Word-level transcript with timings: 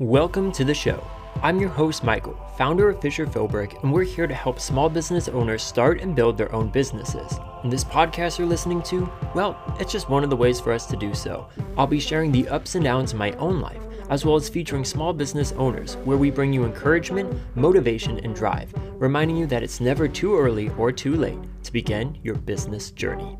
Welcome 0.00 0.50
to 0.54 0.64
the 0.64 0.74
show. 0.74 1.06
I'm 1.40 1.60
your 1.60 1.68
host, 1.68 2.02
Michael, 2.02 2.36
founder 2.58 2.88
of 2.88 3.00
Fisher 3.00 3.28
Philbrick, 3.28 3.80
and 3.84 3.92
we're 3.92 4.02
here 4.02 4.26
to 4.26 4.34
help 4.34 4.58
small 4.58 4.88
business 4.88 5.28
owners 5.28 5.62
start 5.62 6.00
and 6.00 6.16
build 6.16 6.36
their 6.36 6.52
own 6.52 6.68
businesses. 6.68 7.38
And 7.62 7.72
this 7.72 7.84
podcast 7.84 8.36
you're 8.36 8.48
listening 8.48 8.82
to, 8.82 9.08
well, 9.36 9.56
it's 9.78 9.92
just 9.92 10.10
one 10.10 10.24
of 10.24 10.30
the 10.30 10.36
ways 10.36 10.58
for 10.58 10.72
us 10.72 10.86
to 10.86 10.96
do 10.96 11.14
so. 11.14 11.46
I'll 11.78 11.86
be 11.86 12.00
sharing 12.00 12.32
the 12.32 12.48
ups 12.48 12.74
and 12.74 12.82
downs 12.82 13.12
of 13.12 13.20
my 13.20 13.30
own 13.34 13.60
life, 13.60 13.82
as 14.10 14.24
well 14.24 14.34
as 14.34 14.48
featuring 14.48 14.84
small 14.84 15.12
business 15.12 15.52
owners, 15.52 15.94
where 15.98 16.18
we 16.18 16.28
bring 16.28 16.52
you 16.52 16.64
encouragement, 16.64 17.32
motivation, 17.54 18.18
and 18.18 18.34
drive, 18.34 18.74
reminding 18.94 19.36
you 19.36 19.46
that 19.46 19.62
it's 19.62 19.78
never 19.78 20.08
too 20.08 20.36
early 20.36 20.70
or 20.70 20.90
too 20.90 21.14
late 21.14 21.38
to 21.62 21.72
begin 21.72 22.18
your 22.24 22.34
business 22.34 22.90
journey. 22.90 23.38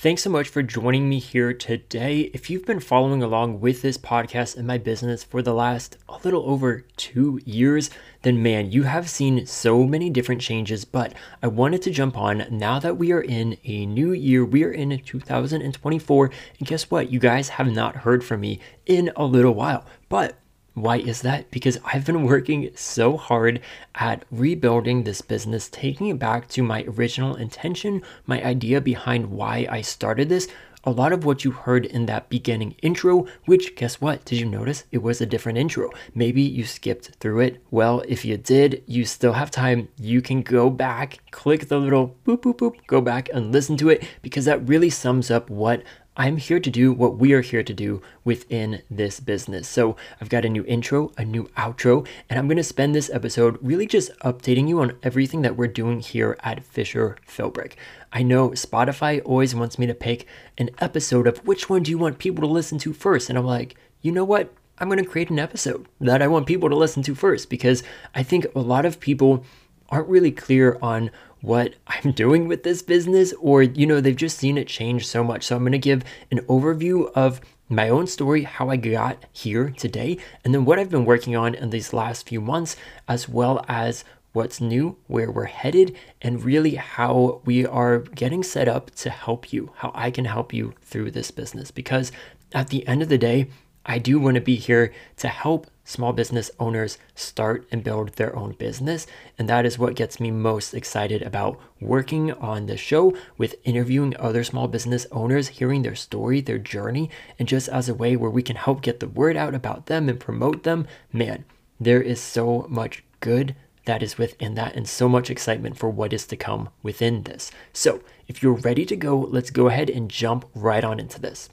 Thanks 0.00 0.22
so 0.22 0.30
much 0.30 0.48
for 0.48 0.62
joining 0.62 1.10
me 1.10 1.18
here 1.18 1.52
today. 1.52 2.30
If 2.32 2.48
you've 2.48 2.64
been 2.64 2.80
following 2.80 3.22
along 3.22 3.60
with 3.60 3.82
this 3.82 3.98
podcast 3.98 4.56
and 4.56 4.66
my 4.66 4.78
business 4.78 5.22
for 5.22 5.42
the 5.42 5.52
last 5.52 5.98
a 6.08 6.16
little 6.24 6.42
over 6.48 6.86
two 6.96 7.38
years, 7.44 7.90
then 8.22 8.42
man, 8.42 8.72
you 8.72 8.84
have 8.84 9.10
seen 9.10 9.44
so 9.44 9.84
many 9.84 10.08
different 10.08 10.40
changes. 10.40 10.86
But 10.86 11.12
I 11.42 11.48
wanted 11.48 11.82
to 11.82 11.90
jump 11.90 12.16
on 12.16 12.46
now 12.50 12.78
that 12.78 12.96
we 12.96 13.12
are 13.12 13.20
in 13.20 13.58
a 13.64 13.84
new 13.84 14.12
year. 14.12 14.42
We 14.42 14.64
are 14.64 14.72
in 14.72 14.98
2024. 15.04 16.30
And 16.58 16.66
guess 16.66 16.90
what? 16.90 17.12
You 17.12 17.18
guys 17.18 17.50
have 17.50 17.70
not 17.70 17.96
heard 17.96 18.24
from 18.24 18.40
me 18.40 18.58
in 18.86 19.12
a 19.16 19.26
little 19.26 19.52
while. 19.52 19.84
But 20.08 20.39
why 20.74 20.96
is 20.98 21.22
that? 21.22 21.50
Because 21.50 21.78
I've 21.84 22.06
been 22.06 22.24
working 22.24 22.70
so 22.74 23.16
hard 23.16 23.60
at 23.96 24.24
rebuilding 24.30 25.02
this 25.02 25.20
business, 25.20 25.68
taking 25.68 26.08
it 26.08 26.18
back 26.18 26.48
to 26.48 26.62
my 26.62 26.84
original 26.84 27.34
intention, 27.34 28.02
my 28.26 28.42
idea 28.42 28.80
behind 28.80 29.30
why 29.30 29.66
I 29.68 29.80
started 29.80 30.28
this. 30.28 30.48
A 30.84 30.90
lot 30.90 31.12
of 31.12 31.26
what 31.26 31.44
you 31.44 31.50
heard 31.50 31.84
in 31.84 32.06
that 32.06 32.30
beginning 32.30 32.74
intro, 32.80 33.26
which 33.44 33.76
guess 33.76 34.00
what? 34.00 34.24
Did 34.24 34.38
you 34.38 34.46
notice 34.46 34.84
it 34.90 35.02
was 35.02 35.20
a 35.20 35.26
different 35.26 35.58
intro? 35.58 35.90
Maybe 36.14 36.40
you 36.40 36.64
skipped 36.64 37.16
through 37.20 37.40
it. 37.40 37.62
Well, 37.70 38.02
if 38.08 38.24
you 38.24 38.38
did, 38.38 38.82
you 38.86 39.04
still 39.04 39.34
have 39.34 39.50
time. 39.50 39.88
You 39.98 40.22
can 40.22 40.40
go 40.40 40.70
back, 40.70 41.18
click 41.32 41.68
the 41.68 41.78
little 41.78 42.16
boop, 42.24 42.38
boop, 42.38 42.56
boop, 42.56 42.86
go 42.86 43.02
back 43.02 43.28
and 43.30 43.52
listen 43.52 43.76
to 43.76 43.90
it 43.90 44.02
because 44.22 44.46
that 44.46 44.66
really 44.66 44.88
sums 44.88 45.30
up 45.30 45.50
what 45.50 45.82
I'm 46.16 46.38
here 46.38 46.58
to 46.58 46.70
do 46.70 46.92
what 46.92 47.18
we 47.18 47.32
are 47.34 47.40
here 47.40 47.62
to 47.62 47.72
do 47.72 48.02
within 48.24 48.82
this 48.90 49.20
business. 49.20 49.68
So 49.68 49.96
I've 50.20 50.28
got 50.28 50.44
a 50.44 50.48
new 50.48 50.64
intro, 50.64 51.12
a 51.16 51.24
new 51.24 51.44
outro, 51.56 52.06
and 52.28 52.38
I'm 52.38 52.48
going 52.48 52.56
to 52.56 52.64
spend 52.64 52.94
this 52.94 53.10
episode 53.10 53.58
really 53.62 53.86
just 53.86 54.10
updating 54.18 54.68
you 54.68 54.80
on 54.80 54.98
everything 55.04 55.42
that 55.42 55.56
we're 55.56 55.68
doing 55.68 56.00
here 56.00 56.36
at 56.40 56.64
Fisher 56.64 57.16
Philbrick. 57.28 57.74
I 58.12 58.24
know 58.24 58.50
Spotify 58.50 59.22
always 59.24 59.54
wants 59.54 59.78
me 59.78 59.86
to 59.86 59.94
pick 59.94 60.26
an 60.58 60.70
episode 60.78 61.28
of 61.28 61.46
which 61.46 61.70
one 61.70 61.84
do 61.84 61.92
you 61.92 61.98
want 61.98 62.18
people 62.18 62.42
to 62.42 62.52
listen 62.52 62.78
to 62.78 62.92
first, 62.92 63.28
and 63.28 63.38
I'm 63.38 63.46
like, 63.46 63.76
you 64.02 64.10
know 64.10 64.24
what? 64.24 64.52
I'm 64.78 64.88
going 64.88 65.02
to 65.02 65.08
create 65.08 65.30
an 65.30 65.38
episode 65.38 65.86
that 66.00 66.22
I 66.22 66.26
want 66.26 66.46
people 66.46 66.68
to 66.70 66.76
listen 66.76 67.02
to 67.04 67.14
first 67.14 67.50
because 67.50 67.82
I 68.14 68.24
think 68.24 68.46
a 68.54 68.60
lot 68.60 68.84
of 68.84 68.98
people 68.98 69.44
aren't 69.90 70.08
really 70.08 70.32
clear 70.32 70.78
on 70.82 71.10
what 71.40 71.74
I'm 71.86 72.12
doing 72.24 72.48
with 72.48 72.62
this 72.62 72.82
business, 72.82 73.32
or, 73.40 73.62
you 73.62 73.86
know, 73.86 74.00
they've 74.00 74.16
just 74.16 74.38
seen 74.38 74.58
it 74.58 74.68
change 74.68 75.06
so 75.06 75.24
much. 75.24 75.44
So 75.44 75.56
I'm 75.56 75.62
going 75.62 75.72
to 75.72 75.78
give 75.78 76.04
an 76.30 76.40
overview 76.40 77.10
of 77.14 77.40
my 77.68 77.88
own 77.88 78.06
story, 78.06 78.42
how 78.42 78.68
I 78.68 78.76
got 78.76 79.24
here 79.32 79.70
today, 79.70 80.18
and 80.44 80.52
then 80.52 80.64
what 80.64 80.78
I've 80.78 80.90
been 80.90 81.04
working 81.04 81.36
on 81.36 81.54
in 81.54 81.70
these 81.70 81.92
last 81.92 82.28
few 82.28 82.40
months, 82.40 82.76
as 83.06 83.28
well 83.28 83.64
as 83.68 84.04
what's 84.32 84.60
new, 84.60 84.96
where 85.06 85.30
we're 85.30 85.44
headed, 85.44 85.96
and 86.20 86.44
really 86.44 86.74
how 86.74 87.40
we 87.44 87.64
are 87.64 87.98
getting 87.98 88.42
set 88.42 88.68
up 88.68 88.90
to 88.96 89.10
help 89.10 89.52
you, 89.52 89.72
how 89.76 89.92
I 89.94 90.10
can 90.10 90.24
help 90.24 90.52
you 90.52 90.74
through 90.82 91.12
this 91.12 91.30
business. 91.30 91.70
Because 91.70 92.10
at 92.52 92.68
the 92.68 92.86
end 92.88 93.02
of 93.02 93.08
the 93.08 93.18
day, 93.18 93.48
I 93.90 93.98
do 93.98 94.20
want 94.20 94.36
to 94.36 94.40
be 94.40 94.54
here 94.54 94.92
to 95.16 95.26
help 95.26 95.66
small 95.82 96.12
business 96.12 96.48
owners 96.60 96.96
start 97.16 97.66
and 97.72 97.82
build 97.82 98.10
their 98.10 98.36
own 98.36 98.52
business. 98.52 99.04
And 99.36 99.48
that 99.48 99.66
is 99.66 99.80
what 99.80 99.96
gets 99.96 100.20
me 100.20 100.30
most 100.30 100.74
excited 100.74 101.22
about 101.22 101.58
working 101.80 102.30
on 102.34 102.66
the 102.66 102.76
show 102.76 103.12
with 103.36 103.56
interviewing 103.64 104.14
other 104.16 104.44
small 104.44 104.68
business 104.68 105.08
owners, 105.10 105.48
hearing 105.48 105.82
their 105.82 105.96
story, 105.96 106.40
their 106.40 106.56
journey, 106.56 107.10
and 107.36 107.48
just 107.48 107.68
as 107.68 107.88
a 107.88 107.94
way 107.94 108.14
where 108.14 108.30
we 108.30 108.44
can 108.44 108.54
help 108.54 108.80
get 108.80 109.00
the 109.00 109.08
word 109.08 109.36
out 109.36 109.56
about 109.56 109.86
them 109.86 110.08
and 110.08 110.20
promote 110.20 110.62
them. 110.62 110.86
Man, 111.12 111.44
there 111.80 112.00
is 112.00 112.20
so 112.20 112.66
much 112.68 113.02
good 113.18 113.56
that 113.86 114.04
is 114.04 114.16
within 114.16 114.54
that 114.54 114.76
and 114.76 114.88
so 114.88 115.08
much 115.08 115.30
excitement 115.30 115.76
for 115.76 115.90
what 115.90 116.12
is 116.12 116.28
to 116.28 116.36
come 116.36 116.68
within 116.84 117.24
this. 117.24 117.50
So, 117.72 118.04
if 118.28 118.40
you're 118.40 118.52
ready 118.52 118.86
to 118.86 118.94
go, 118.94 119.18
let's 119.18 119.50
go 119.50 119.66
ahead 119.66 119.90
and 119.90 120.08
jump 120.08 120.44
right 120.54 120.84
on 120.84 121.00
into 121.00 121.20
this. 121.20 121.48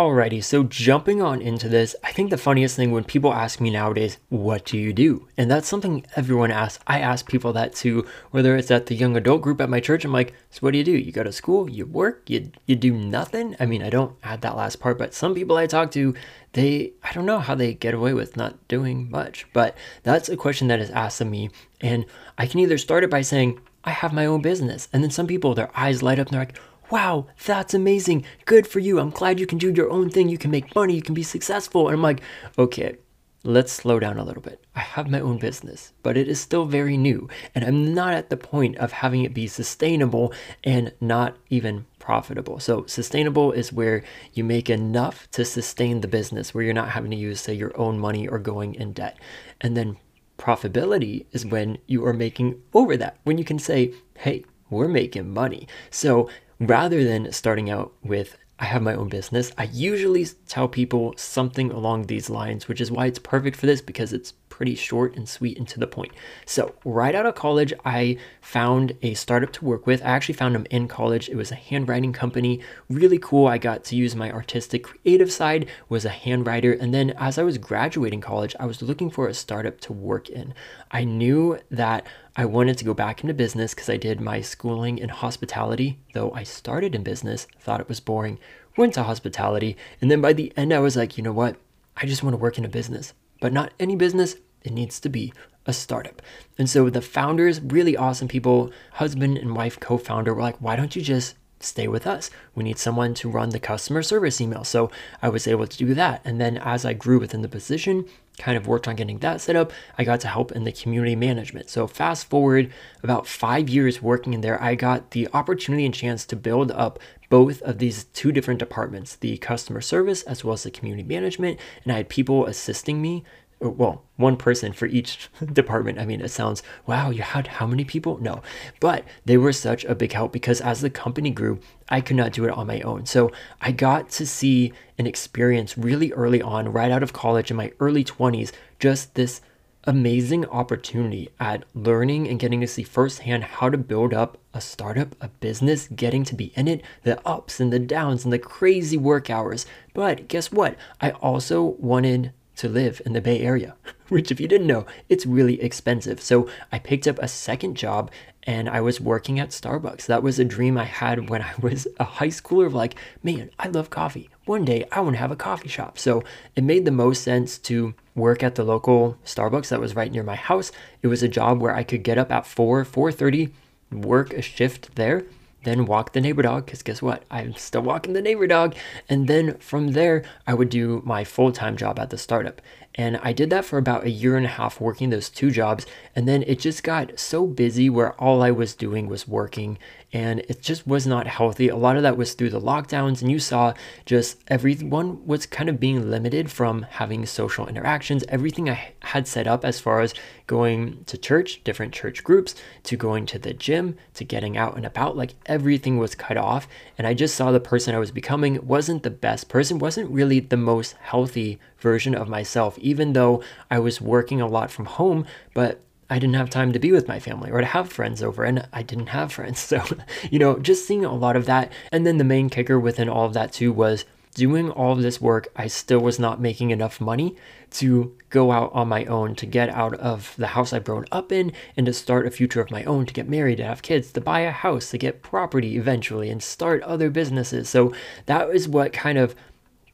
Alrighty, 0.00 0.42
so 0.42 0.62
jumping 0.62 1.20
on 1.20 1.42
into 1.42 1.68
this, 1.68 1.94
I 2.02 2.10
think 2.10 2.30
the 2.30 2.38
funniest 2.38 2.74
thing 2.74 2.90
when 2.90 3.04
people 3.04 3.34
ask 3.34 3.60
me 3.60 3.68
nowadays, 3.68 4.16
what 4.30 4.64
do 4.64 4.78
you 4.78 4.94
do? 4.94 5.28
And 5.36 5.50
that's 5.50 5.68
something 5.68 6.06
everyone 6.16 6.50
asks. 6.50 6.82
I 6.86 7.00
ask 7.00 7.28
people 7.28 7.52
that 7.52 7.74
too, 7.74 8.06
whether 8.30 8.56
it's 8.56 8.70
at 8.70 8.86
the 8.86 8.94
young 8.94 9.14
adult 9.14 9.42
group 9.42 9.60
at 9.60 9.68
my 9.68 9.78
church, 9.78 10.06
I'm 10.06 10.12
like, 10.14 10.32
so 10.48 10.60
what 10.60 10.70
do 10.70 10.78
you 10.78 10.84
do? 10.84 10.96
You 10.96 11.12
go 11.12 11.22
to 11.22 11.30
school, 11.30 11.68
you 11.68 11.84
work, 11.84 12.30
you 12.30 12.50
you 12.64 12.76
do 12.76 12.94
nothing? 12.94 13.54
I 13.60 13.66
mean, 13.66 13.82
I 13.82 13.90
don't 13.90 14.16
add 14.22 14.40
that 14.40 14.56
last 14.56 14.80
part, 14.80 14.96
but 14.96 15.12
some 15.12 15.34
people 15.34 15.58
I 15.58 15.66
talk 15.66 15.90
to, 15.90 16.14
they 16.54 16.94
I 17.04 17.12
don't 17.12 17.26
know 17.26 17.40
how 17.40 17.54
they 17.54 17.74
get 17.74 17.92
away 17.92 18.14
with 18.14 18.38
not 18.38 18.56
doing 18.68 19.10
much. 19.10 19.46
But 19.52 19.76
that's 20.02 20.30
a 20.30 20.36
question 20.38 20.68
that 20.68 20.80
is 20.80 20.88
asked 20.88 21.20
of 21.20 21.28
me. 21.28 21.50
And 21.82 22.06
I 22.38 22.46
can 22.46 22.60
either 22.60 22.78
start 22.78 23.04
it 23.04 23.10
by 23.10 23.20
saying, 23.20 23.60
I 23.84 23.90
have 23.90 24.14
my 24.14 24.24
own 24.24 24.40
business. 24.40 24.88
And 24.94 25.02
then 25.02 25.10
some 25.10 25.26
people, 25.26 25.54
their 25.54 25.70
eyes 25.78 26.02
light 26.02 26.18
up 26.18 26.28
and 26.28 26.34
they're 26.34 26.42
like, 26.46 26.58
wow, 26.90 27.26
that's 27.44 27.74
amazing. 27.74 28.24
Good 28.44 28.66
for 28.66 28.80
you. 28.80 28.98
I'm 28.98 29.10
glad 29.10 29.40
you 29.40 29.46
can 29.46 29.58
do 29.58 29.72
your 29.72 29.90
own 29.90 30.10
thing. 30.10 30.28
You 30.28 30.38
can 30.38 30.50
make 30.50 30.74
money. 30.74 30.94
You 30.94 31.02
can 31.02 31.14
be 31.14 31.22
successful. 31.22 31.88
And 31.88 31.96
I'm 31.96 32.02
like, 32.02 32.20
okay, 32.58 32.96
let's 33.42 33.72
slow 33.72 33.98
down 33.98 34.18
a 34.18 34.24
little 34.24 34.42
bit. 34.42 34.64
I 34.74 34.80
have 34.80 35.08
my 35.08 35.20
own 35.20 35.38
business, 35.38 35.92
but 36.02 36.16
it 36.16 36.28
is 36.28 36.40
still 36.40 36.66
very 36.66 36.96
new. 36.96 37.28
And 37.54 37.64
I'm 37.64 37.94
not 37.94 38.14
at 38.14 38.30
the 38.30 38.36
point 38.36 38.76
of 38.76 38.92
having 38.92 39.24
it 39.24 39.34
be 39.34 39.46
sustainable 39.46 40.32
and 40.64 40.92
not 41.00 41.36
even 41.48 41.86
profitable. 41.98 42.60
So, 42.60 42.84
sustainable 42.86 43.52
is 43.52 43.72
where 43.72 44.02
you 44.32 44.44
make 44.44 44.68
enough 44.68 45.30
to 45.32 45.44
sustain 45.44 46.00
the 46.00 46.08
business, 46.08 46.52
where 46.52 46.64
you're 46.64 46.74
not 46.74 46.90
having 46.90 47.10
to 47.12 47.16
use, 47.16 47.40
say, 47.40 47.54
your 47.54 47.76
own 47.78 47.98
money 47.98 48.28
or 48.28 48.38
going 48.38 48.74
in 48.74 48.92
debt. 48.92 49.18
And 49.60 49.76
then 49.76 49.96
profitability 50.38 51.26
is 51.32 51.46
when 51.46 51.78
you 51.86 52.04
are 52.06 52.14
making 52.14 52.60
over 52.74 52.96
that, 52.96 53.18
when 53.24 53.38
you 53.38 53.44
can 53.44 53.58
say, 53.58 53.92
hey, 54.18 54.44
we're 54.70 54.88
making 54.88 55.32
money. 55.32 55.66
So, 55.90 56.28
rather 56.60 57.02
than 57.02 57.32
starting 57.32 57.70
out 57.70 57.92
with 58.02 58.36
I 58.58 58.66
have 58.66 58.82
my 58.82 58.94
own 58.94 59.08
business, 59.08 59.52
I 59.56 59.64
usually 59.64 60.26
tell 60.46 60.68
people 60.68 61.14
something 61.16 61.70
along 61.70 62.04
these 62.04 62.28
lines, 62.28 62.68
which 62.68 62.80
is 62.80 62.90
why 62.90 63.06
it's 63.06 63.18
perfect 63.18 63.56
for 63.56 63.64
this 63.64 63.80
because 63.80 64.12
it's 64.12 64.34
pretty 64.50 64.74
short 64.74 65.16
and 65.16 65.26
sweet 65.26 65.56
and 65.56 65.66
to 65.68 65.78
the 65.78 65.86
point. 65.86 66.12
So, 66.44 66.74
right 66.84 67.14
out 67.14 67.24
of 67.24 67.34
college, 67.34 67.72
I 67.84 68.18
found 68.42 68.92
a 69.00 69.14
startup 69.14 69.52
to 69.54 69.64
work 69.64 69.86
with. 69.86 70.02
I 70.02 70.08
actually 70.08 70.34
found 70.34 70.54
them 70.54 70.66
in 70.70 70.86
college. 70.88 71.30
It 71.30 71.36
was 71.36 71.50
a 71.50 71.54
handwriting 71.54 72.12
company, 72.12 72.60
really 72.90 73.18
cool. 73.18 73.46
I 73.46 73.56
got 73.56 73.84
to 73.84 73.96
use 73.96 74.14
my 74.14 74.30
artistic 74.30 74.82
creative 74.82 75.32
side, 75.32 75.66
was 75.88 76.04
a 76.04 76.10
handwriter, 76.10 76.78
and 76.78 76.92
then 76.92 77.10
as 77.10 77.38
I 77.38 77.42
was 77.42 77.56
graduating 77.56 78.20
college, 78.20 78.54
I 78.60 78.66
was 78.66 78.82
looking 78.82 79.08
for 79.08 79.26
a 79.26 79.34
startup 79.34 79.80
to 79.82 79.92
work 79.94 80.28
in. 80.28 80.52
I 80.90 81.04
knew 81.04 81.58
that 81.70 82.06
I 82.36 82.44
wanted 82.44 82.76
to 82.78 82.84
go 82.84 82.94
back 82.94 83.22
into 83.22 83.34
business 83.34 83.74
because 83.74 83.88
I 83.88 83.96
did 83.96 84.20
my 84.20 84.40
schooling 84.40 84.98
in 84.98 85.08
hospitality, 85.08 85.98
though 86.12 86.32
I 86.32 86.42
started 86.42 86.94
in 86.94 87.02
business, 87.02 87.46
thought 87.58 87.80
it 87.80 87.88
was 87.88 88.00
boring, 88.00 88.38
went 88.76 88.94
to 88.94 89.04
hospitality, 89.04 89.76
and 90.00 90.10
then 90.10 90.20
by 90.20 90.32
the 90.32 90.52
end, 90.56 90.72
I 90.72 90.80
was 90.80 90.96
like, 90.96 91.16
you 91.16 91.22
know 91.22 91.32
what? 91.32 91.56
I 91.96 92.06
just 92.06 92.22
want 92.22 92.34
to 92.34 92.38
work 92.38 92.56
in 92.56 92.64
a 92.64 92.68
business, 92.68 93.12
but 93.40 93.52
not 93.52 93.72
any 93.80 93.96
business, 93.96 94.36
it 94.62 94.72
needs 94.72 95.00
to 95.00 95.08
be 95.08 95.32
a 95.66 95.72
startup. 95.72 96.22
And 96.58 96.68
so 96.68 96.90
the 96.90 97.02
founders, 97.02 97.60
really 97.60 97.96
awesome 97.96 98.28
people, 98.28 98.70
husband 98.92 99.38
and 99.38 99.56
wife 99.56 99.80
co 99.80 99.98
founder, 99.98 100.34
were 100.34 100.42
like, 100.42 100.60
why 100.60 100.76
don't 100.76 100.94
you 100.94 101.02
just 101.02 101.34
stay 101.60 101.88
with 101.88 102.06
us? 102.06 102.30
We 102.54 102.64
need 102.64 102.78
someone 102.78 103.14
to 103.14 103.30
run 103.30 103.50
the 103.50 103.60
customer 103.60 104.02
service 104.02 104.40
email. 104.40 104.64
So 104.64 104.90
I 105.22 105.28
was 105.28 105.46
able 105.46 105.66
to 105.66 105.76
do 105.76 105.94
that. 105.94 106.22
And 106.24 106.40
then 106.40 106.56
as 106.58 106.84
I 106.84 106.94
grew 106.94 107.18
within 107.18 107.42
the 107.42 107.48
position, 107.48 108.06
kind 108.38 108.56
of 108.56 108.66
worked 108.66 108.88
on 108.88 108.96
getting 108.96 109.18
that 109.18 109.42
set 109.42 109.56
up, 109.56 109.70
I 109.98 110.04
got 110.04 110.20
to 110.20 110.28
help 110.28 110.52
in 110.52 110.64
the 110.64 110.72
community 110.72 111.14
management. 111.14 111.68
So 111.68 111.86
fast 111.86 112.28
forward 112.30 112.72
about 113.02 113.26
five 113.26 113.68
years 113.68 114.00
working 114.00 114.32
in 114.32 114.40
there, 114.40 114.62
I 114.62 114.74
got 114.74 115.10
the 115.10 115.28
opportunity 115.34 115.84
and 115.84 115.94
chance 115.94 116.24
to 116.26 116.36
build 116.36 116.70
up 116.72 116.98
both 117.28 117.62
of 117.62 117.78
these 117.78 118.04
two 118.04 118.32
different 118.32 118.58
departments 118.58 119.16
the 119.16 119.38
customer 119.38 119.80
service 119.80 120.22
as 120.24 120.44
well 120.44 120.52
as 120.52 120.64
the 120.64 120.70
community 120.70 121.04
management 121.04 121.58
and 121.84 121.92
i 121.92 121.96
had 121.96 122.08
people 122.08 122.44
assisting 122.44 123.00
me 123.00 123.24
well, 123.60 124.04
one 124.16 124.36
person 124.36 124.72
for 124.72 124.86
each 124.86 125.28
department. 125.52 125.98
I 125.98 126.06
mean, 126.06 126.20
it 126.20 126.30
sounds, 126.30 126.62
wow, 126.86 127.10
you 127.10 127.22
had 127.22 127.46
how 127.46 127.66
many 127.66 127.84
people? 127.84 128.18
No, 128.18 128.42
but 128.80 129.04
they 129.24 129.36
were 129.36 129.52
such 129.52 129.84
a 129.84 129.94
big 129.94 130.12
help 130.12 130.32
because 130.32 130.60
as 130.60 130.80
the 130.80 130.90
company 130.90 131.30
grew, 131.30 131.60
I 131.88 132.00
could 132.00 132.16
not 132.16 132.32
do 132.32 132.44
it 132.44 132.52
on 132.52 132.66
my 132.66 132.80
own. 132.80 133.06
So 133.06 133.30
I 133.60 133.72
got 133.72 134.08
to 134.10 134.26
see 134.26 134.72
and 134.96 135.06
experience 135.06 135.76
really 135.76 136.12
early 136.12 136.40
on, 136.40 136.72
right 136.72 136.90
out 136.90 137.02
of 137.02 137.12
college 137.12 137.50
in 137.50 137.56
my 137.56 137.72
early 137.80 138.04
20s, 138.04 138.52
just 138.78 139.14
this 139.14 139.40
amazing 139.84 140.44
opportunity 140.46 141.30
at 141.40 141.64
learning 141.74 142.28
and 142.28 142.38
getting 142.38 142.60
to 142.60 142.66
see 142.66 142.82
firsthand 142.82 143.42
how 143.42 143.70
to 143.70 143.78
build 143.78 144.12
up 144.12 144.36
a 144.52 144.60
startup, 144.60 145.14
a 145.20 145.28
business, 145.28 145.88
getting 145.88 146.22
to 146.24 146.34
be 146.34 146.52
in 146.54 146.68
it, 146.68 146.82
the 147.02 147.18
ups 147.26 147.60
and 147.60 147.72
the 147.72 147.78
downs 147.78 148.24
and 148.24 148.32
the 148.32 148.38
crazy 148.38 148.96
work 148.96 149.30
hours. 149.30 149.64
But 149.94 150.28
guess 150.28 150.52
what? 150.52 150.76
I 151.00 151.12
also 151.12 151.62
wanted 151.62 152.32
to 152.60 152.68
live 152.68 153.00
in 153.06 153.14
the 153.14 153.22
Bay 153.22 153.40
Area, 153.40 153.74
which, 154.08 154.30
if 154.30 154.38
you 154.38 154.46
didn't 154.46 154.66
know, 154.66 154.84
it's 155.08 155.24
really 155.24 155.60
expensive. 155.62 156.20
So 156.20 156.48
I 156.70 156.78
picked 156.78 157.08
up 157.08 157.18
a 157.18 157.26
second 157.28 157.74
job 157.74 158.10
and 158.42 158.68
I 158.68 158.82
was 158.82 159.00
working 159.00 159.40
at 159.40 159.48
Starbucks. 159.48 160.04
That 160.06 160.22
was 160.22 160.38
a 160.38 160.44
dream 160.44 160.76
I 160.76 160.84
had 160.84 161.30
when 161.30 161.40
I 161.40 161.52
was 161.60 161.88
a 161.98 162.04
high 162.04 162.28
schooler 162.28 162.66
of 162.66 162.74
like, 162.74 162.96
man, 163.22 163.50
I 163.58 163.68
love 163.68 163.88
coffee. 163.88 164.28
One 164.44 164.66
day 164.66 164.84
I 164.92 165.00
want 165.00 165.14
to 165.14 165.20
have 165.20 165.30
a 165.30 165.36
coffee 165.36 165.68
shop. 165.68 165.98
So 165.98 166.22
it 166.54 166.64
made 166.64 166.84
the 166.84 166.90
most 166.90 167.22
sense 167.22 167.56
to 167.58 167.94
work 168.14 168.42
at 168.42 168.56
the 168.56 168.64
local 168.64 169.16
Starbucks 169.24 169.68
that 169.68 169.80
was 169.80 169.96
right 169.96 170.12
near 170.12 170.22
my 170.22 170.36
house. 170.36 170.70
It 171.02 171.06
was 171.06 171.22
a 171.22 171.28
job 171.28 171.60
where 171.60 171.74
I 171.74 171.82
could 171.82 172.02
get 172.02 172.18
up 172.18 172.30
at 172.30 172.46
4, 172.46 172.84
4:30, 172.84 173.50
work 173.90 174.34
a 174.34 174.42
shift 174.42 174.94
there, 174.96 175.24
then 175.64 175.86
walk 175.86 176.12
the 176.12 176.20
neighbor 176.20 176.42
dog 176.42 176.66
because 176.66 176.82
guess 176.82 177.02
what? 177.02 177.24
I'm 177.30 177.54
still 177.54 177.82
walking 177.82 178.12
the 178.12 178.22
neighbor 178.22 178.46
dog. 178.46 178.74
And 179.08 179.28
then 179.28 179.58
from 179.58 179.92
there 179.92 180.24
i 180.46 180.54
would 180.54 180.68
do 180.68 181.02
my 181.04 181.24
full-time 181.24 181.76
job 181.76 181.98
at 181.98 182.10
the 182.10 182.18
startup. 182.18 182.60
And 182.94 183.18
i 183.22 183.32
did 183.32 183.50
that 183.50 183.64
for 183.64 183.78
about 183.78 184.04
a 184.04 184.10
year 184.10 184.36
and 184.36 184.46
a 184.46 184.50
half 184.50 184.80
working 184.80 185.10
those 185.10 185.28
two 185.28 185.50
jobs. 185.50 185.86
And 186.16 186.26
then 186.26 186.42
it 186.46 186.58
just 186.58 186.82
got 186.82 187.18
so 187.18 187.46
busy 187.46 187.90
where 187.90 188.12
all 188.14 188.42
i 188.42 188.50
was 188.50 188.74
doing 188.74 189.06
was 189.06 189.28
working 189.28 189.78
and 190.12 190.40
it 190.40 190.60
just 190.60 190.86
was 190.86 191.06
not 191.06 191.26
healthy. 191.26 191.68
A 191.68 191.76
lot 191.76 191.96
of 191.96 192.02
that 192.02 192.16
was 192.16 192.34
through 192.34 192.50
the 192.50 192.60
lockdowns, 192.60 193.22
and 193.22 193.30
you 193.30 193.38
saw 193.38 193.74
just 194.04 194.42
everyone 194.48 195.24
was 195.26 195.46
kind 195.46 195.68
of 195.68 195.78
being 195.78 196.10
limited 196.10 196.50
from 196.50 196.82
having 196.90 197.24
social 197.26 197.66
interactions. 197.66 198.24
Everything 198.28 198.68
I 198.68 198.92
had 199.00 199.28
set 199.28 199.46
up 199.46 199.64
as 199.64 199.78
far 199.78 200.00
as 200.00 200.14
going 200.46 201.04
to 201.04 201.16
church, 201.16 201.62
different 201.62 201.92
church 201.92 202.24
groups, 202.24 202.54
to 202.84 202.96
going 202.96 203.24
to 203.26 203.38
the 203.38 203.52
gym, 203.52 203.96
to 204.14 204.24
getting 204.24 204.56
out 204.56 204.76
and 204.76 204.84
about, 204.84 205.16
like 205.16 205.34
everything 205.46 205.96
was 205.96 206.14
cut 206.14 206.36
off. 206.36 206.66
And 206.98 207.06
I 207.06 207.14
just 207.14 207.36
saw 207.36 207.52
the 207.52 207.60
person 207.60 207.94
I 207.94 207.98
was 207.98 208.10
becoming 208.10 208.66
wasn't 208.66 209.04
the 209.04 209.10
best 209.10 209.48
person, 209.48 209.78
wasn't 209.78 210.10
really 210.10 210.40
the 210.40 210.56
most 210.56 210.96
healthy 211.00 211.60
version 211.78 212.14
of 212.14 212.28
myself, 212.28 212.78
even 212.78 213.12
though 213.12 213.42
I 213.70 213.78
was 213.78 214.00
working 214.00 214.40
a 214.40 214.48
lot 214.48 214.70
from 214.70 214.86
home, 214.86 215.24
but 215.54 215.80
I 216.10 216.18
didn't 216.18 216.34
have 216.34 216.50
time 216.50 216.72
to 216.72 216.78
be 216.78 216.92
with 216.92 217.08
my 217.08 217.20
family 217.20 217.50
or 217.50 217.60
to 217.60 217.66
have 217.66 217.92
friends 217.92 218.22
over, 218.22 218.44
and 218.44 218.66
I 218.72 218.82
didn't 218.82 219.08
have 219.08 219.32
friends. 219.32 219.60
So, 219.70 219.84
you 220.30 220.40
know, 220.40 220.58
just 220.58 220.84
seeing 220.84 221.04
a 221.04 221.14
lot 221.14 221.36
of 221.36 221.46
that. 221.46 221.70
And 221.92 222.04
then 222.04 222.18
the 222.18 222.24
main 222.24 222.50
kicker 222.50 222.80
within 222.80 223.08
all 223.08 223.26
of 223.26 223.34
that, 223.34 223.52
too, 223.52 223.72
was 223.72 224.04
doing 224.34 224.70
all 224.70 224.92
of 224.92 225.02
this 225.02 225.20
work. 225.20 225.48
I 225.54 225.68
still 225.68 226.00
was 226.00 226.18
not 226.18 226.40
making 226.40 226.70
enough 226.70 227.00
money 227.00 227.36
to 227.72 228.16
go 228.30 228.50
out 228.50 228.72
on 228.72 228.88
my 228.88 229.04
own, 229.04 229.36
to 229.36 229.46
get 229.46 229.68
out 229.70 229.94
of 229.94 230.34
the 230.38 230.48
house 230.48 230.72
I've 230.72 230.84
grown 230.84 231.04
up 231.12 231.30
in, 231.30 231.52
and 231.76 231.86
to 231.86 231.92
start 231.92 232.26
a 232.26 232.30
future 232.30 232.60
of 232.60 232.70
my 232.70 232.82
own, 232.84 233.06
to 233.06 233.14
get 233.14 233.28
married, 233.28 233.56
to 233.56 233.64
have 233.64 233.82
kids, 233.82 234.12
to 234.12 234.20
buy 234.20 234.40
a 234.40 234.50
house, 234.50 234.90
to 234.90 234.98
get 234.98 235.22
property 235.22 235.76
eventually, 235.76 236.30
and 236.30 236.42
start 236.42 236.82
other 236.82 237.10
businesses. 237.10 237.68
So 237.68 237.92
that 238.26 238.50
is 238.50 238.68
what 238.68 238.92
kind 238.92 239.18
of 239.18 239.36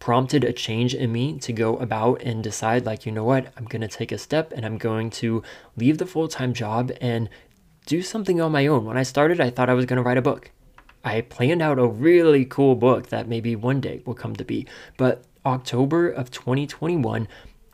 prompted 0.06 0.44
a 0.44 0.52
change 0.52 0.94
in 0.94 1.10
me 1.10 1.36
to 1.36 1.52
go 1.52 1.76
about 1.78 2.22
and 2.22 2.44
decide 2.44 2.86
like 2.86 3.04
you 3.04 3.10
know 3.10 3.24
what 3.24 3.52
i'm 3.56 3.64
going 3.64 3.80
to 3.80 3.88
take 3.88 4.12
a 4.12 4.16
step 4.16 4.52
and 4.52 4.64
i'm 4.64 4.78
going 4.78 5.10
to 5.10 5.42
leave 5.76 5.98
the 5.98 6.06
full-time 6.06 6.54
job 6.54 6.92
and 7.00 7.28
do 7.86 8.00
something 8.00 8.40
on 8.40 8.52
my 8.52 8.68
own. 8.68 8.84
When 8.84 8.96
i 8.96 9.02
started 9.02 9.40
i 9.40 9.50
thought 9.50 9.68
i 9.68 9.74
was 9.74 9.84
going 9.84 9.96
to 9.96 10.04
write 10.04 10.16
a 10.16 10.22
book. 10.22 10.52
I 11.02 11.22
planned 11.22 11.60
out 11.60 11.80
a 11.80 11.88
really 11.88 12.44
cool 12.44 12.76
book 12.76 13.08
that 13.08 13.26
maybe 13.26 13.56
one 13.56 13.80
day 13.80 14.00
will 14.06 14.14
come 14.14 14.36
to 14.36 14.44
be. 14.44 14.68
But 14.96 15.24
october 15.44 16.08
of 16.08 16.30
2021 16.30 17.26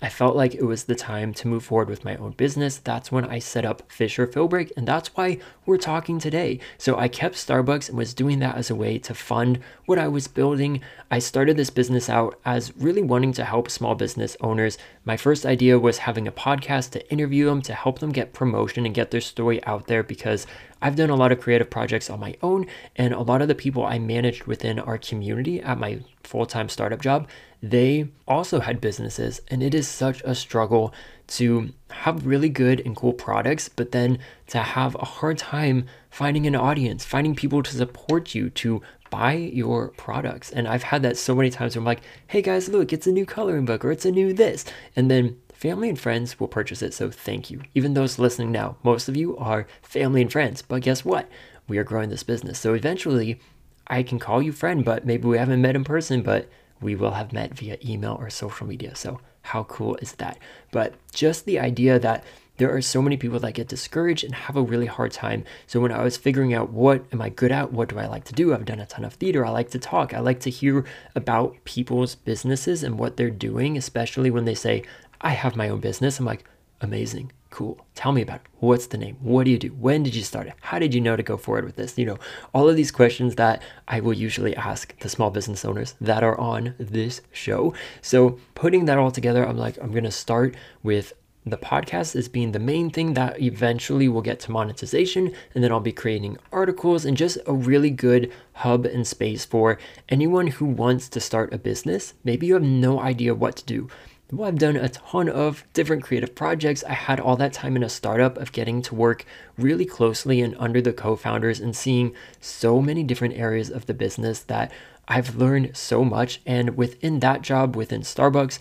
I 0.03 0.09
felt 0.09 0.35
like 0.35 0.57
it 0.57 0.65
was 0.65 0.85
the 0.85 0.97
time 0.97 1.33
to 1.35 1.47
move 1.47 1.65
forward 1.65 1.89
with 1.89 2.05
my 2.05 2.17
own 2.17 2.33
business. 2.33 2.79
That's 2.79 3.13
when 3.13 3.25
I 3.25 3.39
set 3.39 3.65
up 3.65 3.91
Fisher 3.91 4.27
Philbrick, 4.27 4.73
and 4.77 4.87
that's 4.87 5.15
why 5.15 5.39
we're 5.65 5.79
talking 5.79 6.19
today. 6.19 6.59
So 6.77 6.99
I 6.99 7.07
kept 7.07 7.37
Starbucks 7.37 7.89
and 7.89 7.97
was 7.97 8.13
doing 8.13 8.41
that 8.41 8.57
as 8.57 8.69
a 8.69 8.75
way 8.75 8.99
to 8.99 9.15
fund 9.15 9.61
what 9.87 10.01
I 10.01 10.09
was 10.09 10.27
building. 10.27 10.81
I 11.09 11.21
started 11.21 11.57
this 11.57 11.71
business 11.71 12.11
out 12.11 12.37
as 12.45 12.77
really 12.77 13.03
wanting 13.03 13.33
to 13.35 13.45
help 13.45 13.71
small 13.71 13.95
business 13.95 14.37
owners. 14.41 14.77
My 15.05 15.17
first 15.17 15.47
idea 15.47 15.79
was 15.79 15.99
having 15.99 16.27
a 16.27 16.33
podcast 16.33 16.91
to 16.91 17.13
interview 17.13 17.47
them, 17.47 17.63
to 17.63 17.73
help 17.73 18.01
them 18.01 18.11
get 18.11 18.33
promotion 18.33 18.85
and 18.85 18.95
get 18.95 19.13
their 19.13 19.21
story 19.21 19.65
out 19.67 19.87
there 19.87 20.03
because 20.03 20.49
I've 20.83 20.97
done 20.97 21.11
a 21.11 21.17
lot 21.17 21.33
of 21.33 21.41
creative 21.41 21.71
projects 21.71 22.11
on 22.11 22.21
my 22.21 22.35
own, 22.43 22.67
and 22.97 23.15
a 23.15 23.23
lot 23.23 23.41
of 23.41 23.49
the 23.49 23.55
people 23.55 23.87
I 23.87 23.99
managed 23.99 24.45
within 24.45 24.79
our 24.79 24.99
community 24.99 25.63
at 25.63 25.79
my 25.79 26.01
full 26.25 26.45
time 26.45 26.69
startup 26.69 27.01
job, 27.01 27.29
they 27.63 28.09
also 28.27 28.61
had 28.61 28.81
businesses. 28.81 29.41
And 29.49 29.63
it 29.63 29.75
is 29.75 29.87
such 29.87 30.21
a 30.25 30.35
struggle 30.35 30.93
to 31.29 31.71
have 31.91 32.27
really 32.27 32.49
good 32.49 32.81
and 32.85 32.97
cool 32.97 33.13
products, 33.13 33.69
but 33.69 33.93
then 33.93 34.19
to 34.49 34.59
have 34.59 34.97
a 34.97 35.05
hard 35.05 35.39
time 35.39 35.87
finding 36.11 36.47
an 36.47 36.57
audience, 36.57 37.05
finding 37.05 37.35
people 37.35 37.63
to 37.63 37.75
support 37.75 38.35
you, 38.35 38.51
to 38.51 38.83
buy 39.11 39.35
your 39.35 39.89
products. 39.91 40.51
And 40.51 40.67
I've 40.67 40.83
had 40.83 41.03
that 41.03 41.17
so 41.17 41.35
many 41.35 41.51
times 41.51 41.77
where 41.77 41.81
I'm 41.81 41.87
like, 41.87 42.03
hey 42.27 42.43
guys, 42.43 42.69
look, 42.69 42.93
it's 42.93 43.07
a 43.07 43.13
new 43.13 43.27
coloring 43.27 43.67
book 43.67 43.85
or 43.85 43.93
it's 43.93 44.07
a 44.07 44.11
new 44.11 44.33
this. 44.33 44.65
And 44.97 45.11
then 45.11 45.37
family 45.63 45.89
and 45.89 46.01
friends 46.01 46.41
will 46.41 46.49
purchase 46.49 46.83
it. 46.83 46.93
So 46.93 47.09
thank 47.09 47.49
you. 47.49 47.63
Even 47.73 47.95
those 47.95 48.19
listening 48.19 48.51
now, 48.51 48.75
most 48.83 49.09
of 49.09 49.17
you 49.17 49.37
are 49.39 49.69
family 49.81 50.21
and 50.21 50.33
friends. 50.33 50.61
But 50.61 50.83
guess 50.83 51.05
what? 51.05 51.29
We 51.69 51.79
are 51.79 51.85
growing 51.85 52.09
this 52.09 52.25
business. 52.25 52.59
So 52.59 52.75
eventually, 52.75 53.39
I 53.87 54.03
can 54.03 54.19
call 54.19 54.43
you 54.43 54.51
friend, 54.51 54.85
but 54.85 55.07
maybe 55.07 55.29
we 55.29 55.39
haven't 55.39 55.63
met 55.63 55.77
in 55.77 55.85
person, 55.85 56.23
but 56.23 56.49
we 56.81 56.97
will 56.97 57.13
have 57.13 57.33
met 57.33 57.55
via 57.55 57.79
email 57.85 58.17
or 58.19 58.29
social 58.29 58.67
media. 58.67 58.97
So 58.97 59.21
how 59.43 59.63
cool 59.63 59.95
is 60.03 60.15
that? 60.15 60.37
But 60.73 60.95
just 61.13 61.45
the 61.45 61.61
idea 61.61 62.01
that 62.01 62.25
there 62.57 62.75
are 62.75 62.83
so 62.83 63.01
many 63.01 63.17
people 63.17 63.39
that 63.39 63.55
get 63.55 63.69
discouraged 63.69 64.25
and 64.25 64.35
have 64.35 64.57
a 64.57 64.63
really 64.63 64.87
hard 64.87 65.13
time. 65.13 65.45
So 65.69 65.79
when 65.79 65.93
I 65.93 66.03
was 66.03 66.17
figuring 66.17 66.53
out 66.53 66.71
what 66.71 67.05
am 67.13 67.23
I 67.23 67.29
good 67.29 67.53
at, 67.53 67.73
what 67.73 67.89
do 67.89 68.01
I 68.01 68.07
like 68.07 68.25
to 68.25 68.33
do? 68.33 68.53
I've 68.53 68.65
done 68.65 68.81
a 68.81 68.87
ton 68.87 69.05
of 69.05 69.15
theater. 69.15 69.47
I 69.47 69.51
like 69.51 69.71
to 69.71 69.79
talk. 69.79 70.13
I 70.13 70.19
like 70.19 70.41
to 70.41 70.51
hear 70.51 70.85
about 71.15 71.57
people's 71.65 72.17
businesses 72.17 72.83
and 72.83 72.99
what 72.99 73.17
they're 73.17 73.31
doing, 73.31 73.77
especially 73.77 74.31
when 74.31 74.45
they 74.45 74.55
say, 74.55 74.83
I 75.23 75.31
have 75.31 75.57
my 75.57 75.69
own 75.69 75.81
business. 75.81 76.19
I'm 76.19 76.27
like, 76.27 76.45
amazing, 76.81 77.31
cool. 77.51 77.87
Tell 77.95 78.11
me 78.11 78.23
about 78.23 78.41
it. 78.41 78.47
What's 78.59 78.87
the 78.89 78.99
name? 78.99 79.17
What 79.21 79.45
do 79.45 79.53
you 79.53 79.59
do? 79.59 79.69
When 79.69 80.03
did 80.03 80.15
you 80.15 80.23
start 80.23 80.49
it? 80.49 80.55
How 80.61 80.81
did 80.81 80.93
you 80.93 81.01
know 81.01 81.15
to 81.15 81.23
go 81.23 81.37
forward 81.37 81.65
with 81.65 81.77
this? 81.77 81.97
You 81.97 82.07
know, 82.07 82.19
all 82.53 82.69
of 82.69 82.77
these 82.77 82.91
questions 82.91 83.37
that 83.37 83.63
I 83.87 84.01
will 84.01 84.15
usually 84.15 84.57
ask 84.57 84.99
the 84.99 85.09
small 85.09 85.31
business 85.31 85.65
owners 85.65 85.95
that 86.01 86.25
are 86.25 86.39
on 86.39 86.75
this 86.79 87.21
show. 87.31 87.73
So, 88.01 88.41
putting 88.55 88.87
that 88.87 88.99
all 88.99 89.13
together, 89.13 89.47
I'm 89.47 89.57
like, 89.57 89.79
I'm 89.79 89.93
going 89.93 90.05
to 90.05 90.11
start 90.11 90.57
with 90.83 91.13
the 91.45 91.57
podcast 91.57 92.15
as 92.15 92.29
being 92.29 92.53
the 92.53 92.59
main 92.59 92.89
thing 92.89 93.15
that 93.15 93.41
eventually 93.43 94.09
will 94.09 94.23
get 94.23 94.39
to 94.41 94.53
monetization. 94.53 95.33
And 95.55 95.63
then 95.63 95.73
I'll 95.73 95.81
be 95.81 95.93
creating 95.93 96.39
articles 96.53 97.05
and 97.05 97.17
just 97.17 97.39
a 97.47 97.53
really 97.53 97.91
good 97.91 98.33
hub 98.55 98.87
and 98.87 99.07
space 99.07 99.45
for 99.45 99.79
anyone 100.09 100.49
who 100.49 100.65
wants 100.65 101.09
to 101.11 101.21
start 101.21 101.53
a 101.53 101.59
business. 101.59 102.15
Maybe 102.23 102.47
you 102.47 102.55
have 102.55 102.63
no 102.63 103.01
idea 103.01 103.35
what 103.35 103.57
to 103.57 103.65
do 103.65 103.89
well, 104.33 104.49
I've 104.49 104.59
done 104.59 104.77
a 104.77 104.89
ton 104.89 105.29
of 105.29 105.63
different 105.75 106.03
creative 106.03 106.35
projects. 106.35 106.83
I 106.85 106.95
had 106.95 107.21
all 107.21 107.37
that 107.37 107.53
time 107.53 107.77
in 107.77 107.83
a 107.83 107.89
startup 107.91 108.39
of 108.39 108.53
getting 108.53 108.81
to 108.83 108.95
work 108.95 109.27
really 109.59 109.85
closely 109.85 110.41
and 110.41 110.57
under 110.59 110.81
the 110.81 110.95
co 110.95 111.17
founders 111.17 111.61
and 111.61 111.77
seeing 111.77 112.15
so 112.41 112.81
many 112.81 113.05
different 113.05 113.35
areas 113.37 113.69
of 113.69 113.85
the 113.85 113.93
business 113.93 114.41
that 114.41 114.73
I've 115.07 115.37
learned 115.37 115.77
so 115.77 116.03
much. 116.03 116.41
And 116.47 116.79
within 116.79 117.21
that 117.21 117.43
job, 117.43 117.77
within 117.77 118.01
Starbucks, 118.01 118.59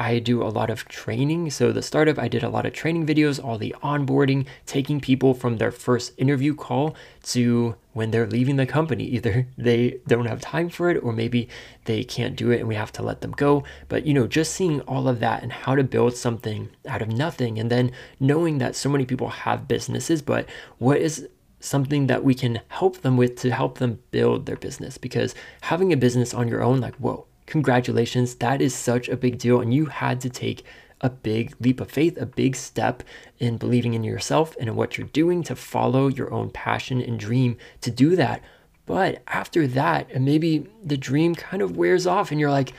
I 0.00 0.18
do 0.18 0.42
a 0.42 0.48
lot 0.48 0.70
of 0.70 0.86
training. 0.88 1.50
So, 1.50 1.72
the 1.72 1.82
startup, 1.82 2.18
I 2.18 2.26
did 2.26 2.42
a 2.42 2.48
lot 2.48 2.64
of 2.64 2.72
training 2.72 3.06
videos, 3.06 3.42
all 3.42 3.58
the 3.58 3.76
onboarding, 3.82 4.46
taking 4.64 4.98
people 4.98 5.34
from 5.34 5.58
their 5.58 5.70
first 5.70 6.14
interview 6.16 6.54
call 6.54 6.96
to 7.24 7.74
when 7.92 8.10
they're 8.10 8.26
leaving 8.26 8.56
the 8.56 8.64
company. 8.64 9.04
Either 9.16 9.46
they 9.58 9.98
don't 10.08 10.24
have 10.24 10.40
time 10.40 10.70
for 10.70 10.88
it 10.88 10.96
or 11.02 11.12
maybe 11.12 11.50
they 11.84 12.02
can't 12.02 12.34
do 12.34 12.50
it 12.50 12.60
and 12.60 12.68
we 12.68 12.76
have 12.76 12.90
to 12.92 13.02
let 13.02 13.20
them 13.20 13.32
go. 13.32 13.62
But, 13.88 14.06
you 14.06 14.14
know, 14.14 14.26
just 14.26 14.54
seeing 14.54 14.80
all 14.82 15.06
of 15.06 15.20
that 15.20 15.42
and 15.42 15.52
how 15.52 15.74
to 15.74 15.84
build 15.84 16.16
something 16.16 16.70
out 16.88 17.02
of 17.02 17.08
nothing. 17.08 17.58
And 17.58 17.70
then 17.70 17.92
knowing 18.18 18.56
that 18.56 18.76
so 18.76 18.88
many 18.88 19.04
people 19.04 19.28
have 19.28 19.68
businesses, 19.68 20.22
but 20.22 20.48
what 20.78 20.96
is 20.96 21.28
something 21.62 22.06
that 22.06 22.24
we 22.24 22.32
can 22.32 22.60
help 22.68 23.02
them 23.02 23.18
with 23.18 23.36
to 23.36 23.50
help 23.50 23.76
them 23.76 23.98
build 24.12 24.46
their 24.46 24.56
business? 24.56 24.96
Because 24.96 25.34
having 25.60 25.92
a 25.92 25.96
business 25.98 26.32
on 26.32 26.48
your 26.48 26.62
own, 26.62 26.80
like, 26.80 26.96
whoa 26.96 27.26
congratulations. 27.50 28.36
That 28.36 28.62
is 28.62 28.74
such 28.74 29.08
a 29.08 29.16
big 29.16 29.38
deal. 29.38 29.60
And 29.60 29.74
you 29.74 29.86
had 29.86 30.20
to 30.22 30.30
take 30.30 30.64
a 31.02 31.10
big 31.10 31.54
leap 31.60 31.80
of 31.80 31.90
faith, 31.90 32.16
a 32.18 32.26
big 32.26 32.54
step 32.56 33.02
in 33.38 33.56
believing 33.56 33.94
in 33.94 34.04
yourself 34.04 34.56
and 34.58 34.68
in 34.68 34.76
what 34.76 34.96
you're 34.96 35.06
doing 35.08 35.42
to 35.42 35.56
follow 35.56 36.08
your 36.08 36.32
own 36.32 36.50
passion 36.50 37.00
and 37.00 37.18
dream 37.18 37.56
to 37.80 37.90
do 37.90 38.16
that. 38.16 38.42
But 38.86 39.22
after 39.26 39.66
that, 39.68 40.10
and 40.12 40.24
maybe 40.24 40.66
the 40.84 40.96
dream 40.96 41.34
kind 41.34 41.62
of 41.62 41.76
wears 41.76 42.06
off 42.06 42.30
and 42.30 42.40
you're 42.40 42.50
like, 42.50 42.72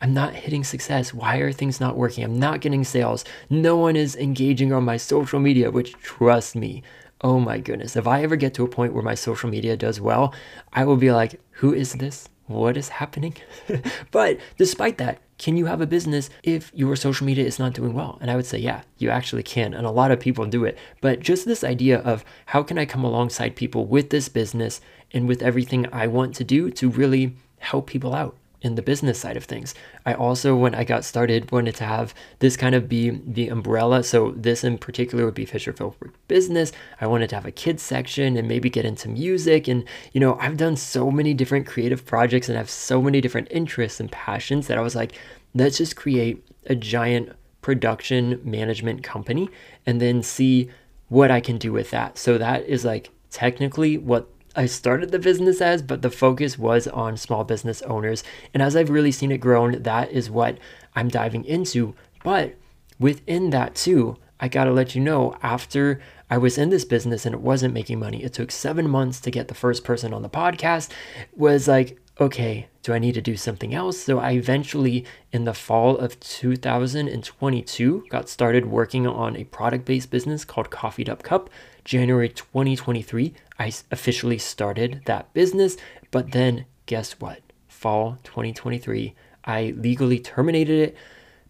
I'm 0.00 0.14
not 0.14 0.34
hitting 0.34 0.64
success. 0.64 1.12
Why 1.12 1.38
are 1.38 1.52
things 1.52 1.80
not 1.80 1.96
working? 1.96 2.22
I'm 2.22 2.38
not 2.38 2.60
getting 2.60 2.84
sales. 2.84 3.24
No 3.50 3.76
one 3.76 3.96
is 3.96 4.14
engaging 4.16 4.72
on 4.72 4.84
my 4.84 4.96
social 4.96 5.40
media, 5.40 5.70
which 5.70 5.92
trust 5.94 6.54
me, 6.54 6.82
oh 7.20 7.40
my 7.40 7.58
goodness, 7.58 7.96
if 7.96 8.06
I 8.06 8.22
ever 8.22 8.36
get 8.36 8.54
to 8.54 8.64
a 8.64 8.68
point 8.68 8.92
where 8.92 9.02
my 9.02 9.14
social 9.14 9.50
media 9.50 9.76
does 9.76 10.00
well, 10.00 10.32
I 10.72 10.84
will 10.84 10.96
be 10.96 11.10
like, 11.10 11.40
who 11.50 11.74
is 11.74 11.94
this? 11.94 12.28
What 12.48 12.76
is 12.76 12.88
happening? 12.88 13.34
but 14.10 14.38
despite 14.56 14.98
that, 14.98 15.20
can 15.38 15.56
you 15.56 15.66
have 15.66 15.80
a 15.80 15.86
business 15.86 16.30
if 16.42 16.72
your 16.74 16.96
social 16.96 17.24
media 17.26 17.44
is 17.44 17.58
not 17.58 17.74
doing 17.74 17.94
well? 17.94 18.18
And 18.20 18.30
I 18.30 18.36
would 18.36 18.46
say, 18.46 18.58
yeah, 18.58 18.82
you 18.98 19.10
actually 19.10 19.44
can. 19.44 19.72
And 19.72 19.86
a 19.86 19.90
lot 19.90 20.10
of 20.10 20.18
people 20.18 20.44
do 20.46 20.64
it. 20.64 20.76
But 21.00 21.20
just 21.20 21.44
this 21.44 21.62
idea 21.62 22.00
of 22.00 22.24
how 22.46 22.62
can 22.62 22.78
I 22.78 22.86
come 22.86 23.04
alongside 23.04 23.54
people 23.54 23.86
with 23.86 24.10
this 24.10 24.28
business 24.28 24.80
and 25.12 25.28
with 25.28 25.42
everything 25.42 25.86
I 25.92 26.08
want 26.08 26.34
to 26.36 26.44
do 26.44 26.70
to 26.72 26.90
really 26.90 27.36
help 27.60 27.86
people 27.86 28.14
out? 28.14 28.36
In 28.60 28.74
the 28.74 28.82
business 28.82 29.20
side 29.20 29.36
of 29.36 29.44
things. 29.44 29.74
I 30.04 30.14
also, 30.14 30.56
when 30.56 30.74
I 30.74 30.84
got 30.84 31.04
started, 31.04 31.52
wanted 31.52 31.76
to 31.76 31.84
have 31.84 32.14
this 32.40 32.56
kind 32.56 32.74
of 32.74 32.88
be 32.88 33.10
the 33.10 33.48
umbrella. 33.48 34.02
So 34.02 34.32
this 34.32 34.64
in 34.64 34.78
particular 34.78 35.24
would 35.24 35.34
be 35.34 35.44
Fisher 35.44 35.72
Philbrick 35.72 36.12
Business. 36.26 36.72
I 37.00 37.06
wanted 37.06 37.30
to 37.30 37.36
have 37.36 37.46
a 37.46 37.52
kids 37.52 37.82
section 37.82 38.36
and 38.36 38.48
maybe 38.48 38.68
get 38.68 38.84
into 38.84 39.08
music. 39.08 39.68
And, 39.68 39.84
you 40.12 40.20
know, 40.20 40.36
I've 40.40 40.56
done 40.56 40.76
so 40.76 41.10
many 41.10 41.34
different 41.34 41.66
creative 41.66 42.04
projects 42.04 42.48
and 42.48 42.58
have 42.58 42.70
so 42.70 43.00
many 43.00 43.20
different 43.20 43.48
interests 43.50 44.00
and 44.00 44.10
passions 44.10 44.66
that 44.66 44.78
I 44.78 44.82
was 44.82 44.96
like, 44.96 45.12
let's 45.54 45.78
just 45.78 45.96
create 45.96 46.44
a 46.66 46.74
giant 46.74 47.32
production 47.62 48.40
management 48.44 49.02
company 49.02 49.48
and 49.86 50.00
then 50.00 50.22
see 50.22 50.70
what 51.08 51.30
I 51.30 51.40
can 51.40 51.58
do 51.58 51.72
with 51.72 51.90
that. 51.90 52.18
So 52.18 52.38
that 52.38 52.64
is 52.66 52.84
like 52.84 53.10
technically 53.30 53.98
what 53.98 54.28
I 54.58 54.66
started 54.66 55.12
the 55.12 55.20
business 55.20 55.60
as, 55.60 55.82
but 55.82 56.02
the 56.02 56.10
focus 56.10 56.58
was 56.58 56.88
on 56.88 57.16
small 57.16 57.44
business 57.44 57.80
owners. 57.82 58.24
And 58.52 58.60
as 58.60 58.74
I've 58.74 58.90
really 58.90 59.12
seen 59.12 59.30
it 59.30 59.38
grown, 59.38 59.82
that 59.84 60.10
is 60.10 60.32
what 60.32 60.58
I'm 60.96 61.08
diving 61.08 61.44
into. 61.44 61.94
But 62.24 62.56
within 62.98 63.50
that 63.50 63.76
too, 63.76 64.16
I 64.40 64.48
gotta 64.48 64.72
let 64.72 64.96
you 64.96 65.00
know 65.00 65.36
after 65.44 66.00
I 66.28 66.38
was 66.38 66.58
in 66.58 66.70
this 66.70 66.84
business 66.84 67.24
and 67.24 67.36
it 67.36 67.40
wasn't 67.40 67.72
making 67.72 68.00
money, 68.00 68.24
it 68.24 68.32
took 68.32 68.50
seven 68.50 68.90
months 68.90 69.20
to 69.20 69.30
get 69.30 69.46
the 69.46 69.54
first 69.54 69.84
person 69.84 70.12
on 70.12 70.22
the 70.22 70.28
podcast, 70.28 70.90
was 71.36 71.68
like, 71.68 71.96
okay, 72.20 72.66
do 72.82 72.92
I 72.92 72.98
need 72.98 73.14
to 73.14 73.20
do 73.20 73.36
something 73.36 73.72
else? 73.74 74.02
So 74.02 74.18
I 74.18 74.32
eventually, 74.32 75.04
in 75.30 75.44
the 75.44 75.54
fall 75.54 75.96
of 75.96 76.18
2022, 76.18 78.06
got 78.08 78.28
started 78.28 78.66
working 78.66 79.06
on 79.06 79.36
a 79.36 79.44
product 79.44 79.84
based 79.84 80.10
business 80.10 80.44
called 80.44 80.70
Coffeed 80.70 81.08
Up 81.08 81.22
Cup. 81.22 81.48
January 81.88 82.28
2023, 82.28 83.32
I 83.58 83.72
officially 83.90 84.36
started 84.36 85.00
that 85.06 85.32
business. 85.32 85.78
But 86.10 86.32
then, 86.32 86.66
guess 86.84 87.12
what? 87.12 87.40
Fall 87.66 88.18
2023, 88.24 89.14
I 89.46 89.72
legally 89.74 90.18
terminated 90.18 90.90
it, 90.90 90.96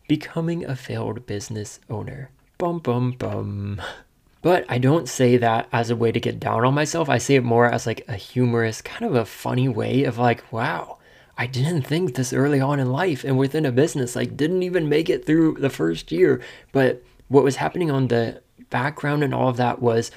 becoming 0.07 0.65
a 0.65 0.77
failed 0.77 1.27
business 1.27 1.81
owner. 1.91 2.31
Bum, 2.57 2.79
bum, 2.79 3.17
bum. 3.19 3.83
But 4.41 4.65
I 4.69 4.79
don't 4.79 5.09
say 5.09 5.39
that 5.39 5.67
as 5.73 5.91
a 5.91 5.97
way 5.97 6.13
to 6.13 6.21
get 6.21 6.39
down 6.39 6.65
on 6.65 6.73
myself. 6.73 7.09
I 7.09 7.19
say 7.19 7.35
it 7.35 7.43
more 7.43 7.67
as 7.67 7.89
like 7.89 8.05
a 8.07 8.15
humorous, 8.15 8.81
kind 8.81 9.03
of 9.05 9.17
a 9.17 9.25
funny 9.25 9.69
way 9.69 10.05
of 10.05 10.19
like, 10.19 10.53
wow, 10.53 10.99
I 11.37 11.49
didn't 11.49 11.83
think 11.83 12.15
this 12.15 12.33
early 12.33 12.61
on 12.61 12.79
in 12.79 12.93
life 12.93 13.25
and 13.25 13.37
within 13.37 13.67
a 13.67 13.73
business, 13.73 14.15
like 14.15 14.37
didn't 14.37 14.63
even 14.63 14.89
make 14.89 15.11
it 15.11 15.27
through 15.27 15.55
the 15.55 15.69
first 15.69 16.13
year. 16.13 16.41
But 16.71 17.03
what 17.27 17.43
was 17.43 17.57
happening 17.57 17.91
on 17.91 18.07
the 18.07 18.41
background 18.71 19.23
and 19.23 19.35
all 19.35 19.49
of 19.49 19.57
that 19.57 19.81
was 19.81 20.11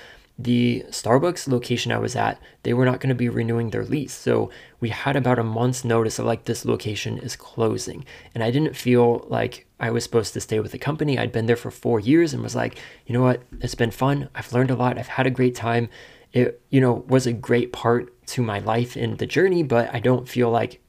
the 0.43 0.83
Starbucks 0.89 1.47
location 1.47 1.91
I 1.91 1.97
was 1.97 2.15
at, 2.15 2.39
they 2.63 2.73
were 2.73 2.85
not 2.85 2.99
going 2.99 3.09
to 3.09 3.15
be 3.15 3.29
renewing 3.29 3.69
their 3.69 3.85
lease. 3.85 4.13
So 4.13 4.49
we 4.79 4.89
had 4.89 5.15
about 5.15 5.39
a 5.39 5.43
month's 5.43 5.85
notice 5.85 6.19
of 6.19 6.25
like 6.25 6.45
this 6.45 6.65
location 6.65 7.17
is 7.19 7.35
closing. 7.35 8.05
And 8.33 8.43
I 8.43 8.51
didn't 8.51 8.75
feel 8.75 9.25
like 9.29 9.67
I 9.79 9.91
was 9.91 10.03
supposed 10.03 10.33
to 10.33 10.41
stay 10.41 10.59
with 10.59 10.71
the 10.71 10.77
company. 10.77 11.17
I'd 11.17 11.31
been 11.31 11.45
there 11.45 11.55
for 11.55 11.71
four 11.71 11.99
years 11.99 12.33
and 12.33 12.41
was 12.41 12.55
like, 12.55 12.77
you 13.05 13.13
know 13.13 13.21
what? 13.21 13.43
It's 13.59 13.75
been 13.75 13.91
fun. 13.91 14.29
I've 14.33 14.53
learned 14.53 14.71
a 14.71 14.75
lot. 14.75 14.97
I've 14.97 15.07
had 15.07 15.27
a 15.27 15.31
great 15.31 15.55
time. 15.55 15.89
It, 16.33 16.61
you 16.69 16.79
know, 16.79 17.05
was 17.07 17.27
a 17.27 17.33
great 17.33 17.73
part 17.73 18.25
to 18.27 18.41
my 18.41 18.59
life 18.59 18.95
in 18.95 19.17
the 19.17 19.25
journey, 19.25 19.63
but 19.63 19.93
I 19.93 19.99
don't 19.99 20.29
feel 20.29 20.49
like 20.49 20.81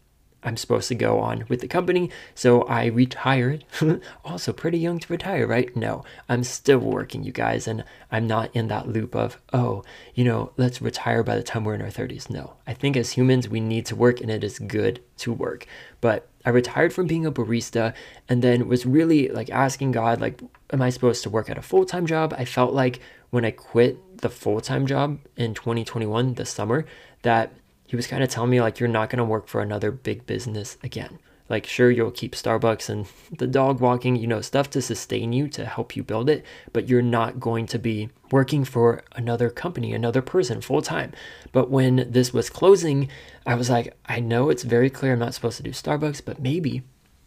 I'm 0.44 0.56
supposed 0.56 0.88
to 0.88 0.94
go 0.94 1.18
on 1.20 1.44
with 1.48 1.60
the 1.60 1.68
company. 1.68 2.10
So 2.34 2.62
I 2.62 2.86
retired. 2.86 3.64
also, 4.24 4.52
pretty 4.52 4.78
young 4.78 4.98
to 4.98 5.12
retire, 5.12 5.46
right? 5.46 5.74
No, 5.76 6.04
I'm 6.28 6.44
still 6.44 6.78
working, 6.78 7.22
you 7.22 7.32
guys, 7.32 7.68
and 7.68 7.84
I'm 8.10 8.26
not 8.26 8.54
in 8.54 8.68
that 8.68 8.88
loop 8.88 9.14
of, 9.14 9.40
oh, 9.52 9.84
you 10.14 10.24
know, 10.24 10.52
let's 10.56 10.82
retire 10.82 11.22
by 11.22 11.36
the 11.36 11.42
time 11.42 11.64
we're 11.64 11.74
in 11.74 11.82
our 11.82 11.88
30s. 11.88 12.28
No, 12.28 12.54
I 12.66 12.74
think 12.74 12.96
as 12.96 13.12
humans, 13.12 13.48
we 13.48 13.60
need 13.60 13.86
to 13.86 13.96
work 13.96 14.20
and 14.20 14.30
it 14.30 14.42
is 14.42 14.58
good 14.58 15.00
to 15.18 15.32
work. 15.32 15.66
But 16.00 16.28
I 16.44 16.50
retired 16.50 16.92
from 16.92 17.06
being 17.06 17.24
a 17.24 17.32
barista 17.32 17.94
and 18.28 18.42
then 18.42 18.68
was 18.68 18.84
really 18.84 19.28
like 19.28 19.50
asking 19.50 19.92
God, 19.92 20.20
like, 20.20 20.40
am 20.72 20.82
I 20.82 20.90
supposed 20.90 21.22
to 21.22 21.30
work 21.30 21.48
at 21.48 21.58
a 21.58 21.62
full 21.62 21.84
time 21.84 22.06
job? 22.06 22.34
I 22.36 22.44
felt 22.44 22.74
like 22.74 23.00
when 23.30 23.44
I 23.44 23.52
quit 23.52 24.18
the 24.18 24.28
full 24.28 24.60
time 24.60 24.86
job 24.86 25.18
in 25.36 25.54
2021, 25.54 26.34
the 26.34 26.44
summer, 26.44 26.84
that 27.22 27.52
he 27.92 27.96
was 27.96 28.06
kind 28.06 28.22
of 28.22 28.30
telling 28.30 28.48
me 28.48 28.58
like 28.58 28.80
you're 28.80 28.88
not 28.88 29.10
going 29.10 29.18
to 29.18 29.24
work 29.24 29.46
for 29.46 29.60
another 29.60 29.90
big 29.90 30.24
business 30.24 30.78
again. 30.82 31.18
Like 31.50 31.66
sure 31.66 31.90
you'll 31.90 32.10
keep 32.10 32.34
Starbucks 32.34 32.88
and 32.88 33.06
the 33.38 33.46
dog 33.46 33.80
walking, 33.80 34.16
you 34.16 34.26
know, 34.26 34.40
stuff 34.40 34.70
to 34.70 34.80
sustain 34.80 35.34
you 35.34 35.46
to 35.48 35.66
help 35.66 35.94
you 35.94 36.02
build 36.02 36.30
it, 36.30 36.42
but 36.72 36.88
you're 36.88 37.02
not 37.02 37.38
going 37.38 37.66
to 37.66 37.78
be 37.78 38.08
working 38.30 38.64
for 38.64 39.04
another 39.14 39.50
company, 39.50 39.92
another 39.92 40.22
person 40.22 40.62
full 40.62 40.80
time. 40.80 41.12
But 41.52 41.68
when 41.68 42.10
this 42.10 42.32
was 42.32 42.48
closing, 42.48 43.10
I 43.44 43.56
was 43.56 43.68
like, 43.68 43.94
I 44.06 44.20
know 44.20 44.48
it's 44.48 44.62
very 44.62 44.88
clear 44.88 45.12
I'm 45.12 45.18
not 45.18 45.34
supposed 45.34 45.58
to 45.58 45.62
do 45.62 45.72
Starbucks, 45.72 46.24
but 46.24 46.40
maybe 46.40 46.84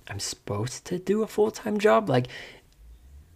I'm 0.07 0.19
supposed 0.19 0.85
to 0.85 0.97
do 0.97 1.21
a 1.21 1.27
full-time 1.27 1.77
job 1.77 2.09
like 2.09 2.27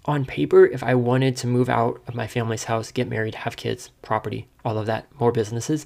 on 0.06 0.26
paper, 0.26 0.66
if 0.66 0.82
I 0.82 0.96
wanted 0.96 1.38
to 1.38 1.48
move 1.48 1.70
out 1.70 2.02
of 2.08 2.16
my 2.16 2.26
family's 2.26 2.64
house, 2.64 2.92
get 2.92 3.08
married, 3.08 3.36
have 3.36 3.56
kids, 3.56 3.92
property, 4.02 4.48
all 4.66 4.80
of 4.80 4.88
that, 4.88 5.06
more 5.20 5.32
businesses, 5.32 5.86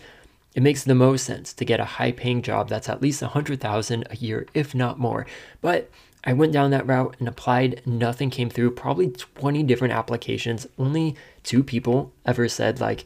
it 0.56 0.64
makes 0.64 0.84
the 0.84 0.96
most 0.96 1.26
sense 1.26 1.54
to 1.54 1.66
get 1.66 1.80
a 1.80 1.86
high 1.86 2.12
paying 2.12 2.42
job 2.42 2.70
that's 2.70 2.90
at 2.90 3.02
least 3.02 3.22
100,000 3.22 4.08
a 4.10 4.16
year 4.16 4.46
if 4.54 4.76
not 4.76 5.00
more. 5.00 5.26
But 5.62 5.90
I 6.24 6.34
went 6.34 6.54
down 6.54 6.72
that 6.72 6.88
route 6.88 7.16
and 7.20 7.28
applied, 7.28 7.82
nothing 7.86 8.30
came 8.30 8.50
through, 8.50 8.72
probably 8.72 9.10
20 9.10 9.64
different 9.64 9.94
applications. 9.94 10.68
Only 10.78 11.16
two 11.44 11.64
people 11.64 12.14
ever 12.26 12.48
said 12.48 12.80
like, 12.80 13.04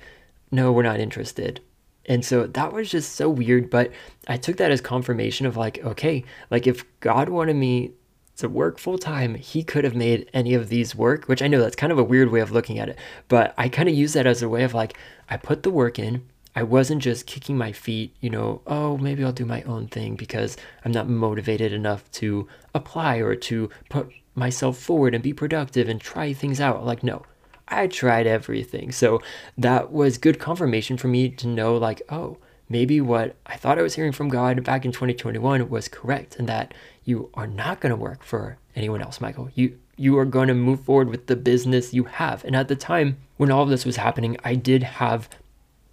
"No, 0.51 0.71
we're 0.71 0.83
not 0.83 0.99
interested." 0.99 1.61
And 2.07 2.23
so 2.23 2.47
that 2.47 2.71
was 2.71 2.89
just 2.89 3.13
so 3.15 3.29
weird, 3.29 3.69
but 3.69 3.91
I 4.27 4.37
took 4.37 4.57
that 4.57 4.71
as 4.71 4.81
confirmation 4.81 5.45
of 5.45 5.57
like, 5.57 5.83
okay, 5.83 6.23
like 6.49 6.65
if 6.67 6.85
God 7.01 7.27
wanted 7.29 7.55
me 7.55 7.91
to 8.37 8.47
work 8.47 8.79
full 8.79 8.97
time, 8.97 9.35
he 9.35 9.63
could 9.63 9.83
have 9.83 9.95
made 9.95 10.29
any 10.33 10.53
of 10.53 10.69
these 10.69 10.95
work, 10.95 11.25
which 11.25 11.41
I 11.41 11.47
know 11.47 11.59
that's 11.59 11.75
kind 11.75 11.91
of 11.91 11.99
a 11.99 12.03
weird 12.03 12.31
way 12.31 12.39
of 12.39 12.51
looking 12.51 12.79
at 12.79 12.87
it, 12.87 12.97
but 13.27 13.53
I 13.57 13.67
kind 13.67 13.89
of 13.89 13.95
use 13.95 14.13
that 14.13 14.27
as 14.27 14.41
a 14.41 14.49
way 14.49 14.63
of 14.63 14.73
like, 14.73 14.95
I 15.29 15.37
put 15.37 15.63
the 15.63 15.71
work 15.71 15.99
in, 15.99 16.23
I 16.57 16.63
wasn't 16.63 17.03
just 17.03 17.27
kicking 17.27 17.55
my 17.55 17.71
feet, 17.71 18.15
you 18.19 18.31
know, 18.31 18.61
oh, 18.65 18.97
maybe 18.97 19.23
I'll 19.23 19.31
do 19.31 19.45
my 19.45 19.61
own 19.61 19.87
thing 19.87 20.15
because 20.15 20.57
I'm 20.83 20.91
not 20.91 21.07
motivated 21.07 21.71
enough 21.71 22.09
to 22.13 22.47
apply 22.73 23.17
or 23.17 23.35
to 23.35 23.69
put 23.91 24.11
myself 24.33 24.75
forward 24.75 25.13
and 25.13 25.23
be 25.23 25.33
productive 25.33 25.87
and 25.87 26.01
try 26.01 26.33
things 26.33 26.59
out. 26.59 26.83
Like, 26.83 27.03
no, 27.03 27.21
I 27.67 27.85
tried 27.85 28.25
everything. 28.25 28.91
So 28.91 29.21
that 29.55 29.91
was 29.91 30.17
good 30.17 30.39
confirmation 30.39 30.97
for 30.97 31.07
me 31.07 31.29
to 31.29 31.47
know, 31.47 31.77
like, 31.77 32.01
oh, 32.09 32.39
maybe 32.67 33.01
what 33.01 33.35
I 33.45 33.55
thought 33.55 33.77
I 33.77 33.83
was 33.83 33.93
hearing 33.93 34.11
from 34.11 34.27
God 34.27 34.63
back 34.63 34.83
in 34.83 34.91
2021 34.91 35.69
was 35.69 35.87
correct 35.87 36.37
and 36.39 36.49
that 36.49 36.73
you 37.05 37.29
are 37.35 37.45
not 37.45 37.81
going 37.81 37.91
to 37.91 37.95
work 37.95 38.23
for 38.23 38.57
anyone 38.75 39.03
else, 39.03 39.21
Michael. 39.21 39.51
You 39.53 39.77
you 39.95 40.17
are 40.17 40.25
going 40.25 40.47
to 40.47 40.53
move 40.55 40.81
forward 40.81 41.09
with 41.09 41.25
the 41.27 41.35
business 41.35 41.93
you 41.93 42.03
have. 42.05 42.43
And 42.45 42.55
at 42.55 42.67
the 42.67 42.75
time 42.75 43.17
when 43.37 43.51
all 43.51 43.63
of 43.63 43.69
this 43.69 43.83
was 43.83 43.95
happening, 43.95 44.37
I 44.43 44.53
did 44.53 44.83
have 44.83 45.27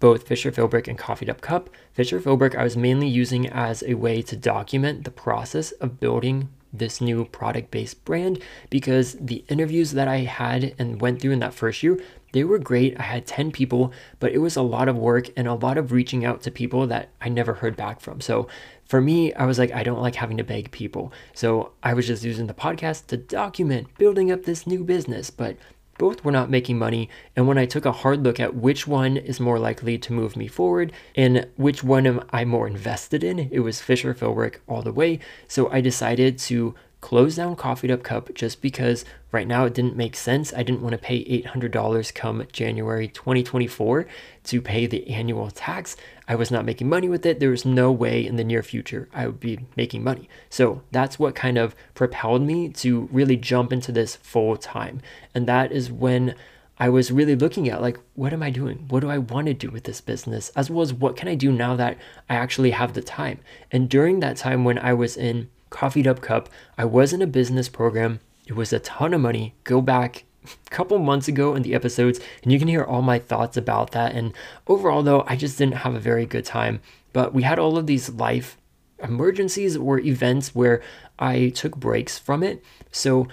both 0.05 0.27
Fisher 0.27 0.51
Philbrick 0.51 0.87
and 0.87 0.99
Coffeed 0.99 1.31
Up 1.31 1.41
Cup. 1.41 1.67
Fisher 1.91 2.19
Philbrick 2.19 2.53
I 2.53 2.63
was 2.63 2.77
mainly 2.77 3.07
using 3.07 3.49
as 3.49 3.81
a 3.87 3.95
way 3.95 4.21
to 4.21 4.35
document 4.35 5.03
the 5.03 5.09
process 5.09 5.71
of 5.71 5.99
building 5.99 6.49
this 6.71 7.01
new 7.01 7.25
product 7.25 7.71
based 7.71 8.05
brand 8.05 8.39
because 8.69 9.13
the 9.19 9.43
interviews 9.49 9.93
that 9.93 10.07
I 10.07 10.17
had 10.17 10.75
and 10.77 11.01
went 11.01 11.19
through 11.19 11.31
in 11.31 11.39
that 11.39 11.55
first 11.55 11.81
year, 11.81 11.99
they 12.33 12.43
were 12.43 12.59
great. 12.59 12.99
I 12.99 13.03
had 13.03 13.25
10 13.25 13.51
people, 13.51 13.91
but 14.19 14.31
it 14.31 14.37
was 14.37 14.55
a 14.55 14.61
lot 14.61 14.87
of 14.87 14.95
work 14.95 15.31
and 15.35 15.47
a 15.47 15.55
lot 15.55 15.75
of 15.75 15.91
reaching 15.91 16.23
out 16.23 16.43
to 16.43 16.51
people 16.51 16.85
that 16.85 17.09
I 17.19 17.29
never 17.29 17.55
heard 17.55 17.75
back 17.75 17.99
from. 17.99 18.21
So 18.21 18.47
for 18.85 19.01
me, 19.01 19.33
I 19.33 19.47
was 19.47 19.57
like, 19.57 19.71
I 19.71 19.81
don't 19.81 20.03
like 20.03 20.13
having 20.13 20.37
to 20.37 20.43
beg 20.43 20.69
people. 20.69 21.11
So 21.33 21.71
I 21.81 21.95
was 21.95 22.05
just 22.05 22.23
using 22.23 22.45
the 22.45 22.53
podcast 22.53 23.07
to 23.07 23.17
document 23.17 23.87
building 23.97 24.31
up 24.31 24.43
this 24.43 24.67
new 24.67 24.83
business. 24.83 25.31
But 25.31 25.57
both 25.97 26.23
were 26.23 26.31
not 26.31 26.49
making 26.49 26.77
money, 26.77 27.09
and 27.35 27.47
when 27.47 27.57
I 27.57 27.65
took 27.65 27.85
a 27.85 27.91
hard 27.91 28.23
look 28.23 28.39
at 28.39 28.55
which 28.55 28.87
one 28.87 29.17
is 29.17 29.39
more 29.39 29.59
likely 29.59 29.97
to 29.97 30.13
move 30.13 30.35
me 30.35 30.47
forward 30.47 30.91
and 31.15 31.47
which 31.55 31.83
one 31.83 32.05
am 32.05 32.21
I 32.31 32.45
more 32.45 32.67
invested 32.67 33.23
in, 33.23 33.49
it 33.51 33.59
was 33.59 33.81
Fisher 33.81 34.13
Philbrick 34.13 34.57
all 34.67 34.81
the 34.81 34.91
way. 34.91 35.19
So 35.47 35.71
I 35.71 35.81
decided 35.81 36.37
to 36.39 36.75
close 37.05 37.35
down 37.35 37.55
Coffeed 37.55 37.91
Up 37.91 38.01
Cup 38.01 38.33
just 38.33 38.63
because 38.63 39.05
right 39.31 39.47
now 39.47 39.65
it 39.65 39.75
didn't 39.75 39.95
make 39.95 40.15
sense. 40.15 40.51
I 40.51 40.63
didn't 40.63 40.81
want 40.81 40.93
to 40.93 40.97
pay 40.97 41.23
$800 41.43 42.15
come 42.15 42.47
January 42.51 43.07
2024 43.07 44.07
to 44.45 44.59
pay 44.59 44.87
the 44.87 45.07
annual 45.07 45.51
tax. 45.51 45.95
I 46.27 46.33
was 46.33 46.49
not 46.49 46.65
making 46.65 46.89
money 46.89 47.07
with 47.07 47.23
it. 47.23 47.39
There 47.39 47.51
was 47.51 47.63
no 47.63 47.91
way 47.91 48.25
in 48.25 48.37
the 48.37 48.43
near 48.43 48.63
future 48.63 49.07
I 49.13 49.27
would 49.27 49.39
be 49.39 49.67
making 49.77 50.03
money. 50.03 50.27
So 50.49 50.81
that's 50.89 51.19
what 51.19 51.35
kind 51.35 51.59
of 51.59 51.75
propelled 51.93 52.41
me 52.41 52.69
to 52.69 53.07
really 53.11 53.37
jump 53.37 53.71
into 53.71 53.91
this 53.91 54.15
full 54.15 54.57
time. 54.57 54.99
And 55.35 55.45
that 55.45 55.71
is 55.71 55.91
when 55.91 56.33
I 56.79 56.89
was 56.89 57.11
really 57.11 57.35
looking 57.35 57.69
at 57.69 57.83
like, 57.83 57.99
what 58.15 58.33
am 58.33 58.41
I 58.41 58.49
doing? 58.49 58.85
What 58.89 59.01
do 59.01 59.11
I 59.11 59.19
want 59.19 59.45
to 59.45 59.53
do 59.53 59.69
with 59.69 59.83
this 59.83 60.01
business? 60.01 60.49
As 60.55 60.71
well 60.71 60.81
as 60.81 60.91
what 60.91 61.15
can 61.15 61.27
I 61.27 61.35
do 61.35 61.51
now 61.51 61.75
that 61.75 61.99
I 62.27 62.35
actually 62.35 62.71
have 62.71 62.93
the 62.93 63.03
time? 63.03 63.41
And 63.71 63.87
during 63.87 64.21
that 64.21 64.37
time 64.37 64.63
when 64.63 64.79
I 64.79 64.93
was 64.93 65.15
in 65.15 65.51
Coffeed 65.75 66.07
Up 66.07 66.21
Cup, 66.21 66.47
I 66.77 66.85
was 66.85 67.11
in 67.11 67.21
a 67.21 67.27
business 67.27 67.67
program. 67.67 68.21
It 68.47 68.55
was 68.55 68.71
a 68.71 68.79
ton 68.79 69.13
of 69.13 69.19
money. 69.19 69.55
Go 69.65 69.81
back 69.81 70.23
a 70.45 70.69
couple 70.69 70.97
months 70.99 71.27
ago 71.27 71.53
in 71.53 71.63
the 71.63 71.75
episodes, 71.75 72.21
and 72.41 72.51
you 72.53 72.59
can 72.59 72.69
hear 72.69 72.85
all 72.85 73.01
my 73.01 73.19
thoughts 73.19 73.57
about 73.57 73.91
that. 73.91 74.13
And 74.13 74.31
overall, 74.67 75.03
though, 75.03 75.25
I 75.27 75.35
just 75.35 75.57
didn't 75.57 75.83
have 75.83 75.93
a 75.93 75.99
very 75.99 76.25
good 76.25 76.45
time. 76.45 76.79
But 77.11 77.33
we 77.33 77.43
had 77.43 77.59
all 77.59 77.77
of 77.77 77.87
these 77.87 78.09
life 78.09 78.57
emergencies 79.03 79.75
or 79.75 79.99
events 79.99 80.55
where 80.55 80.81
I 81.19 81.49
took 81.49 81.75
breaks 81.75 82.17
from 82.17 82.41
it. 82.41 82.63
So 82.93 83.27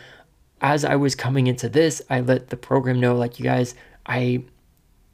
as 0.60 0.84
I 0.84 0.96
was 0.96 1.14
coming 1.14 1.46
into 1.46 1.68
this, 1.68 2.02
I 2.10 2.18
let 2.18 2.50
the 2.50 2.56
program 2.56 2.98
know, 2.98 3.14
like, 3.14 3.38
you 3.38 3.44
guys, 3.44 3.76
I 4.04 4.42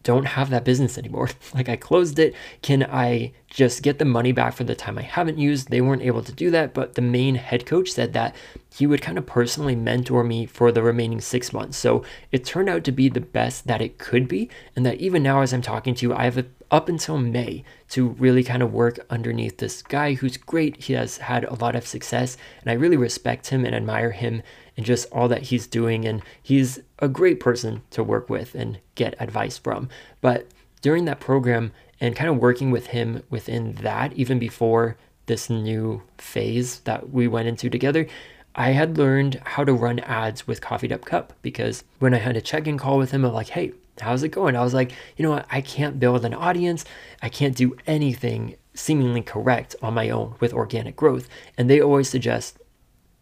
don't 0.03 0.27
have 0.27 0.51
that 0.51 0.65
business 0.65 0.97
anymore. 0.97 1.31
like 1.55 1.69
I 1.69 1.77
closed 1.77 2.19
it. 2.19 2.35
Can 2.63 2.83
I 2.85 3.33
just 3.49 3.83
get 3.83 3.99
the 3.99 4.05
money 4.05 4.33
back 4.33 4.55
for 4.55 4.65
the 4.65 4.75
time 4.75 4.99
I 4.99 5.03
haven't 5.03 5.39
used? 5.39 5.71
They 5.71 5.81
weren't 5.81 6.03
able 6.03 6.23
to 6.23 6.33
do 6.33 6.51
that, 6.51 6.75
but 6.75 6.95
the 6.95 7.03
main 7.03 7.35
head 7.35 7.67
coach 7.67 7.91
said 7.91 8.13
that 8.13 8.35
he 8.75 8.87
would 8.87 9.03
kind 9.03 9.19
of 9.19 9.27
personally 9.27 9.75
mentor 9.75 10.23
me 10.23 10.47
for 10.47 10.71
the 10.71 10.83
remaining 10.83 11.21
six 11.21 11.53
months. 11.53 11.79
So 11.79 12.05
it 12.31 12.45
turned 12.45 12.69
out 12.69 12.85
to 12.85 12.93
be 12.93 13.09
the 13.09 13.21
best 13.21 13.67
that 13.67 13.83
it 13.83 13.99
could 13.99 14.29
be. 14.29 14.49
And 14.77 14.85
that 14.87 14.99
even 14.99 15.23
now, 15.23 15.41
as 15.41 15.53
I'm 15.53 15.63
talking 15.63 15.95
to 15.97 16.07
you, 16.07 16.15
I 16.15 16.25
have 16.25 16.39
a, 16.39 16.47
up 16.71 16.89
until 16.89 17.19
May 17.19 17.65
to 17.91 18.09
really 18.09 18.45
kind 18.45 18.63
of 18.63 18.73
work 18.73 18.99
underneath 19.11 19.59
this 19.59 19.83
guy 19.83 20.15
who's 20.15 20.37
great. 20.37 20.85
He 20.85 20.93
has 20.93 21.19
had 21.19 21.45
a 21.45 21.55
lot 21.55 21.75
of 21.75 21.87
success, 21.87 22.37
and 22.61 22.71
I 22.71 22.75
really 22.75 22.97
respect 22.97 23.49
him 23.49 23.65
and 23.65 23.75
admire 23.75 24.13
him 24.13 24.43
and 24.79 24.87
just 24.87 25.11
all 25.11 25.27
that 25.27 25.43
he's 25.43 25.67
doing. 25.67 26.07
And 26.07 26.23
he's 26.41 26.79
a 27.01 27.09
great 27.09 27.41
person 27.41 27.83
to 27.91 28.05
work 28.05 28.31
with 28.31 28.55
and 28.55 28.79
get 28.95 29.21
advice 29.21 29.59
from. 29.59 29.89
But 30.21 30.47
during 30.81 31.05
that 31.07 31.19
program 31.19 31.73
and 32.01 32.15
kind 32.15 32.31
of 32.31 32.37
working 32.37 32.71
with 32.71 32.87
him 32.87 33.25
within 33.29 33.73
that, 33.83 34.13
even 34.13 34.39
before 34.39 34.97
this 35.27 35.51
new 35.51 36.03
phase 36.17 36.79
that 36.81 37.11
we 37.11 37.27
went 37.27 37.49
into 37.49 37.69
together, 37.69 38.07
I 38.55 38.71
had 38.71 38.97
learned 38.97 39.41
how 39.45 39.65
to 39.65 39.73
run 39.73 39.99
ads 39.99 40.47
with 40.47 40.61
Coffeed 40.61 40.93
Up 40.93 41.05
Cup 41.05 41.33
because 41.43 41.83
when 41.99 42.15
I 42.15 42.19
had 42.19 42.37
a 42.37 42.41
check 42.41 42.69
in 42.69 42.79
call 42.79 42.99
with 42.99 43.11
him, 43.11 43.25
I'm 43.25 43.33
like, 43.33 43.49
hey, 43.49 43.73
how's 44.01 44.23
it 44.23 44.29
going? 44.29 44.55
I 44.55 44.63
was 44.63 44.75
like, 44.75 44.93
you 45.17 45.25
know 45.25 45.31
what? 45.31 45.47
I 45.51 45.61
can't 45.61 45.99
build 45.99 46.25
an 46.25 46.35
audience. 46.35 46.85
I 47.21 47.31
can't 47.31 47.57
do 47.57 47.77
anything 47.89 48.55
seemingly 48.75 49.23
correct 49.23 49.75
on 49.83 49.95
my 49.95 50.11
own 50.11 50.37
with 50.39 50.53
organic 50.53 50.95
growth. 50.95 51.29
And 51.57 51.69
they 51.69 51.81
always 51.81 52.09
suggest 52.09 52.59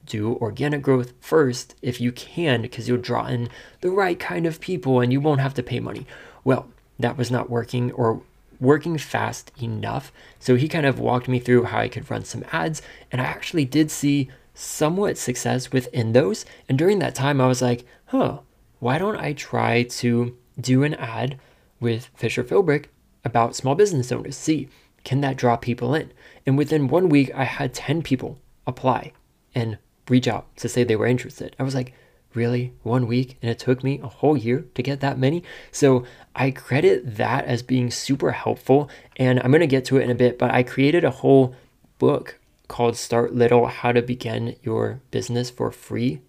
do 0.07 0.35
organic 0.37 0.83
growth 0.83 1.13
first 1.21 1.75
if 1.83 2.01
you 2.01 2.13
can, 2.13 2.63
because 2.63 2.89
you'll 2.89 2.99
draw 2.99 3.27
in 3.27 3.49
the 3.81 3.91
right 3.91 4.19
kind 4.19 4.47
of 4.47 4.61
people 4.61 5.01
and 5.01 5.13
you 5.13 5.21
won't 5.21 5.41
have 5.41 5.55
to 5.55 5.63
pay 5.63 5.81
money. 5.81 6.07
Well, 6.45 6.69
that 6.99 7.19
was 7.19 7.31
not 7.31 7.51
working 7.51 7.93
or 7.93 8.23
working 8.61 8.97
fast 8.99 9.53
enough. 9.61 10.13
So 10.39 10.57
he 10.57 10.69
kind 10.69 10.87
of 10.87 10.99
walked 10.99 11.29
me 11.29 11.39
through 11.39 11.65
how 11.65 11.79
I 11.79 11.89
could 11.89 12.11
run 12.11 12.25
some 12.25 12.45
ads, 12.53 12.83
and 13.13 13.21
I 13.21 13.25
actually 13.25 13.65
did 13.65 13.91
see 13.91 14.31
somewhat 14.55 15.19
success 15.19 15.73
within 15.73 16.13
those. 16.13 16.47
And 16.69 16.79
during 16.79 16.99
that 17.01 17.15
time, 17.15 17.41
I 17.41 17.47
was 17.47 17.61
like, 17.61 17.85
huh, 18.07 18.39
why 18.79 18.99
don't 18.99 19.17
I 19.17 19.33
try 19.33 19.83
to 19.83 20.37
do 20.59 20.83
an 20.83 20.95
ad 20.95 21.39
with 21.81 22.09
Fisher 22.15 22.43
Philbrick 22.43 22.87
about 23.25 23.55
small 23.55 23.75
business 23.75 24.11
owners? 24.11 24.37
See, 24.37 24.69
can 25.05 25.21
that 25.21 25.37
draw 25.37 25.57
people 25.57 25.95
in? 25.95 26.13
And 26.47 26.57
within 26.57 26.89
one 26.89 27.09
week, 27.09 27.31
I 27.35 27.45
had 27.45 27.75
10 27.75 28.03
people 28.03 28.39
apply. 28.67 29.13
And 29.55 29.79
reach 30.09 30.29
out 30.29 30.55
to 30.57 30.69
say 30.69 30.85
they 30.85 30.97
were 30.97 31.07
interested. 31.07 31.55
I 31.59 31.63
was 31.63 31.75
like, 31.75 31.93
really? 32.35 32.73
One 32.83 33.07
week? 33.07 33.39
And 33.43 33.51
it 33.51 33.59
took 33.59 33.83
me 33.83 33.99
a 34.03 34.09
whole 34.09 34.37
year 34.37 34.67
to 34.75 34.83
get 34.83 35.01
that 35.01 35.19
many. 35.19 35.43
So 35.73 36.05
I 36.35 36.51
credit 36.51 37.17
that 37.17 37.47
as 37.47 37.63
being 37.63 37.91
super 37.91 38.33
helpful. 38.33 38.91
And 39.17 39.41
I'm 39.41 39.51
going 39.51 39.61
to 39.61 39.67
get 39.67 39.85
to 39.87 39.97
it 39.97 40.03
in 40.03 40.11
a 40.11 40.15
bit, 40.15 40.39
but 40.39 40.51
I 40.51 40.63
created 40.63 41.05
a 41.05 41.11
whole 41.11 41.55
book 41.99 42.39
called 42.69 42.97
Start 42.97 43.35
Little 43.35 43.67
How 43.67 43.93
to 43.93 44.03
Begin 44.03 44.57
Your 44.63 45.01
Business 45.11 45.51
for 45.51 45.71
Free. 45.71 46.21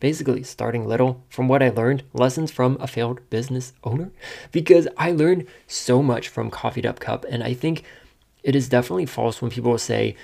Basically, 0.00 0.42
starting 0.42 0.84
little 0.84 1.22
from 1.28 1.46
what 1.46 1.62
I 1.62 1.68
learned, 1.68 2.02
lessons 2.12 2.50
from 2.50 2.76
a 2.80 2.88
failed 2.88 3.20
business 3.30 3.72
owner, 3.84 4.10
because 4.50 4.88
I 4.96 5.12
learned 5.12 5.46
so 5.68 6.02
much 6.02 6.26
from 6.26 6.50
Coffeed 6.50 6.84
Up 6.84 6.98
Cup. 6.98 7.24
And 7.28 7.44
I 7.44 7.54
think 7.54 7.84
it 8.42 8.56
is 8.56 8.68
definitely 8.68 9.06
false 9.06 9.40
when 9.40 9.52
people 9.52 9.78
say, 9.78 10.16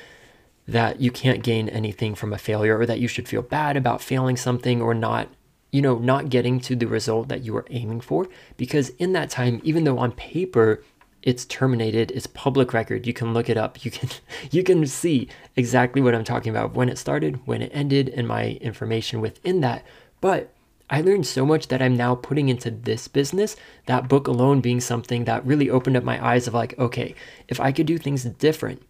that 0.69 1.01
you 1.01 1.11
can't 1.11 1.43
gain 1.43 1.69
anything 1.71 2.15
from 2.15 2.33
a 2.33 2.39
failure 2.39 2.79
or 2.79 2.85
that 2.85 3.01
you 3.01 3.09
should 3.09 3.27
feel 3.27 3.41
bad 3.41 3.77
about 3.77 4.03
failing 4.03 4.37
something 4.37 4.83
or 4.83 4.93
not 4.93 5.29
you 5.73 5.83
know 5.83 5.99
not 5.99 6.29
getting 6.29 6.61
to 6.61 6.77
the 6.77 6.87
result 6.87 7.29
that 7.29 7.43
you 7.43 7.53
were 7.53 7.67
aiming 7.71 8.01
for 8.01 8.29
because 8.57 8.91
in 8.91 9.13
that 9.15 9.31
time 9.31 9.61
even 9.65 9.85
though 9.85 9.99
on 9.99 10.13
paper 10.13 10.85
it's 11.23 11.47
terminated 11.47 12.11
it's 12.11 12.27
public 12.27 12.73
record 12.73 13.07
you 13.07 13.13
can 13.13 13.33
look 13.33 13.49
it 13.49 13.57
up 13.57 13.85
you 13.85 13.91
can 13.91 14.09
you 14.51 14.63
can 14.63 14.87
see 14.87 15.27
exactly 15.57 16.03
what 16.03 16.15
i'm 16.15 16.25
talking 16.25 16.51
about 16.51 16.75
when 16.75 16.89
it 16.89 16.99
started 16.99 17.41
when 17.47 17.63
it 17.63 17.71
ended 17.75 18.09
and 18.11 18.29
my 18.29 18.51
information 18.61 19.21
within 19.21 19.61
that 19.61 19.85
but 20.21 20.53
I 20.91 21.03
learned 21.03 21.27
so 21.27 21.45
much 21.45 21.69
that 21.69 21.83
I'm 21.83 21.99
now 21.99 22.15
putting 22.15 22.49
into 22.49 22.71
this 22.71 23.09
business. 23.09 23.57
That 23.85 24.09
book 24.09 24.27
alone 24.27 24.63
being 24.63 24.81
something 24.81 25.27
that 25.27 25.45
really 25.45 25.69
opened 25.69 25.99
up 25.99 26.03
my 26.03 26.25
eyes 26.27 26.49
of 26.49 26.55
like, 26.55 26.79
okay, 26.79 27.15
if 27.47 27.61
I 27.61 27.73
could 27.73 27.87
do 27.87 27.99
things 27.99 28.25
different, 28.25 28.83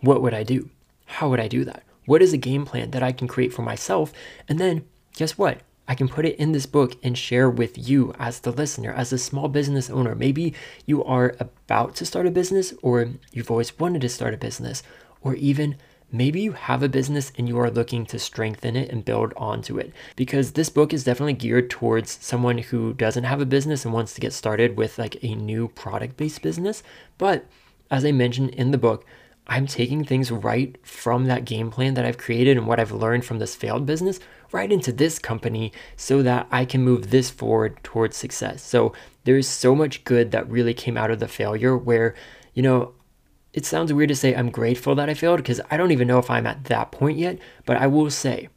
what 0.00 0.22
would 0.22 0.32
I 0.32 0.44
do? 0.44 0.70
How 1.06 1.28
would 1.28 1.40
I 1.40 1.48
do 1.48 1.64
that? 1.64 1.82
What 2.06 2.22
is 2.22 2.32
a 2.32 2.38
game 2.38 2.64
plan 2.64 2.90
that 2.90 3.02
I 3.02 3.12
can 3.12 3.28
create 3.28 3.52
for 3.52 3.62
myself? 3.62 4.12
And 4.48 4.58
then 4.58 4.84
guess 5.14 5.38
what? 5.38 5.60
I 5.88 5.94
can 5.94 6.08
put 6.08 6.24
it 6.24 6.36
in 6.36 6.52
this 6.52 6.66
book 6.66 6.96
and 7.02 7.18
share 7.18 7.50
with 7.50 7.76
you 7.76 8.14
as 8.18 8.40
the 8.40 8.52
listener, 8.52 8.92
as 8.92 9.12
a 9.12 9.18
small 9.18 9.48
business 9.48 9.90
owner. 9.90 10.14
Maybe 10.14 10.54
you 10.86 11.04
are 11.04 11.34
about 11.38 11.96
to 11.96 12.06
start 12.06 12.26
a 12.26 12.30
business, 12.30 12.72
or 12.82 13.08
you've 13.32 13.50
always 13.50 13.78
wanted 13.78 14.00
to 14.02 14.08
start 14.08 14.32
a 14.32 14.38
business, 14.38 14.82
or 15.22 15.34
even 15.34 15.76
maybe 16.10 16.40
you 16.40 16.52
have 16.52 16.82
a 16.82 16.88
business 16.88 17.32
and 17.36 17.48
you 17.48 17.58
are 17.58 17.70
looking 17.70 18.06
to 18.06 18.18
strengthen 18.18 18.76
it 18.76 18.90
and 18.90 19.04
build 19.04 19.32
onto 19.36 19.78
it. 19.78 19.92
Because 20.14 20.52
this 20.52 20.68
book 20.68 20.92
is 20.92 21.04
definitely 21.04 21.32
geared 21.32 21.68
towards 21.68 22.18
someone 22.24 22.58
who 22.58 22.92
doesn't 22.92 23.24
have 23.24 23.40
a 23.40 23.46
business 23.46 23.84
and 23.84 23.92
wants 23.92 24.14
to 24.14 24.20
get 24.20 24.32
started 24.32 24.76
with 24.76 24.98
like 24.98 25.22
a 25.24 25.34
new 25.34 25.68
product 25.68 26.16
based 26.16 26.42
business. 26.42 26.82
But 27.18 27.46
as 27.90 28.04
I 28.04 28.12
mentioned 28.12 28.50
in 28.50 28.70
the 28.70 28.78
book, 28.78 29.04
I'm 29.46 29.66
taking 29.66 30.04
things 30.04 30.30
right 30.30 30.76
from 30.86 31.24
that 31.26 31.44
game 31.44 31.70
plan 31.70 31.94
that 31.94 32.04
I've 32.04 32.18
created 32.18 32.56
and 32.56 32.66
what 32.66 32.78
I've 32.78 32.92
learned 32.92 33.24
from 33.24 33.38
this 33.38 33.56
failed 33.56 33.86
business 33.86 34.20
right 34.52 34.70
into 34.70 34.92
this 34.92 35.18
company 35.18 35.72
so 35.96 36.22
that 36.22 36.46
I 36.50 36.64
can 36.64 36.82
move 36.82 37.10
this 37.10 37.30
forward 37.30 37.82
towards 37.82 38.16
success. 38.16 38.62
So 38.62 38.92
there's 39.24 39.48
so 39.48 39.74
much 39.74 40.04
good 40.04 40.30
that 40.30 40.48
really 40.48 40.74
came 40.74 40.96
out 40.96 41.10
of 41.10 41.18
the 41.18 41.28
failure 41.28 41.76
where, 41.76 42.14
you 42.54 42.62
know, 42.62 42.94
it 43.52 43.66
sounds 43.66 43.92
weird 43.92 44.08
to 44.08 44.16
say 44.16 44.34
I'm 44.34 44.50
grateful 44.50 44.94
that 44.94 45.08
I 45.08 45.14
failed 45.14 45.38
because 45.38 45.60
I 45.70 45.76
don't 45.76 45.90
even 45.90 46.08
know 46.08 46.18
if 46.18 46.30
I'm 46.30 46.46
at 46.46 46.64
that 46.64 46.92
point 46.92 47.18
yet, 47.18 47.38
but 47.66 47.76
I 47.76 47.86
will 47.86 48.10
say 48.10 48.48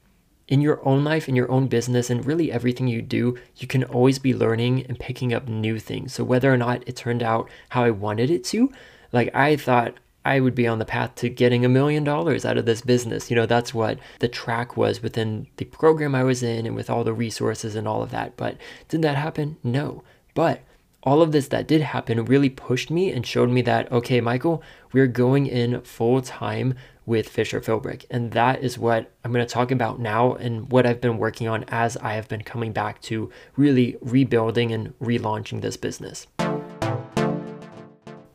in 0.47 0.61
your 0.61 0.85
own 0.87 1.03
life, 1.03 1.27
in 1.27 1.35
your 1.35 1.51
own 1.51 1.67
business, 1.67 2.09
and 2.09 2.25
really 2.25 2.51
everything 2.51 2.87
you 2.87 3.01
do, 3.01 3.37
you 3.57 3.67
can 3.67 3.83
always 3.85 4.19
be 4.19 4.33
learning 4.33 4.85
and 4.85 4.99
picking 4.99 5.33
up 5.33 5.47
new 5.47 5.79
things. 5.79 6.13
So 6.13 6.23
whether 6.23 6.53
or 6.53 6.57
not 6.57 6.87
it 6.87 6.95
turned 6.95 7.23
out 7.23 7.49
how 7.69 7.83
I 7.83 7.91
wanted 7.91 8.29
it 8.29 8.43
to, 8.45 8.71
like 9.11 9.33
I 9.35 9.55
thought 9.55 9.95
I 10.25 10.39
would 10.39 10.55
be 10.55 10.67
on 10.67 10.79
the 10.79 10.85
path 10.85 11.15
to 11.15 11.29
getting 11.29 11.63
a 11.63 11.69
million 11.69 12.03
dollars 12.03 12.43
out 12.45 12.57
of 12.57 12.65
this 12.65 12.81
business. 12.81 13.29
You 13.29 13.35
know, 13.35 13.45
that's 13.45 13.73
what 13.73 13.99
the 14.19 14.27
track 14.27 14.75
was 14.75 15.03
within 15.03 15.47
the 15.57 15.65
program 15.65 16.15
I 16.15 16.23
was 16.23 16.41
in 16.41 16.65
and 16.65 16.75
with 16.75 16.89
all 16.89 17.03
the 17.03 17.13
resources 17.13 17.75
and 17.75 17.87
all 17.87 18.01
of 18.01 18.11
that. 18.11 18.35
But 18.35 18.57
did 18.89 19.03
that 19.03 19.15
happen? 19.15 19.57
No. 19.63 20.03
But 20.33 20.61
all 21.03 21.21
of 21.21 21.31
this 21.31 21.47
that 21.49 21.67
did 21.67 21.81
happen 21.81 22.25
really 22.25 22.49
pushed 22.49 22.89
me 22.89 23.11
and 23.11 23.25
showed 23.25 23.51
me 23.51 23.61
that, 23.61 23.91
okay, 23.91 24.19
Michael, 24.19 24.63
we're 24.91 25.07
going 25.07 25.45
in 25.45 25.81
full 25.81 26.21
time 26.21 26.73
with 27.05 27.29
Fisher 27.29 27.61
Philbrick. 27.61 28.05
And 28.09 28.31
that 28.31 28.63
is 28.63 28.79
what 28.79 29.11
I'm 29.23 29.31
going 29.31 29.45
to 29.45 29.53
talk 29.53 29.69
about 29.69 29.99
now 29.99 30.33
and 30.33 30.71
what 30.71 30.87
I've 30.87 31.01
been 31.01 31.17
working 31.19 31.47
on 31.47 31.63
as 31.67 31.95
I 31.97 32.13
have 32.13 32.27
been 32.27 32.41
coming 32.41 32.73
back 32.73 32.99
to 33.03 33.29
really 33.55 33.95
rebuilding 34.01 34.71
and 34.71 34.97
relaunching 34.99 35.61
this 35.61 35.77
business. 35.77 36.25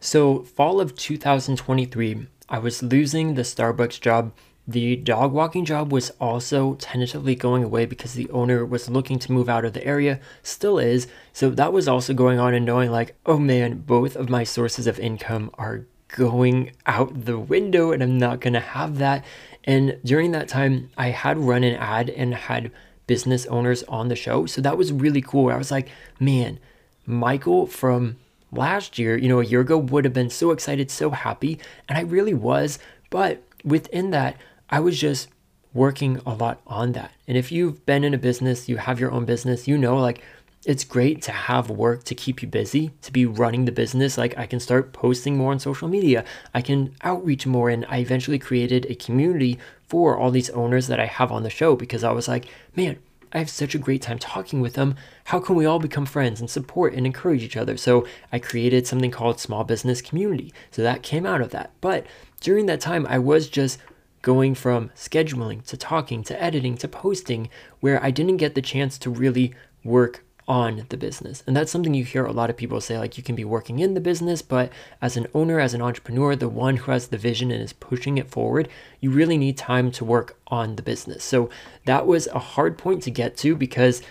So, 0.03 0.45
fall 0.45 0.81
of 0.81 0.97
2023, 0.97 2.27
I 2.49 2.59
was 2.59 2.83
losing 2.83 3.35
the 3.35 3.43
Starbucks 3.43 4.01
job. 4.01 4.33
The 4.67 4.97
dog 4.97 5.31
walking 5.31 5.67
job 5.67 5.93
was 5.93 6.09
also 6.19 6.75
tentatively 6.77 7.35
going 7.35 7.63
away 7.63 7.85
because 7.85 8.15
the 8.15 8.31
owner 8.31 8.65
was 8.65 8.89
looking 8.89 9.19
to 9.19 9.33
move 9.33 9.51
out 9.51 9.67
of 9.67 9.75
the 9.75 9.85
area, 9.85 10.19
still 10.43 10.79
is. 10.79 11.07
So, 11.35 11.51
that 11.51 11.75
was 11.75 11.87
also 11.87 12.15
going 12.15 12.39
on, 12.39 12.55
and 12.55 12.65
knowing 12.65 12.91
like, 12.91 13.15
oh 13.27 13.39
man, 13.39 13.81
both 13.81 14.17
of 14.17 14.31
my 14.31 14.43
sources 14.43 14.87
of 14.87 14.99
income 14.99 15.51
are 15.59 15.85
going 16.09 16.73
out 16.87 17.27
the 17.27 17.39
window, 17.39 17.93
and 17.93 18.03
I'm 18.03 18.17
not 18.17 18.41
gonna 18.41 18.61
have 18.61 18.97
that. 18.99 19.23
And 19.65 19.99
during 20.03 20.33
that 20.33 20.49
time, 20.49 20.89
I 20.97 21.09
had 21.09 21.37
run 21.37 21.63
an 21.63 21.75
ad 21.75 22.09
and 22.09 22.35
had 22.35 22.73
business 23.07 23.45
owners 23.47 23.83
on 23.83 24.09
the 24.09 24.17
show. 24.17 24.47
So, 24.47 24.63
that 24.63 24.79
was 24.79 24.95
really 24.95 25.21
cool. 25.21 25.51
I 25.51 25.59
was 25.59 25.71
like, 25.71 25.91
man, 26.19 26.59
Michael 27.05 27.67
from 27.67 28.17
last 28.53 28.99
year, 28.99 29.17
you 29.17 29.29
know, 29.29 29.41
a 29.41 29.45
year 29.45 29.61
ago, 29.61 29.79
would 29.79 30.05
have 30.05 30.15
been 30.15 30.31
so 30.31 30.51
excited, 30.51 30.91
so 30.91 31.11
happy. 31.11 31.59
And 31.89 31.99
I 31.99 32.03
really 32.03 32.35
was. 32.35 32.79
But 33.11 33.43
within 33.65 34.11
that, 34.11 34.37
I 34.69 34.81
was 34.81 34.99
just 34.99 35.29
working 35.73 36.21
a 36.27 36.35
lot 36.35 36.61
on 36.67 36.93
that. 36.93 37.13
And 37.29 37.37
if 37.37 37.53
you've 37.53 37.85
been 37.87 38.05
in 38.05 38.15
a 38.15 38.19
business, 38.19 38.69
you 38.69 38.77
have 38.79 38.99
your 38.99 39.13
own 39.13 39.25
business, 39.25 39.69
you 39.69 39.79
know, 39.79 39.97
like 39.97 40.23
it's 40.67 40.85
great 40.85 41.23
to 41.23 41.33
have 41.33 41.71
work 41.71 42.05
to 42.05 42.15
keep 42.15 42.43
you 42.43 42.49
busy, 42.49 42.91
to 43.03 43.13
be 43.13 43.25
running 43.25 43.65
the 43.65 43.73
business. 43.73 44.19
Like 44.19 44.37
I 44.37 44.47
can 44.47 44.61
start 44.61 44.93
posting 44.93 45.37
more 45.37 45.53
on 45.53 45.59
social 45.59 45.89
media, 45.89 46.25
I 46.53 46.61
can 46.61 46.95
outreach 47.03 47.47
more. 47.47 47.71
And 47.71 47.87
I 47.89 47.99
eventually 47.99 48.39
created 48.39 48.87
a 48.87 48.95
community 48.95 49.59
for 49.89 50.17
all 50.17 50.31
these 50.31 50.51
owners 50.51 50.87
that 50.89 51.01
I 51.01 51.07
have 51.07 51.33
on 51.33 51.43
the 51.43 51.51
show 51.51 51.77
because 51.77 52.05
I 52.05 52.13
was 52.13 52.29
like, 52.29 52.47
man, 52.77 52.99
I 53.33 53.39
have 53.39 53.51
such 53.51 53.75
a 53.75 53.79
great 53.79 54.03
time 54.03 54.19
talking 54.19 54.61
with 54.61 54.75
them. 54.75 54.97
How 55.25 55.39
can 55.39 55.55
we 55.55 55.67
all 55.67 55.79
become 55.79 56.07
friends 56.07 56.41
and 56.41 56.51
support 56.51 56.95
and 56.95 57.07
encourage 57.07 57.43
each 57.43 57.57
other? 57.57 57.77
So 57.77 58.07
I 58.33 58.39
created 58.39 58.87
something 58.87 59.11
called 59.11 59.39
Small 59.39 59.65
Business 59.65 60.03
Community. 60.03 60.53
So 60.71 60.83
that 60.83 61.03
came 61.03 61.25
out 61.25 61.41
of 61.41 61.51
that. 61.51 61.71
But 61.81 62.07
during 62.41 62.67
that 62.67 62.81
time, 62.81 63.07
I 63.09 63.19
was 63.19 63.49
just 63.49 63.79
going 64.23 64.55
from 64.55 64.91
scheduling 64.97 65.65
to 65.67 65.77
talking 65.77 66.23
to 66.25 66.43
editing 66.43 66.77
to 66.79 66.89
posting 66.89 67.49
where 67.81 68.03
I 68.03 68.11
didn't 68.11 68.37
get 68.37 68.55
the 68.55 68.63
chance 68.63 68.99
to 68.99 69.11
really 69.11 69.55
work 69.85 70.25
on 70.51 70.85
the 70.89 70.97
business. 70.97 71.45
And 71.47 71.57
that's 71.57 71.71
something 71.71 71.95
you 71.95 72.03
hear 72.03 72.27
a 72.27 72.33
lot 72.33 72.51
of 72.51 72.57
people 72.57 72.81
say 72.81 72.99
like 72.99 73.17
you 73.17 73.23
can 73.23 73.37
be 73.37 73.45
working 73.45 73.79
in 73.79 73.95
the 73.95 74.01
business, 74.01 74.43
but 74.43 74.73
as 75.01 75.17
an 75.17 75.29
owner, 75.33 75.61
as 75.61 75.75
an 75.75 75.81
entrepreneur, 75.81 76.35
the 76.35 76.49
one 76.49 76.77
who 76.77 76.91
has 76.91 77.07
the 77.07 77.17
vision 77.17 77.53
and 77.53 77.63
is 77.63 77.73
pushing 77.73 78.19
it 78.19 78.29
forward, 78.29 78.69
you 78.99 79.13
really 79.13 79.39
need 79.39 79.57
time 79.57 79.93
to 79.93 80.05
work 80.05 80.37
on 80.49 80.75
the 80.75 80.83
business. 80.83 81.23
So 81.23 81.51
that 81.85 82.05
was 82.05 82.27
a 82.27 82.41
hard 82.41 82.77
point 82.77 83.05
to 83.05 83.13
get 83.13 83.37
to 83.39 83.55
because 83.55 84.03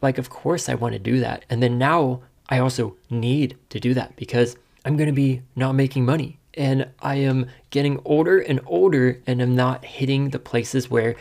like 0.00 0.16
of 0.16 0.30
course 0.30 0.70
I 0.70 0.74
want 0.74 0.94
to 0.94 0.98
do 0.98 1.20
that. 1.20 1.44
And 1.50 1.62
then 1.62 1.76
now 1.76 2.22
I 2.48 2.60
also 2.60 2.96
need 3.10 3.58
to 3.68 3.78
do 3.78 3.92
that 3.92 4.16
because 4.16 4.56
I'm 4.86 4.96
going 4.96 5.10
to 5.10 5.12
be 5.12 5.42
not 5.54 5.74
making 5.74 6.06
money 6.06 6.38
and 6.54 6.88
I 7.00 7.16
am 7.16 7.44
getting 7.68 8.00
older 8.06 8.38
and 8.38 8.58
older 8.64 9.20
and 9.26 9.42
I'm 9.42 9.54
not 9.54 9.84
hitting 9.84 10.30
the 10.30 10.38
places 10.38 10.88
where 10.88 11.14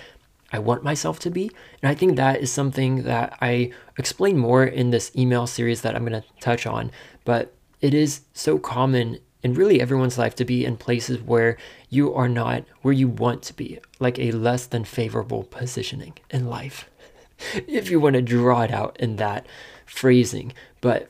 I 0.52 0.60
want 0.60 0.84
myself 0.84 1.20
to 1.20 1.30
be. 1.30 1.52
And 1.82 1.90
I 1.90 1.96
think 1.96 2.16
that 2.16 2.42
is 2.42 2.52
something 2.52 3.04
that 3.04 3.38
I 3.42 3.72
explain 3.98 4.38
more 4.38 4.64
in 4.64 4.92
this 4.92 5.12
email 5.16 5.48
series 5.48 5.82
that 5.82 5.96
I'm 5.96 6.06
going 6.06 6.22
to 6.22 6.28
touch 6.40 6.66
on. 6.66 6.92
But 7.26 7.54
it 7.82 7.94
is 7.94 8.22
so 8.34 8.58
common 8.58 9.20
in 9.44 9.54
really 9.54 9.80
everyone's 9.80 10.18
life 10.18 10.36
to 10.36 10.46
be 10.46 10.66
in 10.66 10.78
places 10.78 11.22
where 11.22 11.58
you 11.90 12.14
are 12.14 12.30
not 12.30 12.64
where 12.82 12.94
you 12.94 13.08
want 13.08 13.44
to 13.44 13.54
be, 13.54 13.80
like 14.00 14.18
a 14.20 14.32
less 14.32 14.66
than 14.66 14.84
favorable 14.84 15.44
positioning 15.44 16.14
in 16.30 16.48
life, 16.48 16.90
if 17.68 17.90
you 17.90 18.00
want 18.00 18.16
to 18.16 18.22
draw 18.22 18.62
it 18.62 18.72
out 18.72 18.98
in 19.00 19.18
that 19.18 19.46
phrasing. 19.86 20.54
But 20.82 21.10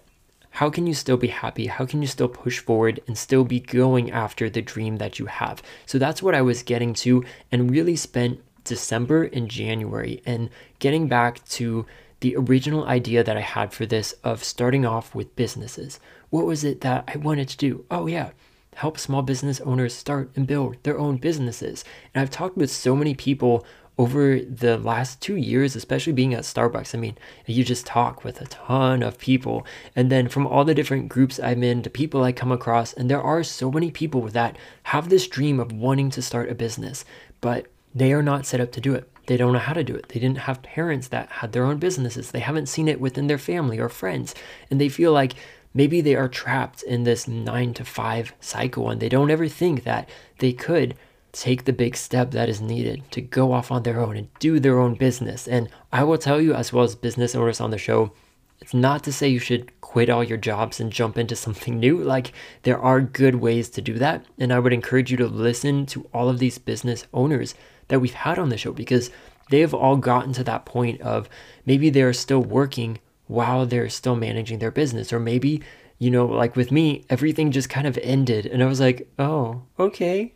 how 0.51 0.69
can 0.69 0.87
you 0.87 0.93
still 0.93 1.17
be 1.17 1.27
happy? 1.27 1.67
How 1.67 1.85
can 1.85 2.01
you 2.01 2.07
still 2.07 2.27
push 2.27 2.59
forward 2.59 2.99
and 3.07 3.17
still 3.17 3.43
be 3.43 3.59
going 3.59 4.11
after 4.11 4.49
the 4.49 4.61
dream 4.61 4.97
that 4.97 5.19
you 5.19 5.27
have? 5.27 5.61
So 5.85 5.99
that's 5.99 6.23
what 6.23 6.33
I 6.33 6.41
was 6.41 6.63
getting 6.63 6.93
to 6.95 7.23
and 7.51 7.69
really 7.69 7.95
spent 7.95 8.41
December 8.67 9.23
and 9.23 9.49
January 9.49 10.21
and 10.25 10.49
getting 10.79 11.07
back 11.07 11.43
to 11.49 11.85
the 12.19 12.35
original 12.35 12.85
idea 12.85 13.23
that 13.23 13.37
I 13.37 13.41
had 13.41 13.73
for 13.73 13.85
this 13.85 14.13
of 14.23 14.43
starting 14.43 14.85
off 14.85 15.13
with 15.13 15.35
businesses. 15.35 15.99
What 16.29 16.45
was 16.45 16.63
it 16.63 16.81
that 16.81 17.03
I 17.07 17.17
wanted 17.17 17.47
to 17.49 17.57
do? 17.57 17.85
Oh, 17.91 18.07
yeah, 18.07 18.31
help 18.75 18.97
small 18.97 19.21
business 19.21 19.61
owners 19.61 19.93
start 19.93 20.31
and 20.35 20.47
build 20.47 20.77
their 20.83 20.99
own 20.99 21.17
businesses. 21.17 21.83
And 22.13 22.21
I've 22.21 22.31
talked 22.31 22.57
with 22.57 22.71
so 22.71 22.95
many 22.95 23.13
people 23.13 23.65
over 23.99 24.39
the 24.39 24.77
last 24.77 25.21
two 25.21 25.35
years, 25.35 25.75
especially 25.75 26.13
being 26.13 26.33
at 26.33 26.43
Starbucks. 26.43 26.93
I 26.93 26.99
mean, 26.99 27.17
you 27.47 27.63
just 27.63 27.87
talk 27.87 28.23
with 28.23 28.39
a 28.39 28.45
ton 28.45 29.01
of 29.01 29.17
people. 29.17 29.65
And 29.95 30.11
then 30.11 30.27
from 30.27 30.45
all 30.45 30.63
the 30.63 30.75
different 30.75 31.09
groups 31.09 31.39
I'm 31.39 31.63
in, 31.63 31.81
the 31.81 31.89
people 31.89 32.23
I 32.23 32.31
come 32.31 32.51
across, 32.51 32.93
and 32.93 33.09
there 33.09 33.21
are 33.21 33.43
so 33.43 33.71
many 33.71 33.89
people 33.89 34.21
that 34.29 34.57
have 34.83 35.09
this 35.09 35.27
dream 35.27 35.59
of 35.59 35.71
wanting 35.71 36.11
to 36.11 36.21
start 36.21 36.51
a 36.51 36.55
business, 36.55 37.05
but 37.41 37.65
they 37.97 38.13
are 38.13 38.23
not 38.23 38.45
set 38.45 38.61
up 38.61 38.71
to 38.73 38.81
do 38.81 38.93
it. 38.93 39.09
They 39.27 39.37
don't 39.37 39.53
know 39.53 39.59
how 39.59 39.73
to 39.73 39.83
do 39.83 39.95
it. 39.95 40.09
They 40.09 40.19
didn't 40.19 40.39
have 40.39 40.61
parents 40.61 41.09
that 41.09 41.29
had 41.29 41.51
their 41.51 41.65
own 41.65 41.77
businesses. 41.77 42.31
They 42.31 42.39
haven't 42.39 42.67
seen 42.67 42.87
it 42.87 43.01
within 43.01 43.27
their 43.27 43.37
family 43.37 43.79
or 43.79 43.89
friends. 43.89 44.33
And 44.69 44.79
they 44.79 44.87
feel 44.87 45.11
like 45.11 45.33
maybe 45.73 45.99
they 45.99 46.15
are 46.15 46.29
trapped 46.29 46.83
in 46.83 47.03
this 47.03 47.27
nine 47.27 47.73
to 47.73 47.83
five 47.83 48.33
cycle 48.39 48.89
and 48.89 49.01
they 49.01 49.09
don't 49.09 49.31
ever 49.31 49.47
think 49.47 49.83
that 49.83 50.07
they 50.39 50.53
could 50.53 50.95
take 51.33 51.65
the 51.65 51.73
big 51.73 51.95
step 51.95 52.31
that 52.31 52.49
is 52.49 52.61
needed 52.61 53.03
to 53.11 53.21
go 53.21 53.51
off 53.51 53.71
on 53.71 53.83
their 53.83 53.99
own 53.99 54.15
and 54.15 54.33
do 54.39 54.59
their 54.59 54.79
own 54.79 54.95
business. 54.95 55.47
And 55.47 55.69
I 55.91 56.03
will 56.03 56.17
tell 56.17 56.39
you, 56.41 56.53
as 56.53 56.71
well 56.71 56.83
as 56.83 56.95
business 56.95 57.35
owners 57.35 57.59
on 57.59 57.71
the 57.71 57.77
show, 57.77 58.13
it's 58.59 58.73
not 58.73 59.03
to 59.03 59.13
say 59.13 59.27
you 59.27 59.39
should 59.39 59.79
quit 59.81 60.09
all 60.09 60.23
your 60.23 60.37
jobs 60.37 60.79
and 60.79 60.91
jump 60.91 61.17
into 61.17 61.35
something 61.45 61.79
new. 61.79 61.97
Like, 61.97 62.31
there 62.63 62.79
are 62.79 63.01
good 63.01 63.35
ways 63.35 63.69
to 63.71 63.81
do 63.81 63.95
that. 63.95 64.25
And 64.39 64.53
I 64.53 64.59
would 64.59 64.73
encourage 64.73 65.11
you 65.11 65.17
to 65.17 65.27
listen 65.27 65.85
to 65.87 66.09
all 66.13 66.29
of 66.29 66.39
these 66.39 66.57
business 66.57 67.05
owners 67.13 67.53
that 67.87 67.99
we've 67.99 68.13
had 68.13 68.39
on 68.39 68.49
the 68.49 68.57
show 68.57 68.71
because 68.71 69.09
they 69.49 69.61
have 69.61 69.73
all 69.73 69.97
gotten 69.97 70.33
to 70.33 70.43
that 70.43 70.65
point 70.65 71.01
of 71.01 71.29
maybe 71.65 71.89
they're 71.89 72.13
still 72.13 72.41
working 72.41 72.99
while 73.27 73.65
they're 73.65 73.89
still 73.89 74.15
managing 74.15 74.59
their 74.59 74.71
business. 74.71 75.13
Or 75.13 75.19
maybe, 75.19 75.61
you 75.99 76.11
know, 76.11 76.25
like 76.25 76.55
with 76.55 76.71
me, 76.71 77.05
everything 77.09 77.51
just 77.51 77.69
kind 77.69 77.87
of 77.87 77.97
ended. 78.01 78.45
And 78.45 78.63
I 78.63 78.65
was 78.67 78.79
like, 78.79 79.07
oh, 79.17 79.63
okay. 79.79 80.33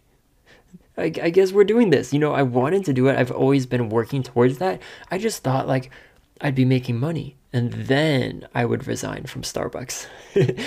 I, 0.98 1.04
I 1.04 1.30
guess 1.30 1.52
we're 1.52 1.64
doing 1.64 1.90
this. 1.90 2.14
You 2.14 2.20
know, 2.20 2.34
I 2.34 2.44
wanted 2.44 2.86
to 2.86 2.94
do 2.94 3.08
it. 3.08 3.18
I've 3.18 3.32
always 3.32 3.66
been 3.66 3.90
working 3.90 4.24
towards 4.24 4.58
that. 4.60 4.82
I 5.10 5.18
just 5.18 5.44
thought 5.44 5.68
like 5.68 5.90
I'd 6.40 6.56
be 6.56 6.66
making 6.66 7.00
money 7.00 7.38
and 7.54 7.72
then 7.74 8.48
I 8.56 8.66
would 8.66 8.88
resign 8.88 9.26
from 9.26 9.42
Starbucks, 9.42 10.08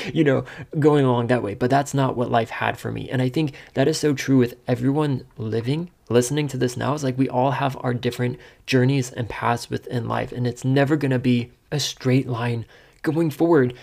you 0.14 0.24
know, 0.24 0.44
going 0.78 1.04
along 1.04 1.28
that 1.28 1.42
way. 1.42 1.54
But 1.54 1.70
that's 1.70 1.94
not 1.94 2.16
what 2.16 2.30
life 2.30 2.50
had 2.50 2.78
for 2.78 2.92
me. 2.92 3.08
And 3.08 3.22
I 3.22 3.28
think 3.28 3.54
that 3.74 3.88
is 3.88 3.98
so 3.98 4.12
true 4.14 4.38
with 4.38 4.56
everyone 4.66 5.26
living, 5.38 5.90
listening 6.08 6.48
to 6.48 6.56
this 6.56 6.76
now. 6.76 6.94
is 6.94 7.04
like 7.04 7.18
we 7.18 7.28
all 7.28 7.52
have 7.52 7.76
our 7.80 7.94
different 7.94 8.38
journeys 8.66 9.10
and 9.10 9.28
paths 9.28 9.70
within 9.70 10.08
life, 10.08 10.32
and 10.32 10.46
it's 10.46 10.64
never 10.64 10.96
going 10.96 11.10
to 11.10 11.18
be 11.18 11.50
a 11.70 11.80
straight 11.80 12.28
line 12.28 12.66
going 13.02 13.30
forward. 13.30 13.74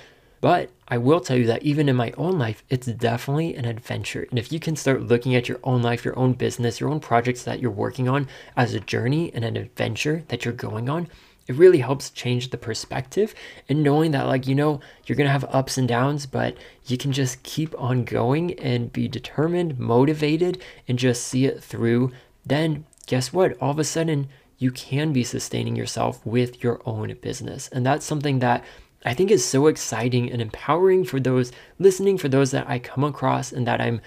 But 0.42 0.72
I 0.88 0.98
will 0.98 1.20
tell 1.20 1.38
you 1.38 1.46
that 1.46 1.62
even 1.62 1.88
in 1.88 1.96
my 1.96 2.14
own 2.18 2.40
life, 2.40 2.64
it's 2.68 2.88
definitely 2.88 3.56
an 3.56 3.66
adventure. 3.66 4.26
And 4.30 4.40
if 4.40 4.52
you 4.52 4.60
can 4.60 4.76
start 4.76 5.04
looking 5.04 5.36
at 5.36 5.48
your 5.48 5.60
own 5.64 5.84
life, 5.84 6.04
your 6.04 6.18
own 6.18 6.34
business, 6.34 6.80
your 6.80 6.90
own 6.90 7.00
projects 7.00 7.44
that 7.44 7.60
you're 7.60 7.70
working 7.70 8.10
on 8.10 8.28
as 8.58 8.74
a 8.74 8.80
journey 8.80 9.32
and 9.34 9.46
an 9.46 9.56
adventure 9.56 10.24
that 10.30 10.44
you're 10.44 10.54
going 10.54 10.90
on, 10.90 11.08
it 11.48 11.56
really 11.56 11.80
helps 11.80 12.10
change 12.10 12.50
the 12.50 12.58
perspective 12.58 13.34
and 13.68 13.84
knowing 13.84 14.12
that 14.12 14.28
like 14.28 14.48
you 14.48 14.56
know 14.56 14.80
you're 15.06 15.16
going 15.16 15.28
to 15.28 15.32
have 15.32 15.46
ups 15.46 15.78
and 15.78 15.88
downs 15.88 16.26
but 16.26 16.56
you 16.86 16.98
can 16.98 17.12
just 17.12 17.42
keep 17.44 17.78
on 17.80 18.04
going 18.04 18.54
and 18.60 18.94
be 18.94 19.08
determined 19.08 19.80
motivated 19.80 20.62
and 20.88 21.00
just 21.00 21.28
see 21.28 21.46
it 21.46 21.64
through. 21.64 22.12
Then 22.46 22.86
guess 23.08 23.34
what? 23.34 23.58
All 23.62 23.72
of 23.72 23.80
a 23.80 23.84
sudden 23.84 24.30
you 24.58 24.72
can 24.72 25.12
be 25.12 25.24
sustaining 25.24 25.76
yourself 25.76 26.24
with 26.26 26.64
your 26.64 26.82
own 26.86 27.14
business. 27.22 27.68
And 27.70 27.86
that's 27.86 28.06
something 28.06 28.40
that 28.40 28.64
I 29.04 29.14
think 29.14 29.32
is 29.32 29.44
so 29.44 29.68
exciting 29.68 30.32
and 30.32 30.42
empowering 30.42 31.04
for 31.04 31.20
those 31.20 31.52
listening 31.80 32.18
for 32.18 32.30
those 32.30 32.52
that 32.52 32.70
I 32.70 32.78
come 32.78 33.04
across 33.04 33.52
and 33.52 33.66
that 33.66 33.82
I'm 33.82 34.02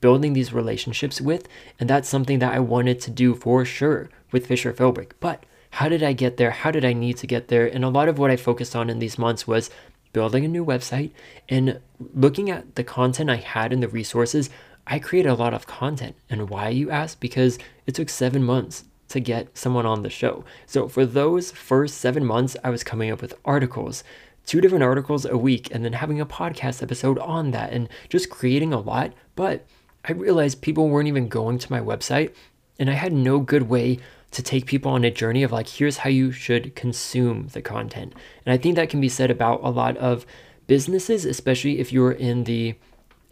building 0.00 0.32
these 0.32 0.52
relationships 0.52 1.20
with. 1.20 1.48
And 1.80 1.90
that's 1.90 2.08
something 2.08 2.38
that 2.38 2.54
I 2.54 2.60
wanted 2.60 3.00
to 3.00 3.10
do 3.10 3.34
for 3.34 3.64
sure 3.64 4.08
with 4.30 4.46
Fisher 4.46 4.72
Philbrick 4.72 5.12
but 5.20 5.44
how 5.70 5.88
did 5.88 6.02
I 6.02 6.12
get 6.12 6.36
there? 6.36 6.50
How 6.50 6.70
did 6.70 6.84
I 6.84 6.92
need 6.92 7.16
to 7.18 7.26
get 7.26 7.48
there? 7.48 7.66
And 7.66 7.84
a 7.84 7.88
lot 7.88 8.08
of 8.08 8.18
what 8.18 8.30
I 8.30 8.36
focused 8.36 8.74
on 8.74 8.90
in 8.90 8.98
these 8.98 9.18
months 9.18 9.46
was 9.46 9.70
building 10.12 10.44
a 10.44 10.48
new 10.48 10.64
website 10.64 11.10
and 11.48 11.80
looking 12.14 12.50
at 12.50 12.74
the 12.74 12.84
content 12.84 13.30
I 13.30 13.36
had 13.36 13.72
and 13.72 13.82
the 13.82 13.88
resources. 13.88 14.50
I 14.86 14.98
created 14.98 15.28
a 15.28 15.34
lot 15.34 15.52
of 15.52 15.66
content. 15.66 16.16
And 16.30 16.48
why, 16.48 16.70
you 16.70 16.90
ask? 16.90 17.20
Because 17.20 17.58
it 17.86 17.94
took 17.94 18.08
seven 18.08 18.42
months 18.42 18.84
to 19.08 19.20
get 19.20 19.56
someone 19.56 19.86
on 19.86 20.02
the 20.02 20.10
show. 20.10 20.44
So 20.66 20.88
for 20.88 21.04
those 21.04 21.50
first 21.50 21.98
seven 21.98 22.24
months, 22.24 22.56
I 22.64 22.70
was 22.70 22.84
coming 22.84 23.10
up 23.10 23.20
with 23.20 23.34
articles, 23.44 24.04
two 24.46 24.60
different 24.60 24.84
articles 24.84 25.24
a 25.24 25.36
week, 25.36 25.68
and 25.74 25.84
then 25.84 25.94
having 25.94 26.20
a 26.20 26.26
podcast 26.26 26.82
episode 26.82 27.18
on 27.18 27.50
that 27.50 27.72
and 27.72 27.88
just 28.08 28.30
creating 28.30 28.72
a 28.72 28.80
lot. 28.80 29.12
But 29.34 29.66
I 30.04 30.12
realized 30.12 30.62
people 30.62 30.88
weren't 30.88 31.08
even 31.08 31.28
going 31.28 31.58
to 31.58 31.72
my 31.72 31.80
website, 31.80 32.34
and 32.78 32.88
I 32.88 32.94
had 32.94 33.12
no 33.12 33.40
good 33.40 33.68
way 33.68 33.98
to 34.30 34.42
take 34.42 34.66
people 34.66 34.92
on 34.92 35.04
a 35.04 35.10
journey 35.10 35.42
of 35.42 35.52
like, 35.52 35.68
here's 35.68 35.98
how 35.98 36.10
you 36.10 36.30
should 36.32 36.74
consume 36.74 37.48
the 37.48 37.62
content. 37.62 38.14
And 38.44 38.52
I 38.52 38.58
think 38.58 38.76
that 38.76 38.90
can 38.90 39.00
be 39.00 39.08
said 39.08 39.30
about 39.30 39.60
a 39.62 39.70
lot 39.70 39.96
of 39.96 40.26
businesses, 40.66 41.24
especially 41.24 41.78
if 41.78 41.92
you're 41.92 42.12
in 42.12 42.44
the 42.44 42.74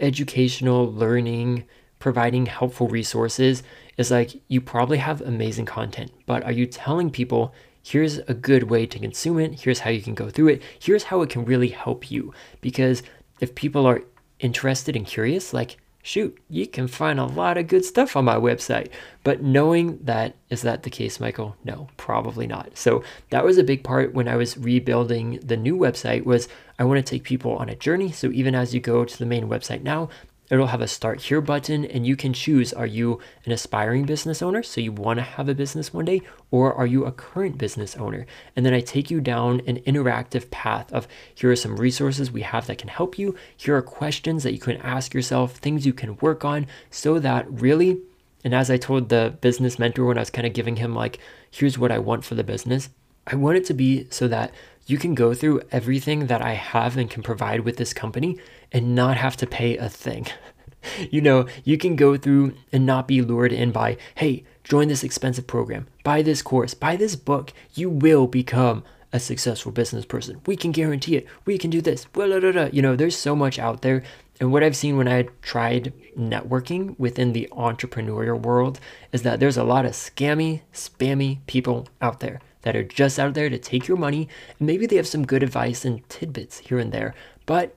educational, 0.00 0.90
learning, 0.90 1.64
providing 1.98 2.46
helpful 2.46 2.88
resources. 2.88 3.62
Is 3.96 4.10
like, 4.10 4.42
you 4.48 4.60
probably 4.60 4.98
have 4.98 5.22
amazing 5.22 5.64
content, 5.64 6.12
but 6.26 6.44
are 6.44 6.52
you 6.52 6.66
telling 6.66 7.10
people, 7.10 7.54
here's 7.82 8.18
a 8.18 8.34
good 8.34 8.64
way 8.64 8.84
to 8.84 8.98
consume 8.98 9.38
it, 9.38 9.60
here's 9.60 9.80
how 9.80 9.90
you 9.90 10.02
can 10.02 10.14
go 10.14 10.28
through 10.28 10.48
it, 10.48 10.62
here's 10.78 11.04
how 11.04 11.22
it 11.22 11.30
can 11.30 11.46
really 11.46 11.68
help 11.68 12.10
you? 12.10 12.34
Because 12.60 13.02
if 13.40 13.54
people 13.54 13.86
are 13.86 14.02
interested 14.38 14.96
and 14.96 15.06
curious, 15.06 15.54
like, 15.54 15.78
shoot, 16.06 16.38
you 16.48 16.68
can 16.68 16.86
find 16.86 17.18
a 17.18 17.24
lot 17.24 17.58
of 17.58 17.66
good 17.66 17.84
stuff 17.84 18.14
on 18.14 18.24
my 18.24 18.36
website. 18.36 18.90
But 19.24 19.42
knowing 19.42 19.98
that, 20.04 20.36
is 20.50 20.62
that 20.62 20.84
the 20.84 20.90
case, 20.90 21.18
Michael? 21.18 21.56
No, 21.64 21.88
probably 21.96 22.46
not. 22.46 22.78
So 22.78 23.02
that 23.30 23.44
was 23.44 23.58
a 23.58 23.64
big 23.64 23.82
part 23.82 24.14
when 24.14 24.28
I 24.28 24.36
was 24.36 24.56
rebuilding 24.56 25.40
the 25.42 25.56
new 25.56 25.76
website 25.76 26.24
was 26.24 26.48
I 26.78 26.84
want 26.84 27.04
to 27.04 27.10
take 27.10 27.24
people 27.24 27.56
on 27.56 27.68
a 27.68 27.74
journey. 27.74 28.12
So 28.12 28.30
even 28.30 28.54
as 28.54 28.72
you 28.72 28.80
go 28.80 29.04
to 29.04 29.18
the 29.18 29.26
main 29.26 29.48
website 29.48 29.82
now, 29.82 30.08
it'll 30.50 30.68
have 30.68 30.80
a 30.80 30.88
start 30.88 31.22
here 31.22 31.40
button 31.40 31.84
and 31.84 32.06
you 32.06 32.16
can 32.16 32.32
choose 32.32 32.72
are 32.72 32.86
you 32.86 33.20
an 33.44 33.52
aspiring 33.52 34.04
business 34.04 34.42
owner 34.42 34.62
so 34.62 34.80
you 34.80 34.92
want 34.92 35.18
to 35.18 35.22
have 35.22 35.48
a 35.48 35.54
business 35.54 35.92
one 35.92 36.04
day 36.04 36.22
or 36.50 36.72
are 36.74 36.86
you 36.86 37.04
a 37.04 37.12
current 37.12 37.58
business 37.58 37.96
owner? 37.96 38.26
And 38.54 38.64
then 38.64 38.74
i 38.74 38.80
take 38.80 39.10
you 39.10 39.20
down 39.20 39.60
an 39.66 39.80
interactive 39.80 40.50
path 40.50 40.92
of 40.92 41.08
here 41.34 41.50
are 41.50 41.56
some 41.56 41.76
resources 41.76 42.30
we 42.30 42.42
have 42.42 42.66
that 42.66 42.78
can 42.78 42.88
help 42.88 43.18
you. 43.18 43.34
Here 43.56 43.76
are 43.76 43.82
questions 43.82 44.42
that 44.42 44.52
you 44.52 44.60
can 44.60 44.76
ask 44.78 45.14
yourself 45.14 45.56
things 45.56 45.86
you 45.86 45.92
can 45.92 46.16
work 46.18 46.44
on 46.44 46.66
so 46.90 47.18
that 47.18 47.46
really 47.50 48.00
and 48.44 48.54
as 48.54 48.70
i 48.70 48.76
told 48.76 49.08
the 49.08 49.36
business 49.40 49.78
mentor 49.78 50.04
when 50.04 50.18
i 50.18 50.20
was 50.20 50.30
kind 50.30 50.46
of 50.46 50.52
giving 50.52 50.76
him 50.76 50.94
like 50.94 51.18
here's 51.50 51.78
what 51.78 51.90
i 51.90 51.98
want 51.98 52.24
for 52.24 52.34
the 52.34 52.44
business 52.44 52.90
i 53.26 53.34
want 53.34 53.56
it 53.56 53.64
to 53.64 53.74
be 53.74 54.06
so 54.10 54.28
that 54.28 54.52
you 54.86 54.98
can 54.98 55.14
go 55.14 55.34
through 55.34 55.60
everything 55.72 56.28
that 56.28 56.40
I 56.40 56.52
have 56.52 56.96
and 56.96 57.10
can 57.10 57.22
provide 57.22 57.60
with 57.60 57.76
this 57.76 57.92
company 57.92 58.38
and 58.76 58.94
not 58.94 59.16
have 59.16 59.38
to 59.38 59.46
pay 59.46 59.78
a 59.78 59.88
thing. 59.88 60.26
you 61.10 61.22
know, 61.22 61.46
you 61.64 61.78
can 61.78 61.96
go 61.96 62.14
through 62.18 62.52
and 62.70 62.84
not 62.84 63.08
be 63.08 63.22
lured 63.22 63.50
in 63.50 63.72
by, 63.72 63.96
hey, 64.16 64.44
join 64.64 64.88
this 64.88 65.02
expensive 65.02 65.46
program, 65.46 65.86
buy 66.04 66.20
this 66.20 66.42
course, 66.42 66.74
buy 66.74 66.94
this 66.94 67.16
book. 67.16 67.54
You 67.72 67.88
will 67.88 68.26
become 68.26 68.84
a 69.14 69.18
successful 69.18 69.72
business 69.72 70.04
person. 70.04 70.42
We 70.44 70.56
can 70.56 70.72
guarantee 70.72 71.16
it. 71.16 71.26
We 71.46 71.56
can 71.56 71.70
do 71.70 71.80
this. 71.80 72.04
Blah, 72.04 72.26
blah, 72.26 72.52
blah, 72.52 72.68
you 72.70 72.82
know, 72.82 72.96
there's 72.96 73.16
so 73.16 73.34
much 73.34 73.58
out 73.58 73.80
there. 73.80 74.02
And 74.40 74.52
what 74.52 74.62
I've 74.62 74.76
seen 74.76 74.98
when 74.98 75.08
I 75.08 75.22
tried 75.40 75.94
networking 76.14 76.98
within 76.98 77.32
the 77.32 77.48
entrepreneurial 77.52 78.38
world 78.38 78.78
is 79.10 79.22
that 79.22 79.40
there's 79.40 79.56
a 79.56 79.64
lot 79.64 79.86
of 79.86 79.92
scammy, 79.92 80.60
spammy 80.74 81.38
people 81.46 81.88
out 82.02 82.20
there 82.20 82.40
that 82.60 82.76
are 82.76 82.84
just 82.84 83.18
out 83.18 83.32
there 83.32 83.48
to 83.48 83.56
take 83.56 83.88
your 83.88 83.96
money. 83.96 84.28
And 84.58 84.66
maybe 84.66 84.84
they 84.84 84.96
have 84.96 85.06
some 85.06 85.24
good 85.24 85.42
advice 85.42 85.86
and 85.86 86.06
tidbits 86.10 86.58
here 86.58 86.78
and 86.78 86.92
there. 86.92 87.14
But 87.46 87.74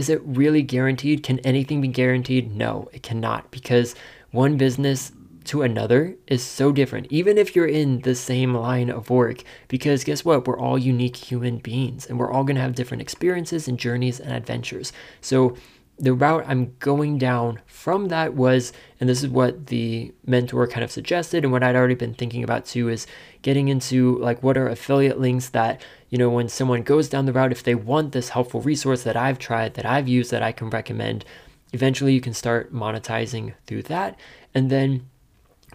is 0.00 0.08
it 0.08 0.22
really 0.24 0.62
guaranteed? 0.62 1.22
Can 1.22 1.40
anything 1.40 1.82
be 1.82 1.88
guaranteed? 1.88 2.56
No, 2.56 2.88
it 2.90 3.02
cannot 3.02 3.50
because 3.50 3.94
one 4.30 4.56
business 4.56 5.12
to 5.44 5.60
another 5.60 6.16
is 6.26 6.42
so 6.42 6.72
different, 6.72 7.06
even 7.10 7.36
if 7.36 7.54
you're 7.54 7.66
in 7.66 8.00
the 8.00 8.14
same 8.14 8.54
line 8.54 8.88
of 8.88 9.10
work. 9.10 9.42
Because 9.68 10.02
guess 10.02 10.24
what? 10.24 10.46
We're 10.46 10.58
all 10.58 10.78
unique 10.78 11.16
human 11.16 11.58
beings 11.58 12.06
and 12.06 12.18
we're 12.18 12.32
all 12.32 12.44
going 12.44 12.56
to 12.56 12.62
have 12.62 12.74
different 12.74 13.02
experiences 13.02 13.68
and 13.68 13.78
journeys 13.78 14.18
and 14.18 14.32
adventures. 14.32 14.90
So 15.20 15.54
the 16.00 16.14
route 16.14 16.44
I'm 16.48 16.74
going 16.78 17.18
down 17.18 17.60
from 17.66 18.08
that 18.08 18.34
was, 18.34 18.72
and 18.98 19.08
this 19.08 19.22
is 19.22 19.28
what 19.28 19.66
the 19.66 20.12
mentor 20.24 20.66
kind 20.66 20.82
of 20.82 20.90
suggested, 20.90 21.44
and 21.44 21.52
what 21.52 21.62
I'd 21.62 21.76
already 21.76 21.94
been 21.94 22.14
thinking 22.14 22.42
about 22.42 22.64
too, 22.64 22.88
is 22.88 23.06
getting 23.42 23.68
into 23.68 24.18
like 24.18 24.42
what 24.42 24.56
are 24.56 24.68
affiliate 24.68 25.20
links 25.20 25.50
that, 25.50 25.82
you 26.08 26.16
know, 26.16 26.30
when 26.30 26.48
someone 26.48 26.82
goes 26.82 27.08
down 27.08 27.26
the 27.26 27.32
route, 27.34 27.52
if 27.52 27.62
they 27.62 27.74
want 27.74 28.12
this 28.12 28.30
helpful 28.30 28.62
resource 28.62 29.02
that 29.02 29.16
I've 29.16 29.38
tried, 29.38 29.74
that 29.74 29.84
I've 29.84 30.08
used, 30.08 30.30
that 30.30 30.42
I 30.42 30.52
can 30.52 30.70
recommend, 30.70 31.24
eventually 31.72 32.14
you 32.14 32.20
can 32.20 32.34
start 32.34 32.72
monetizing 32.72 33.52
through 33.66 33.82
that. 33.84 34.18
And 34.54 34.70
then 34.70 35.06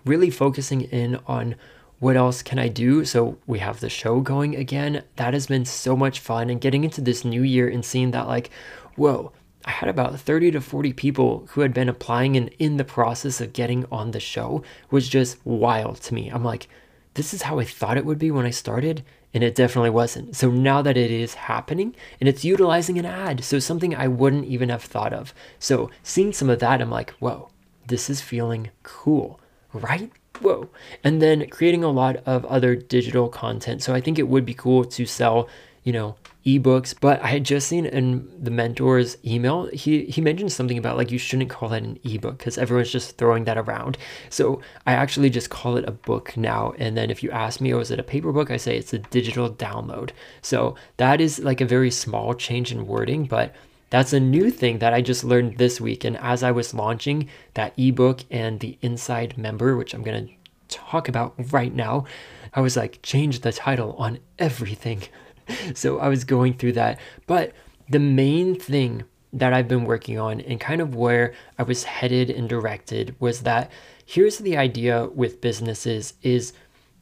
really 0.06 0.30
focusing 0.32 0.82
in 0.82 1.20
on 1.28 1.56
what 2.00 2.18
else 2.18 2.42
can 2.42 2.60
I 2.60 2.68
do? 2.68 3.06
So 3.06 3.38
we 3.48 3.60
have 3.60 3.80
the 3.80 3.90
show 3.90 4.20
going 4.20 4.56
again. 4.56 5.04
That 5.16 5.34
has 5.34 5.48
been 5.48 5.66
so 5.66 5.96
much 5.96 6.20
fun. 6.20 6.50
And 6.50 6.60
getting 6.60 6.84
into 6.84 7.00
this 7.00 7.24
new 7.24 7.42
year 7.42 7.70
and 7.70 7.86
seeing 7.86 8.12
that, 8.12 8.28
like, 8.28 8.50
whoa, 8.96 9.32
I 9.66 9.72
had 9.72 9.90
about 9.90 10.20
30 10.20 10.52
to 10.52 10.62
40 10.62 10.94
people 10.94 11.48
who 11.52 11.62
had 11.62 11.74
been 11.74 11.90
applying 11.90 12.38
and 12.38 12.50
in 12.60 12.78
the 12.78 12.86
process 12.86 13.42
of 13.42 13.52
getting 13.52 13.86
on 13.92 14.12
the 14.12 14.20
show 14.20 14.64
was 14.92 15.10
just 15.10 15.44
wild 15.44 16.02
to 16.02 16.14
me. 16.14 16.30
I'm 16.30 16.44
like, 16.44 16.68
this 17.16 17.34
is 17.34 17.42
how 17.42 17.60
I 17.60 17.66
thought 17.66 17.98
it 17.98 18.06
would 18.06 18.20
be 18.20 18.30
when 18.30 18.46
I 18.46 18.52
started, 18.52 19.04
and 19.34 19.44
it 19.44 19.56
definitely 19.56 19.90
wasn't. 19.90 20.36
So 20.36 20.52
now 20.52 20.82
that 20.82 20.98
it 20.98 21.10
is 21.10 21.34
happening 21.34 21.96
and 22.20 22.30
it's 22.30 22.46
utilizing 22.46 23.00
an 23.00 23.06
ad, 23.06 23.44
so 23.44 23.58
something 23.58 23.96
I 23.96 24.08
wouldn't 24.08 24.46
even 24.46 24.70
have 24.70 24.84
thought 24.84 25.14
of. 25.14 25.34
So 25.58 25.90
seeing 26.04 26.32
some 26.32 26.50
of 26.50 26.60
that, 26.60 26.82
I'm 26.82 26.92
like, 26.92 27.12
whoa, 27.14 27.50
this 27.88 28.10
is 28.10 28.22
feeling 28.22 28.70
cool, 28.84 29.40
right? 29.74 30.12
Whoa. 30.42 30.70
And 31.04 31.22
then 31.22 31.50
creating 31.50 31.84
a 31.84 31.90
lot 31.90 32.18
of 32.26 32.46
other 32.46 32.76
digital 32.76 33.30
content. 33.30 33.82
So 33.82 33.94
I 33.96 34.02
think 34.02 34.20
it 34.20 34.28
would 34.28 34.46
be 34.46 34.54
cool 34.54 34.84
to 34.84 35.06
sell, 35.06 35.48
you 35.84 35.94
know, 35.94 36.18
ebooks, 36.46 36.94
but 37.00 37.20
I 37.24 37.28
had 37.28 37.44
just 37.44 37.68
seen 37.68 37.88
in 37.88 38.30
the 38.42 38.52
mentor's 38.52 39.18
email, 39.26 39.66
he, 39.74 40.06
he 40.06 40.22
mentioned 40.22 40.52
something 40.52 40.78
about 40.78 40.96
like 40.96 41.12
you 41.12 41.18
shouldn't 41.18 41.50
call 41.50 41.74
it 41.74 41.84
an 41.84 42.00
ebook 42.04 42.38
because 42.38 42.58
everyone's 42.58 42.92
just 42.92 43.18
throwing 43.18 43.46
that 43.46 43.58
around. 43.58 43.98
So 44.30 44.62
I 44.86 44.94
actually 44.94 45.32
just 45.32 45.50
call 45.50 45.76
it 45.78 45.88
a 45.88 45.92
book 45.92 46.38
now. 46.38 46.74
And 46.78 46.96
then 46.96 47.10
if 47.10 47.24
you 47.24 47.32
ask 47.32 47.60
me, 47.60 47.74
oh, 47.74 47.80
is 47.80 47.90
it 47.90 48.00
a 48.00 48.04
paper 48.04 48.32
book? 48.32 48.52
I 48.52 48.58
say 48.58 48.78
it's 48.78 48.94
a 48.94 49.00
digital 49.00 49.50
download. 49.50 50.12
So 50.44 50.76
that 50.98 51.20
is 51.20 51.40
like 51.40 51.62
a 51.62 51.66
very 51.66 51.90
small 51.90 52.36
change 52.36 52.72
in 52.72 52.86
wording, 52.86 53.26
but 53.26 53.56
that's 53.90 54.14
a 54.14 54.20
new 54.20 54.52
thing 54.52 54.80
that 54.80 54.94
I 54.94 55.02
just 55.02 55.24
learned 55.24 55.58
this 55.58 55.82
week. 55.82 56.04
And 56.04 56.18
as 56.18 56.44
I 56.44 56.52
was 56.52 56.74
launching 56.74 57.30
that 57.56 57.74
ebook 57.78 58.22
and 58.30 58.60
the 58.60 58.78
inside 58.84 59.38
member, 59.38 59.76
which 59.76 59.94
I'm 59.94 60.04
going 60.04 60.28
to 60.28 60.34
talk 60.68 61.08
about 61.08 61.34
right 61.52 61.74
now, 61.74 62.06
I 62.54 62.62
was 62.62 62.78
like, 62.78 63.00
change 63.02 63.40
the 63.40 63.52
title 63.52 63.96
on 63.98 64.20
everything. 64.38 65.04
so 65.74 66.00
I 66.00 66.08
was 66.08 66.24
going 66.24 66.54
through 66.54 66.74
that. 66.74 67.00
But 67.28 67.54
the 67.90 68.00
main 68.00 68.60
thing 68.60 69.04
that 69.34 69.54
I've 69.54 69.68
been 69.68 69.86
working 69.86 70.18
on 70.18 70.40
and 70.42 70.60
kind 70.60 70.82
of 70.82 70.96
where 70.96 71.34
I 71.60 71.64
was 71.64 71.84
headed 71.84 72.30
and 72.30 72.48
directed 72.48 73.16
was 73.20 73.42
that 73.42 73.70
here's 74.06 74.38
the 74.38 74.58
idea 74.58 75.08
with 75.08 75.42
businesses 75.42 76.14
is 76.22 76.54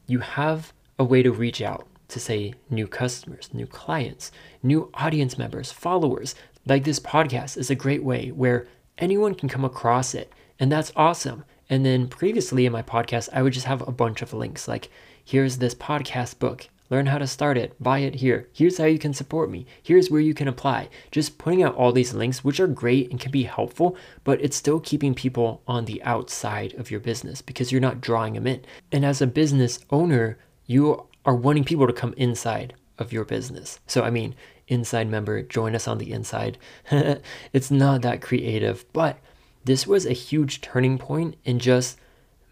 you 0.07 0.19
have 0.19 0.73
a 0.97 1.03
way 1.03 1.21
to 1.21 1.31
reach 1.31 1.61
out 1.61 1.87
to 2.07 2.19
say 2.19 2.53
new 2.69 2.87
customers, 2.87 3.49
new 3.53 3.67
clients, 3.67 4.31
new 4.61 4.89
audience 4.95 5.37
members, 5.37 5.71
followers. 5.71 6.35
Like 6.65 6.83
this 6.83 6.99
podcast 6.99 7.57
is 7.57 7.69
a 7.69 7.75
great 7.75 8.03
way 8.03 8.29
where 8.31 8.67
anyone 8.97 9.35
can 9.35 9.49
come 9.49 9.65
across 9.65 10.13
it 10.13 10.31
and 10.59 10.71
that's 10.71 10.91
awesome. 10.95 11.43
And 11.69 11.85
then 11.85 12.07
previously 12.07 12.65
in 12.65 12.71
my 12.71 12.81
podcast, 12.81 13.29
I 13.33 13.41
would 13.41 13.53
just 13.53 13.65
have 13.65 13.87
a 13.87 13.91
bunch 13.91 14.21
of 14.21 14.33
links 14.33 14.67
like 14.67 14.89
here's 15.23 15.57
this 15.57 15.75
podcast 15.75 16.39
book 16.39 16.67
learn 16.93 17.07
how 17.07 17.17
to 17.17 17.25
start 17.25 17.57
it, 17.57 17.73
buy 17.81 17.99
it 17.99 18.13
here. 18.13 18.47
Here's 18.53 18.77
how 18.77 18.85
you 18.85 18.99
can 18.99 19.15
support 19.15 19.49
me. 19.49 19.65
Here's 19.81 20.11
where 20.11 20.21
you 20.21 20.35
can 20.35 20.47
apply. 20.47 20.89
Just 21.09 21.39
putting 21.39 21.63
out 21.63 21.73
all 21.73 21.91
these 21.91 22.13
links, 22.13 22.43
which 22.43 22.59
are 22.59 22.67
great 22.67 23.09
and 23.09 23.19
can 23.19 23.31
be 23.31 23.45
helpful, 23.45 23.97
but 24.23 24.39
it's 24.41 24.55
still 24.55 24.79
keeping 24.79 25.15
people 25.15 25.63
on 25.67 25.85
the 25.85 26.03
outside 26.03 26.75
of 26.75 26.91
your 26.91 26.99
business 26.99 27.41
because 27.41 27.71
you're 27.71 27.81
not 27.81 27.99
drawing 27.99 28.33
them 28.33 28.45
in. 28.45 28.63
And 28.91 29.03
as 29.03 29.23
a 29.23 29.27
business 29.27 29.79
owner, 29.89 30.37
you 30.67 31.07
are 31.25 31.35
wanting 31.35 31.63
people 31.63 31.87
to 31.87 31.93
come 31.93 32.13
inside 32.15 32.75
of 32.99 33.11
your 33.11 33.25
business. 33.25 33.79
So, 33.87 34.03
I 34.03 34.11
mean, 34.11 34.35
inside 34.67 35.09
member, 35.09 35.41
join 35.41 35.73
us 35.73 35.87
on 35.87 35.97
the 35.97 36.11
inside. 36.11 36.59
it's 36.91 37.71
not 37.71 38.03
that 38.03 38.21
creative, 38.21 38.85
but 38.93 39.17
this 39.65 39.87
was 39.87 40.05
a 40.05 40.13
huge 40.13 40.61
turning 40.61 40.99
point 40.99 41.37
in 41.43 41.57
just 41.57 41.97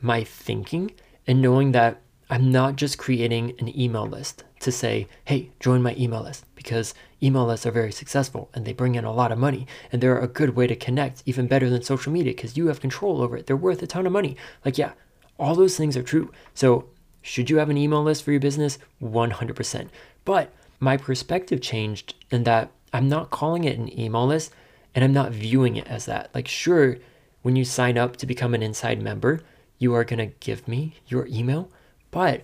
my 0.02 0.24
thinking 0.24 0.90
and 1.28 1.44
knowing 1.44 1.74
that 1.74 2.02
I'm 2.32 2.50
not 2.50 2.78
just 2.78 2.98
creating 2.98 3.56
an 3.60 3.78
email 3.78 4.08
list 4.08 4.46
to 4.62 4.72
say, 4.72 5.10
hey, 5.26 5.52
join 5.60 5.82
my 5.82 5.94
email 5.98 6.24
list 6.24 6.46
because 6.56 6.94
email 7.22 7.46
lists 7.46 7.66
are 7.66 7.72
very 7.72 7.92
successful 7.92 8.50
and 8.54 8.64
they 8.64 8.72
bring 8.72 8.96
in 8.96 9.04
a 9.04 9.12
lot 9.12 9.34
of 9.34 9.38
money 9.38 9.68
and 9.92 10.02
they're 10.02 10.18
a 10.18 10.30
good 10.30 10.56
way 10.56 10.66
to 10.66 10.76
connect, 10.78 11.24
even 11.26 11.46
better 11.46 11.70
than 11.70 11.82
social 11.82 12.14
media 12.14 12.32
because 12.32 12.56
you 12.56 12.68
have 12.68 12.80
control 12.80 13.22
over 13.22 13.36
it. 13.36 13.48
They're 13.48 13.58
worth 13.58 13.84
a 13.84 13.88
ton 13.88 14.08
of 14.08 14.14
money. 14.14 14.38
Like, 14.64 14.78
yeah, 14.78 14.94
all 15.38 15.56
those 15.56 15.76
things 15.76 15.98
are 15.98 16.04
true. 16.04 16.32
So, 16.54 16.86
should 17.22 17.50
you 17.50 17.58
have 17.58 17.70
an 17.70 17.78
email 17.78 18.02
list 18.02 18.24
for 18.24 18.32
your 18.32 18.40
business? 18.40 18.80
100%. 19.04 19.90
But 20.24 20.54
my 20.80 20.96
perspective 20.96 21.62
changed 21.62 22.16
in 22.32 22.46
that 22.46 22.72
I'm 22.94 23.10
not 23.10 23.30
calling 23.30 23.66
it 23.66 23.78
an 23.78 24.00
email 24.00 24.26
list 24.26 24.54
and 24.96 25.04
I'm 25.04 25.14
not 25.14 25.34
viewing 25.34 25.76
it 25.76 25.88
as 25.88 26.06
that. 26.06 26.30
Like, 26.34 26.48
sure, 26.48 26.98
when 27.42 27.58
you 27.58 27.66
sign 27.66 27.98
up 27.98 28.16
to 28.18 28.26
become 28.26 28.54
an 28.54 28.64
inside 28.64 29.02
member, 29.02 29.42
you 29.80 29.94
are 29.96 30.06
going 30.06 30.20
to 30.20 30.34
give 30.40 30.66
me 30.66 30.96
your 31.08 31.28
email 31.28 31.70
but 32.12 32.44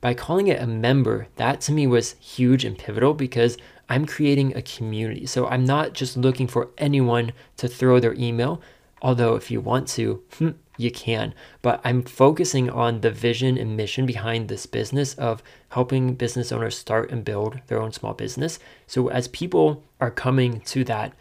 by 0.00 0.14
calling 0.14 0.48
it 0.48 0.60
a 0.60 0.66
member, 0.66 1.28
that 1.36 1.60
to 1.62 1.72
me 1.72 1.86
was 1.86 2.16
huge 2.18 2.64
and 2.64 2.76
pivotal 2.76 3.14
because 3.14 3.56
I'm 3.88 4.04
creating 4.04 4.56
a 4.56 4.62
community. 4.62 5.26
So 5.26 5.46
I'm 5.46 5.64
not 5.64 5.92
just 5.92 6.16
looking 6.16 6.48
for 6.48 6.70
anyone 6.76 7.32
to 7.58 7.68
throw 7.68 8.00
their 8.00 8.14
email, 8.14 8.60
although 9.00 9.36
if 9.36 9.50
you 9.50 9.60
want 9.60 9.86
to, 9.88 10.22
hmm, 10.38 10.50
you 10.76 10.90
can. 10.90 11.34
But 11.60 11.80
I'm 11.84 12.02
focusing 12.02 12.68
on 12.68 13.00
the 13.00 13.10
vision 13.10 13.56
and 13.56 13.76
mission 13.76 14.06
behind 14.06 14.48
this 14.48 14.66
business 14.66 15.14
of 15.14 15.42
helping 15.68 16.14
business 16.14 16.50
owners 16.50 16.76
start 16.76 17.10
and 17.10 17.24
build 17.24 17.60
their 17.66 17.80
own 17.80 17.92
small 17.92 18.14
business. 18.14 18.58
So 18.86 19.08
as 19.08 19.28
people 19.28 19.84
are 20.00 20.10
coming 20.10 20.60
to 20.62 20.84
that 20.84 21.12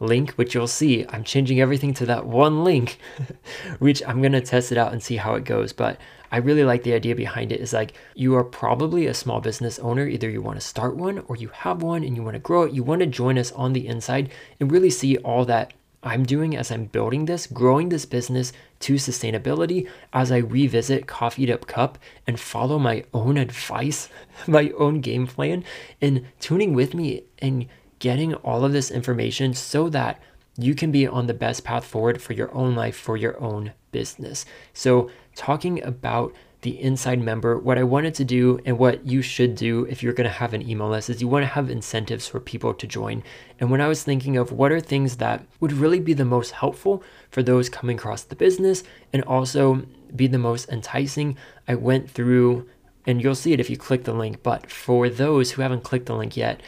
link, 0.00 0.32
which 0.32 0.54
you'll 0.54 0.68
see, 0.68 1.04
I'm 1.08 1.24
changing 1.24 1.60
everything 1.60 1.92
to 1.94 2.06
that 2.06 2.26
one 2.26 2.62
link, 2.62 2.98
which 3.78 4.02
I'm 4.06 4.20
going 4.20 4.32
to 4.32 4.40
test 4.40 4.70
it 4.70 4.78
out 4.78 4.92
and 4.92 5.02
see 5.02 5.16
how 5.16 5.34
it 5.34 5.44
goes. 5.44 5.72
But 5.72 5.98
I 6.30 6.38
really 6.38 6.64
like 6.64 6.82
the 6.82 6.92
idea 6.92 7.14
behind 7.14 7.52
it 7.52 7.60
is 7.60 7.72
like 7.72 7.94
you 8.14 8.34
are 8.34 8.44
probably 8.44 9.06
a 9.06 9.14
small 9.14 9.40
business 9.40 9.78
owner. 9.78 10.06
Either 10.06 10.28
you 10.28 10.42
want 10.42 10.60
to 10.60 10.66
start 10.66 10.96
one 10.96 11.20
or 11.26 11.36
you 11.36 11.48
have 11.48 11.82
one 11.82 12.04
and 12.04 12.16
you 12.16 12.22
want 12.22 12.34
to 12.34 12.40
grow 12.40 12.62
it. 12.62 12.72
You 12.72 12.82
want 12.82 13.00
to 13.00 13.06
join 13.06 13.38
us 13.38 13.52
on 13.52 13.72
the 13.72 13.86
inside 13.86 14.30
and 14.60 14.70
really 14.70 14.90
see 14.90 15.16
all 15.18 15.44
that 15.46 15.72
I'm 16.02 16.24
doing 16.24 16.56
as 16.56 16.70
I'm 16.70 16.84
building 16.84 17.24
this, 17.24 17.46
growing 17.46 17.88
this 17.88 18.06
business 18.06 18.52
to 18.80 18.94
sustainability 18.94 19.88
as 20.12 20.30
I 20.30 20.38
revisit 20.38 21.08
Coffeed 21.08 21.50
Up 21.50 21.66
Cup 21.66 21.98
and 22.26 22.38
follow 22.38 22.78
my 22.78 23.04
own 23.12 23.36
advice, 23.36 24.08
my 24.46 24.70
own 24.78 25.00
game 25.00 25.26
plan, 25.26 25.64
and 26.00 26.26
tuning 26.40 26.74
with 26.74 26.94
me 26.94 27.24
and 27.40 27.66
getting 27.98 28.34
all 28.34 28.64
of 28.64 28.72
this 28.72 28.90
information 28.90 29.54
so 29.54 29.88
that 29.88 30.22
you 30.56 30.74
can 30.74 30.92
be 30.92 31.06
on 31.06 31.26
the 31.26 31.34
best 31.34 31.64
path 31.64 31.84
forward 31.84 32.20
for 32.20 32.32
your 32.32 32.52
own 32.54 32.74
life, 32.74 32.96
for 32.96 33.16
your 33.16 33.40
own 33.40 33.72
business. 33.92 34.44
So, 34.72 35.10
talking 35.38 35.82
about 35.84 36.34
the 36.62 36.80
inside 36.80 37.20
member, 37.20 37.56
what 37.56 37.78
I 37.78 37.84
wanted 37.84 38.14
to 38.16 38.24
do 38.24 38.58
and 38.64 38.78
what 38.78 39.06
you 39.06 39.22
should 39.22 39.54
do 39.54 39.84
if 39.84 40.02
you're 40.02 40.12
going 40.12 40.28
to 40.28 40.30
have 40.30 40.52
an 40.52 40.68
email 40.68 40.88
list 40.88 41.08
is 41.08 41.20
you 41.20 41.28
want 41.28 41.44
to 41.44 41.46
have 41.46 41.70
incentives 41.70 42.26
for 42.26 42.40
people 42.40 42.74
to 42.74 42.86
join. 42.86 43.22
And 43.60 43.70
when 43.70 43.80
I 43.80 43.86
was 43.86 44.02
thinking 44.02 44.36
of 44.36 44.50
what 44.50 44.72
are 44.72 44.80
things 44.80 45.18
that 45.18 45.46
would 45.60 45.72
really 45.72 46.00
be 46.00 46.14
the 46.14 46.24
most 46.24 46.50
helpful 46.50 47.04
for 47.30 47.44
those 47.44 47.68
coming 47.68 47.96
across 47.96 48.24
the 48.24 48.34
business 48.34 48.82
and 49.12 49.22
also 49.22 49.86
be 50.16 50.26
the 50.26 50.38
most 50.38 50.68
enticing, 50.68 51.36
I 51.68 51.76
went 51.76 52.10
through 52.10 52.68
and 53.06 53.22
you'll 53.22 53.36
see 53.36 53.52
it 53.52 53.60
if 53.60 53.70
you 53.70 53.76
click 53.76 54.02
the 54.02 54.12
link. 54.12 54.42
But 54.42 54.68
for 54.68 55.08
those 55.08 55.52
who 55.52 55.62
haven't 55.62 55.84
clicked 55.84 56.06
the 56.06 56.16
link 56.16 56.36
yet, 56.36 56.60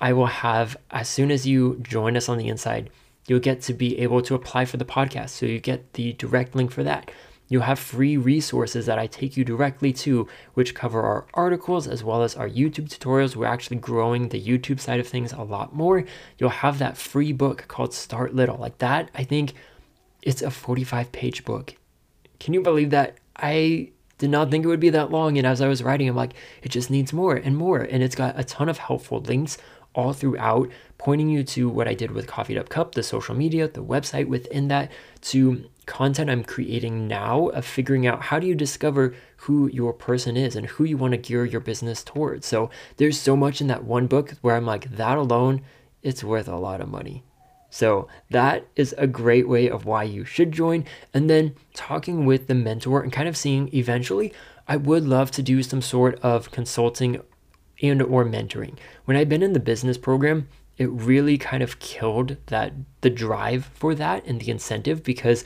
I 0.00 0.12
will 0.12 0.26
have, 0.26 0.76
as 0.90 1.08
soon 1.08 1.30
as 1.30 1.46
you 1.46 1.78
join 1.82 2.16
us 2.16 2.28
on 2.28 2.38
the 2.38 2.48
inside, 2.48 2.90
you'll 3.28 3.38
get 3.38 3.62
to 3.62 3.74
be 3.74 3.98
able 4.00 4.22
to 4.22 4.34
apply 4.34 4.64
for 4.64 4.76
the 4.76 4.84
podcast. 4.84 5.30
So 5.30 5.46
you 5.46 5.60
get 5.60 5.92
the 5.92 6.14
direct 6.14 6.56
link 6.56 6.72
for 6.72 6.82
that. 6.82 7.12
You'll 7.48 7.62
have 7.62 7.78
free 7.78 8.16
resources 8.16 8.86
that 8.86 8.98
I 8.98 9.06
take 9.06 9.36
you 9.36 9.44
directly 9.44 9.92
to, 9.94 10.28
which 10.54 10.74
cover 10.74 11.02
our 11.02 11.26
articles 11.34 11.86
as 11.86 12.02
well 12.02 12.22
as 12.22 12.34
our 12.34 12.48
YouTube 12.48 12.88
tutorials. 12.88 13.36
We're 13.36 13.46
actually 13.46 13.76
growing 13.76 14.28
the 14.28 14.42
YouTube 14.42 14.80
side 14.80 15.00
of 15.00 15.06
things 15.06 15.32
a 15.32 15.42
lot 15.42 15.74
more. 15.74 16.04
You'll 16.38 16.50
have 16.50 16.78
that 16.78 16.96
free 16.96 17.32
book 17.32 17.66
called 17.68 17.94
Start 17.94 18.34
Little. 18.34 18.56
Like 18.56 18.78
that, 18.78 19.10
I 19.14 19.22
think 19.22 19.54
it's 20.22 20.42
a 20.42 20.50
45 20.50 21.12
page 21.12 21.44
book. 21.44 21.76
Can 22.40 22.52
you 22.52 22.62
believe 22.62 22.90
that? 22.90 23.18
I 23.36 23.90
did 24.18 24.30
not 24.30 24.50
think 24.50 24.64
it 24.64 24.68
would 24.68 24.80
be 24.80 24.90
that 24.90 25.10
long. 25.10 25.38
And 25.38 25.46
as 25.46 25.60
I 25.60 25.68
was 25.68 25.82
writing, 25.82 26.08
I'm 26.08 26.16
like, 26.16 26.34
it 26.62 26.70
just 26.70 26.90
needs 26.90 27.12
more 27.12 27.36
and 27.36 27.56
more. 27.56 27.78
And 27.78 28.02
it's 28.02 28.16
got 28.16 28.38
a 28.38 28.44
ton 28.44 28.68
of 28.68 28.78
helpful 28.78 29.20
links 29.20 29.58
all 29.94 30.12
throughout, 30.12 30.70
pointing 30.98 31.28
you 31.28 31.42
to 31.42 31.68
what 31.68 31.88
I 31.88 31.94
did 31.94 32.10
with 32.10 32.26
Coffeed 32.26 32.58
Up 32.58 32.68
Cup, 32.68 32.94
the 32.94 33.02
social 33.02 33.34
media, 33.34 33.68
the 33.68 33.82
website 33.82 34.26
within 34.28 34.68
that, 34.68 34.90
to 35.22 35.64
content 35.86 36.28
I'm 36.28 36.44
creating 36.44 37.06
now 37.06 37.48
of 37.48 37.64
figuring 37.64 38.06
out 38.06 38.22
how 38.22 38.38
do 38.38 38.46
you 38.46 38.54
discover 38.54 39.14
who 39.38 39.68
your 39.68 39.92
person 39.92 40.36
is 40.36 40.56
and 40.56 40.66
who 40.66 40.84
you 40.84 40.96
want 40.96 41.12
to 41.12 41.18
gear 41.18 41.44
your 41.44 41.60
business 41.60 42.02
towards. 42.02 42.46
So 42.46 42.70
there's 42.96 43.20
so 43.20 43.36
much 43.36 43.60
in 43.60 43.68
that 43.68 43.84
one 43.84 44.06
book 44.06 44.34
where 44.42 44.56
I'm 44.56 44.66
like, 44.66 44.90
that 44.96 45.16
alone, 45.16 45.62
it's 46.02 46.24
worth 46.24 46.48
a 46.48 46.56
lot 46.56 46.80
of 46.80 46.88
money. 46.88 47.24
So 47.70 48.08
that 48.30 48.66
is 48.74 48.94
a 48.98 49.06
great 49.06 49.48
way 49.48 49.68
of 49.68 49.84
why 49.84 50.04
you 50.04 50.24
should 50.24 50.52
join. 50.52 50.84
And 51.12 51.28
then 51.28 51.54
talking 51.74 52.26
with 52.26 52.46
the 52.46 52.54
mentor 52.54 53.02
and 53.02 53.12
kind 53.12 53.28
of 53.28 53.36
seeing 53.36 53.72
eventually, 53.74 54.32
I 54.68 54.76
would 54.76 55.04
love 55.04 55.30
to 55.32 55.42
do 55.42 55.62
some 55.62 55.82
sort 55.82 56.18
of 56.20 56.50
consulting 56.50 57.20
and 57.82 58.02
or 58.02 58.24
mentoring. 58.24 58.76
When 59.04 59.16
I've 59.16 59.28
been 59.28 59.42
in 59.42 59.52
the 59.52 59.60
business 59.60 59.98
program, 59.98 60.48
it 60.78 60.90
really 60.90 61.38
kind 61.38 61.62
of 61.62 61.78
killed 61.78 62.36
that 62.46 62.72
the 63.00 63.10
drive 63.10 63.66
for 63.74 63.94
that 63.94 64.24
and 64.26 64.40
the 64.40 64.50
incentive 64.50 65.02
because 65.02 65.44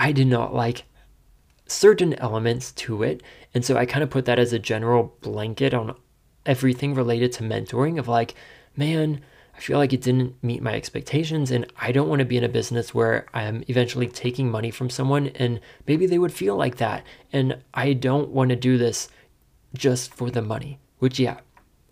I 0.00 0.12
did 0.12 0.28
not 0.28 0.54
like 0.54 0.84
certain 1.66 2.14
elements 2.14 2.72
to 2.72 3.02
it. 3.02 3.22
And 3.52 3.62
so 3.62 3.76
I 3.76 3.84
kind 3.84 4.02
of 4.02 4.08
put 4.08 4.24
that 4.24 4.38
as 4.38 4.54
a 4.54 4.58
general 4.58 5.14
blanket 5.20 5.74
on 5.74 5.94
everything 6.46 6.94
related 6.94 7.32
to 7.32 7.42
mentoring 7.42 7.98
of 7.98 8.08
like, 8.08 8.34
man, 8.74 9.20
I 9.54 9.60
feel 9.60 9.76
like 9.76 9.92
it 9.92 10.00
didn't 10.00 10.42
meet 10.42 10.62
my 10.62 10.72
expectations 10.72 11.50
and 11.50 11.70
I 11.78 11.92
don't 11.92 12.08
want 12.08 12.20
to 12.20 12.24
be 12.24 12.38
in 12.38 12.44
a 12.44 12.48
business 12.48 12.94
where 12.94 13.26
I'm 13.34 13.62
eventually 13.68 14.08
taking 14.08 14.50
money 14.50 14.70
from 14.70 14.88
someone 14.88 15.26
and 15.34 15.60
maybe 15.86 16.06
they 16.06 16.18
would 16.18 16.32
feel 16.32 16.56
like 16.56 16.78
that. 16.78 17.04
And 17.30 17.58
I 17.74 17.92
don't 17.92 18.30
want 18.30 18.48
to 18.48 18.56
do 18.56 18.78
this 18.78 19.10
just 19.74 20.14
for 20.14 20.30
the 20.30 20.40
money, 20.40 20.80
which 20.98 21.20
yeah, 21.20 21.40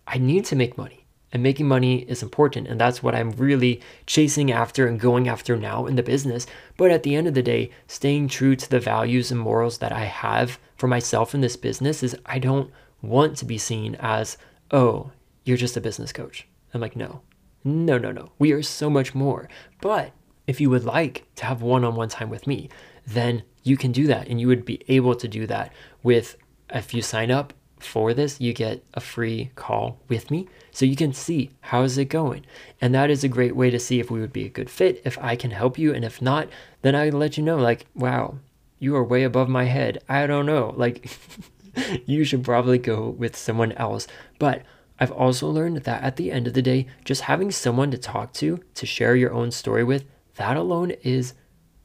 I 0.07 0.17
need 0.17 0.45
to 0.45 0.55
make 0.55 0.79
money 0.79 1.05
and 1.31 1.43
making 1.43 1.67
money 1.67 1.99
is 2.01 2.23
important 2.23 2.67
and 2.67 2.79
that's 2.79 3.03
what 3.03 3.15
i'm 3.15 3.31
really 3.31 3.81
chasing 4.05 4.51
after 4.51 4.87
and 4.87 4.99
going 4.99 5.27
after 5.27 5.55
now 5.55 5.85
in 5.85 5.95
the 5.95 6.03
business. 6.03 6.47
But 6.77 6.91
at 6.91 7.03
the 7.03 7.15
end 7.15 7.27
of 7.27 7.33
the 7.33 7.43
day 7.43 7.71
staying 7.87 8.29
true 8.29 8.55
to 8.55 8.69
the 8.69 8.79
values 8.79 9.31
and 9.31 9.39
morals 9.39 9.77
that 9.79 9.91
i 9.91 10.05
have 10.05 10.59
for 10.75 10.87
myself 10.87 11.35
in 11.35 11.41
this 11.41 11.55
business 11.55 12.03
is 12.03 12.17
i 12.25 12.39
don't 12.39 12.71
want 13.01 13.37
to 13.37 13.45
be 13.45 13.57
seen 13.57 13.95
as 13.99 14.37
oh 14.71 15.11
you're 15.45 15.57
just 15.57 15.77
a 15.77 15.81
business 15.81 16.11
coach. 16.11 16.47
I'm 16.73 16.81
like 16.81 16.95
no. 16.95 17.21
No 17.63 17.97
no 17.97 18.11
no. 18.11 18.31
We 18.39 18.51
are 18.51 18.61
so 18.61 18.89
much 18.89 19.15
more. 19.15 19.49
But 19.81 20.11
if 20.47 20.61
you 20.61 20.69
would 20.69 20.85
like 20.85 21.25
to 21.35 21.45
have 21.45 21.61
one-on-one 21.61 22.09
time 22.09 22.29
with 22.29 22.47
me 22.47 22.69
then 23.05 23.43
you 23.63 23.77
can 23.77 23.91
do 23.91 24.07
that 24.07 24.27
and 24.27 24.39
you 24.39 24.47
would 24.47 24.65
be 24.65 24.81
able 24.87 25.15
to 25.15 25.27
do 25.27 25.47
that 25.47 25.73
with 26.03 26.37
if 26.71 26.93
you 26.93 27.01
sign 27.01 27.31
up 27.31 27.53
for 27.79 28.13
this, 28.13 28.39
you 28.39 28.53
get 28.53 28.83
a 28.93 28.99
free 28.99 29.51
call 29.55 29.99
with 30.07 30.29
me 30.29 30.47
so 30.79 30.85
you 30.85 30.95
can 30.95 31.11
see 31.11 31.49
how 31.59 31.83
is 31.83 31.97
it 31.97 32.05
going. 32.05 32.45
And 32.79 32.95
that 32.95 33.09
is 33.09 33.21
a 33.21 33.27
great 33.27 33.53
way 33.53 33.69
to 33.69 33.77
see 33.77 33.99
if 33.99 34.09
we 34.09 34.21
would 34.21 34.31
be 34.31 34.45
a 34.45 34.49
good 34.49 34.69
fit, 34.69 35.01
if 35.03 35.17
I 35.17 35.35
can 35.35 35.51
help 35.51 35.77
you, 35.77 35.93
and 35.93 36.05
if 36.05 36.21
not, 36.21 36.47
then 36.83 36.95
I 36.95 37.09
let 37.09 37.37
you 37.37 37.43
know 37.43 37.57
like, 37.57 37.85
wow, 37.95 38.37
you 38.79 38.95
are 38.95 39.03
way 39.03 39.23
above 39.23 39.49
my 39.49 39.65
head. 39.65 40.01
I 40.07 40.25
don't 40.25 40.45
know. 40.45 40.73
Like 40.77 41.11
you 42.05 42.23
should 42.23 42.45
probably 42.45 42.77
go 42.77 43.09
with 43.09 43.35
someone 43.35 43.73
else. 43.73 44.07
But 44.39 44.61
I've 45.01 45.11
also 45.11 45.49
learned 45.49 45.83
that 45.83 46.01
at 46.01 46.15
the 46.15 46.31
end 46.31 46.47
of 46.47 46.53
the 46.53 46.61
day, 46.61 46.87
just 47.03 47.23
having 47.23 47.51
someone 47.51 47.91
to 47.91 47.97
talk 47.97 48.31
to, 48.35 48.63
to 48.75 48.85
share 48.85 49.17
your 49.17 49.33
own 49.33 49.51
story 49.51 49.83
with, 49.83 50.05
that 50.37 50.55
alone 50.55 50.91
is 51.03 51.33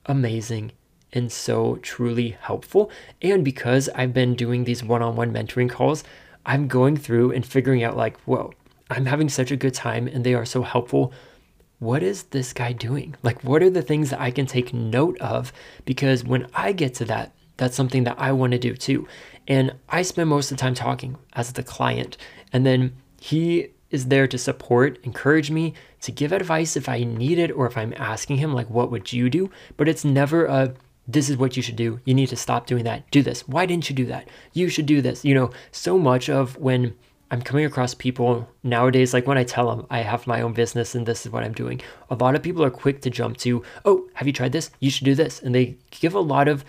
amazing 0.06 0.70
and 1.12 1.32
so 1.32 1.80
truly 1.82 2.36
helpful. 2.40 2.92
And 3.20 3.44
because 3.44 3.88
I've 3.96 4.14
been 4.14 4.36
doing 4.36 4.62
these 4.62 4.84
one 4.84 5.02
on 5.02 5.16
one 5.16 5.32
mentoring 5.32 5.68
calls, 5.68 6.04
I'm 6.46 6.68
going 6.68 6.96
through 6.96 7.32
and 7.32 7.44
figuring 7.44 7.82
out, 7.82 7.96
like, 7.96 8.20
whoa, 8.20 8.52
I'm 8.90 9.06
having 9.06 9.28
such 9.28 9.50
a 9.50 9.56
good 9.56 9.74
time 9.74 10.06
and 10.06 10.24
they 10.24 10.34
are 10.34 10.44
so 10.44 10.62
helpful. 10.62 11.12
What 11.78 12.02
is 12.02 12.24
this 12.24 12.52
guy 12.52 12.72
doing? 12.72 13.14
Like, 13.22 13.42
what 13.42 13.62
are 13.62 13.70
the 13.70 13.82
things 13.82 14.10
that 14.10 14.20
I 14.20 14.30
can 14.30 14.46
take 14.46 14.72
note 14.72 15.18
of? 15.20 15.52
Because 15.84 16.24
when 16.24 16.46
I 16.54 16.72
get 16.72 16.94
to 16.94 17.04
that, 17.06 17.32
that's 17.56 17.76
something 17.76 18.04
that 18.04 18.18
I 18.18 18.32
want 18.32 18.52
to 18.52 18.58
do 18.58 18.74
too. 18.74 19.06
And 19.46 19.74
I 19.88 20.02
spend 20.02 20.30
most 20.30 20.50
of 20.50 20.56
the 20.56 20.62
time 20.62 20.74
talking 20.74 21.16
as 21.34 21.52
the 21.52 21.62
client. 21.62 22.16
And 22.52 22.64
then 22.64 22.94
he 23.20 23.68
is 23.90 24.06
there 24.06 24.26
to 24.26 24.38
support, 24.38 24.98
encourage 25.04 25.50
me, 25.50 25.74
to 26.00 26.10
give 26.10 26.32
advice 26.32 26.76
if 26.76 26.88
I 26.88 27.04
need 27.04 27.38
it, 27.38 27.52
or 27.52 27.66
if 27.66 27.76
I'm 27.76 27.94
asking 27.96 28.38
him, 28.38 28.52
like, 28.52 28.68
what 28.68 28.90
would 28.90 29.12
you 29.12 29.30
do? 29.30 29.50
But 29.76 29.88
it's 29.88 30.04
never 30.04 30.46
a, 30.46 30.74
this 31.06 31.28
is 31.28 31.36
what 31.36 31.56
you 31.56 31.62
should 31.62 31.76
do. 31.76 32.00
You 32.04 32.14
need 32.14 32.28
to 32.30 32.36
stop 32.36 32.66
doing 32.66 32.84
that. 32.84 33.08
Do 33.10 33.22
this. 33.22 33.46
Why 33.46 33.66
didn't 33.66 33.88
you 33.88 33.94
do 33.94 34.06
that? 34.06 34.28
You 34.52 34.68
should 34.68 34.86
do 34.86 35.00
this. 35.00 35.24
You 35.24 35.34
know, 35.34 35.50
so 35.70 35.98
much 35.98 36.28
of 36.28 36.56
when 36.56 36.94
I'm 37.34 37.42
coming 37.42 37.64
across 37.64 37.94
people 37.94 38.48
nowadays, 38.62 39.12
like 39.12 39.26
when 39.26 39.36
I 39.36 39.42
tell 39.42 39.68
them 39.68 39.88
I 39.90 40.02
have 40.02 40.24
my 40.28 40.40
own 40.40 40.52
business 40.52 40.94
and 40.94 41.04
this 41.04 41.26
is 41.26 41.32
what 41.32 41.42
I'm 41.42 41.52
doing, 41.52 41.80
a 42.08 42.14
lot 42.14 42.36
of 42.36 42.44
people 42.44 42.62
are 42.62 42.70
quick 42.70 43.00
to 43.00 43.10
jump 43.10 43.38
to, 43.38 43.64
oh, 43.84 44.08
have 44.14 44.28
you 44.28 44.32
tried 44.32 44.52
this? 44.52 44.70
You 44.78 44.88
should 44.88 45.04
do 45.04 45.16
this. 45.16 45.42
And 45.42 45.52
they 45.52 45.76
give 45.90 46.14
a 46.14 46.20
lot 46.20 46.46
of 46.46 46.64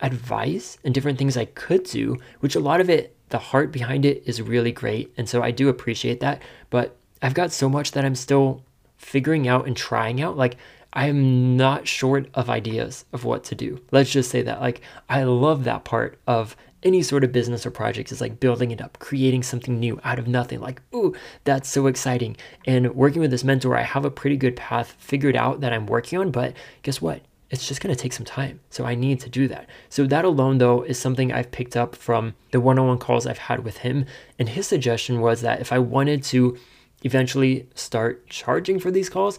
advice 0.00 0.76
and 0.84 0.92
different 0.92 1.18
things 1.18 1.38
I 1.38 1.46
could 1.46 1.84
do, 1.84 2.18
which 2.40 2.54
a 2.54 2.60
lot 2.60 2.82
of 2.82 2.90
it, 2.90 3.16
the 3.30 3.38
heart 3.38 3.72
behind 3.72 4.04
it 4.04 4.22
is 4.26 4.42
really 4.42 4.72
great. 4.72 5.10
And 5.16 5.26
so 5.26 5.42
I 5.42 5.52
do 5.52 5.70
appreciate 5.70 6.20
that. 6.20 6.42
But 6.68 6.94
I've 7.22 7.32
got 7.32 7.50
so 7.50 7.70
much 7.70 7.92
that 7.92 8.04
I'm 8.04 8.14
still 8.14 8.62
figuring 8.98 9.48
out 9.48 9.66
and 9.66 9.74
trying 9.74 10.20
out. 10.20 10.36
Like, 10.36 10.58
I 10.92 11.06
am 11.06 11.56
not 11.56 11.88
short 11.88 12.28
of 12.34 12.50
ideas 12.50 13.06
of 13.14 13.24
what 13.24 13.42
to 13.44 13.54
do. 13.54 13.80
Let's 13.90 14.10
just 14.10 14.30
say 14.30 14.42
that. 14.42 14.60
Like, 14.60 14.82
I 15.08 15.22
love 15.22 15.64
that 15.64 15.84
part 15.84 16.18
of 16.26 16.56
any 16.82 17.02
sort 17.02 17.24
of 17.24 17.32
business 17.32 17.66
or 17.66 17.70
project 17.70 18.12
is 18.12 18.20
like 18.20 18.40
building 18.40 18.70
it 18.70 18.80
up, 18.80 18.98
creating 18.98 19.42
something 19.42 19.78
new 19.78 20.00
out 20.04 20.18
of 20.18 20.28
nothing. 20.28 20.60
Like, 20.60 20.80
ooh, 20.94 21.14
that's 21.44 21.68
so 21.68 21.86
exciting. 21.86 22.36
And 22.66 22.94
working 22.94 23.20
with 23.20 23.30
this 23.30 23.44
mentor, 23.44 23.76
I 23.76 23.82
have 23.82 24.04
a 24.04 24.10
pretty 24.10 24.36
good 24.36 24.56
path 24.56 24.94
figured 24.98 25.36
out 25.36 25.60
that 25.60 25.72
I'm 25.72 25.86
working 25.86 26.18
on, 26.18 26.30
but 26.30 26.54
guess 26.82 27.02
what? 27.02 27.22
It's 27.50 27.66
just 27.66 27.80
going 27.80 27.94
to 27.94 28.00
take 28.00 28.12
some 28.12 28.26
time. 28.26 28.60
So 28.68 28.84
I 28.84 28.94
need 28.94 29.20
to 29.20 29.30
do 29.30 29.48
that. 29.48 29.68
So 29.88 30.06
that 30.06 30.24
alone, 30.24 30.58
though, 30.58 30.82
is 30.82 30.98
something 30.98 31.32
I've 31.32 31.50
picked 31.50 31.76
up 31.76 31.96
from 31.96 32.34
the 32.52 32.60
one 32.60 32.78
on 32.78 32.86
one 32.86 32.98
calls 32.98 33.26
I've 33.26 33.38
had 33.38 33.64
with 33.64 33.78
him. 33.78 34.04
And 34.38 34.50
his 34.50 34.66
suggestion 34.66 35.20
was 35.20 35.40
that 35.40 35.60
if 35.60 35.72
I 35.72 35.78
wanted 35.78 36.22
to 36.24 36.58
eventually 37.04 37.66
start 37.74 38.28
charging 38.28 38.78
for 38.78 38.90
these 38.90 39.08
calls, 39.08 39.38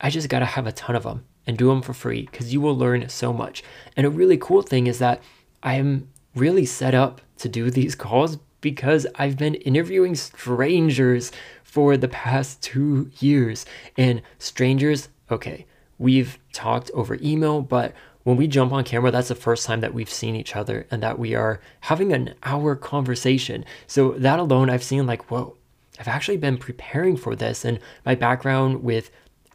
I 0.00 0.10
just 0.10 0.28
got 0.28 0.40
to 0.40 0.44
have 0.44 0.66
a 0.66 0.72
ton 0.72 0.94
of 0.94 1.04
them 1.04 1.24
and 1.46 1.56
do 1.56 1.68
them 1.68 1.80
for 1.80 1.94
free 1.94 2.28
because 2.30 2.52
you 2.52 2.60
will 2.60 2.76
learn 2.76 3.08
so 3.08 3.32
much. 3.32 3.64
And 3.96 4.06
a 4.06 4.10
really 4.10 4.36
cool 4.36 4.60
thing 4.60 4.86
is 4.86 4.98
that 4.98 5.22
I 5.62 5.74
am 5.76 6.08
really 6.38 6.66
set 6.66 6.94
up 6.94 7.20
to 7.38 7.48
do 7.48 7.70
these 7.70 7.94
calls 7.94 8.38
because 8.60 9.06
I've 9.14 9.36
been 9.36 9.54
interviewing 9.54 10.14
strangers 10.14 11.30
for 11.62 11.96
the 11.96 12.08
past 12.08 12.62
two 12.62 13.10
years. 13.18 13.66
And 13.96 14.22
strangers, 14.38 15.08
okay, 15.30 15.66
we've 15.98 16.38
talked 16.52 16.90
over 16.92 17.18
email, 17.22 17.62
but 17.62 17.92
when 18.24 18.36
we 18.36 18.46
jump 18.46 18.72
on 18.72 18.84
camera, 18.84 19.10
that's 19.10 19.28
the 19.28 19.34
first 19.34 19.64
time 19.64 19.80
that 19.80 19.94
we've 19.94 20.10
seen 20.10 20.34
each 20.34 20.56
other 20.56 20.86
and 20.90 21.02
that 21.02 21.18
we 21.18 21.34
are 21.34 21.60
having 21.80 22.12
an 22.12 22.34
hour 22.42 22.74
conversation. 22.76 23.64
So 23.86 24.12
that 24.12 24.38
alone, 24.38 24.68
I've 24.68 24.82
seen 24.82 25.06
like, 25.06 25.30
whoa, 25.30 25.56
I've 25.98 26.08
actually 26.08 26.36
been 26.36 26.58
preparing 26.58 27.16
for 27.16 27.34
this. 27.34 27.64
And 27.64 27.78
my 28.04 28.14
background 28.14 28.82
with 28.82 29.10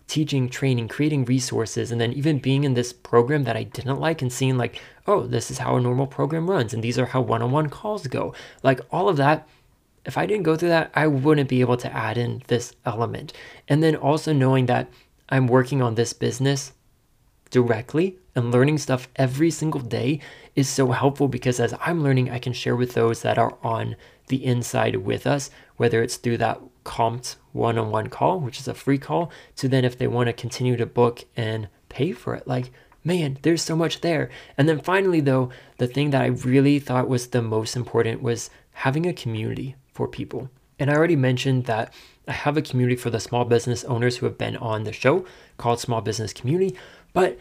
teaching, 0.08 0.50
training, 0.50 0.88
creating 0.88 1.26
resources, 1.26 1.92
and 1.92 2.00
then 2.00 2.14
even 2.14 2.40
being 2.40 2.64
in 2.64 2.74
this 2.74 2.94
program 2.94 3.44
that 3.44 3.56
I 3.56 3.64
didn't 3.64 4.00
like 4.00 4.22
and 4.22 4.32
seeing, 4.32 4.58
like, 4.58 4.82
oh, 5.08 5.28
this 5.28 5.52
is 5.52 5.58
how 5.60 5.76
a 5.76 5.82
normal 5.82 6.08
program 6.08 6.50
runs, 6.50 6.74
and 6.74 6.84
these 6.84 6.98
are 6.98 7.08
how 7.08 7.22
one 7.22 7.42
on 7.42 7.52
one 7.52 7.70
calls 7.70 8.08
go. 8.08 8.34
Like, 8.62 8.80
all 8.92 9.10
of 9.10 9.18
that, 9.18 9.48
if 10.06 10.18
I 10.18 10.26
didn't 10.26 10.44
go 10.44 10.56
through 10.56 10.70
that, 10.70 10.92
I 10.94 11.08
wouldn't 11.08 11.50
be 11.50 11.62
able 11.62 11.78
to 11.78 11.94
add 11.94 12.18
in 12.18 12.44
this 12.48 12.74
element. 12.86 13.34
And 13.68 13.82
then 13.82 13.96
also 13.96 14.34
knowing 14.34 14.66
that 14.68 14.90
I'm 15.30 15.48
working 15.48 15.82
on 15.82 15.96
this 15.96 16.14
business 16.14 16.74
directly 17.50 18.18
and 18.36 18.52
learning 18.52 18.80
stuff 18.80 19.08
every 19.16 19.52
single 19.52 19.82
day 19.82 20.20
is 20.56 20.68
so 20.68 20.92
helpful 20.92 21.28
because 21.28 21.60
as 21.60 21.74
I'm 21.80 22.04
learning, 22.04 22.30
I 22.30 22.40
can 22.40 22.54
share 22.54 22.76
with 22.76 22.94
those 22.94 23.22
that 23.22 23.38
are 23.38 23.58
on 23.64 23.96
the 24.28 24.44
inside 24.44 24.96
with 24.98 25.28
us, 25.28 25.50
whether 25.78 26.02
it's 26.02 26.18
through 26.18 26.38
that 26.38 26.60
comped 26.84 27.36
one 27.52 27.78
on 27.78 27.92
one 27.92 28.08
call, 28.08 28.40
which 28.40 28.60
is 28.60 28.68
a 28.68 28.74
free 28.74 28.98
call, 28.98 29.32
to 29.58 29.68
then 29.68 29.86
if 29.86 29.98
they 29.98 30.08
want 30.08 30.28
to 30.28 30.34
continue 30.34 30.76
to 30.78 30.86
book 30.86 31.26
and 31.38 31.68
pay 31.90 32.12
for 32.12 32.36
it. 32.36 32.48
Like, 32.48 32.72
man, 33.04 33.38
there's 33.42 33.62
so 33.62 33.76
much 33.76 34.02
there. 34.02 34.30
And 34.58 34.68
then 34.68 34.80
finally, 34.80 35.20
though, 35.20 35.50
the 35.78 35.88
thing 35.88 36.12
that 36.12 36.22
I 36.22 36.28
really 36.28 36.80
thought 36.80 37.10
was 37.10 37.28
the 37.28 37.42
most 37.42 37.76
important 37.76 38.22
was 38.22 38.50
having 38.72 39.06
a 39.06 39.14
community 39.14 39.76
for 39.94 40.08
people. 40.08 40.50
And 40.80 40.90
I 40.90 40.96
already 40.96 41.16
mentioned 41.16 41.66
that 41.66 41.94
I 42.28 42.32
have 42.32 42.58
a 42.58 42.62
community 42.62 42.96
for 42.96 43.10
the 43.10 43.20
small 43.20 43.46
business 43.46 43.84
owners 43.84 44.18
who 44.18 44.26
have 44.26 44.38
been 44.38 44.58
on 44.58 44.84
the 44.84 44.94
show 44.94 45.26
called 45.58 45.80
Small 45.80 46.02
Business 46.02 46.34
Community, 46.34 46.76
but 47.14 47.38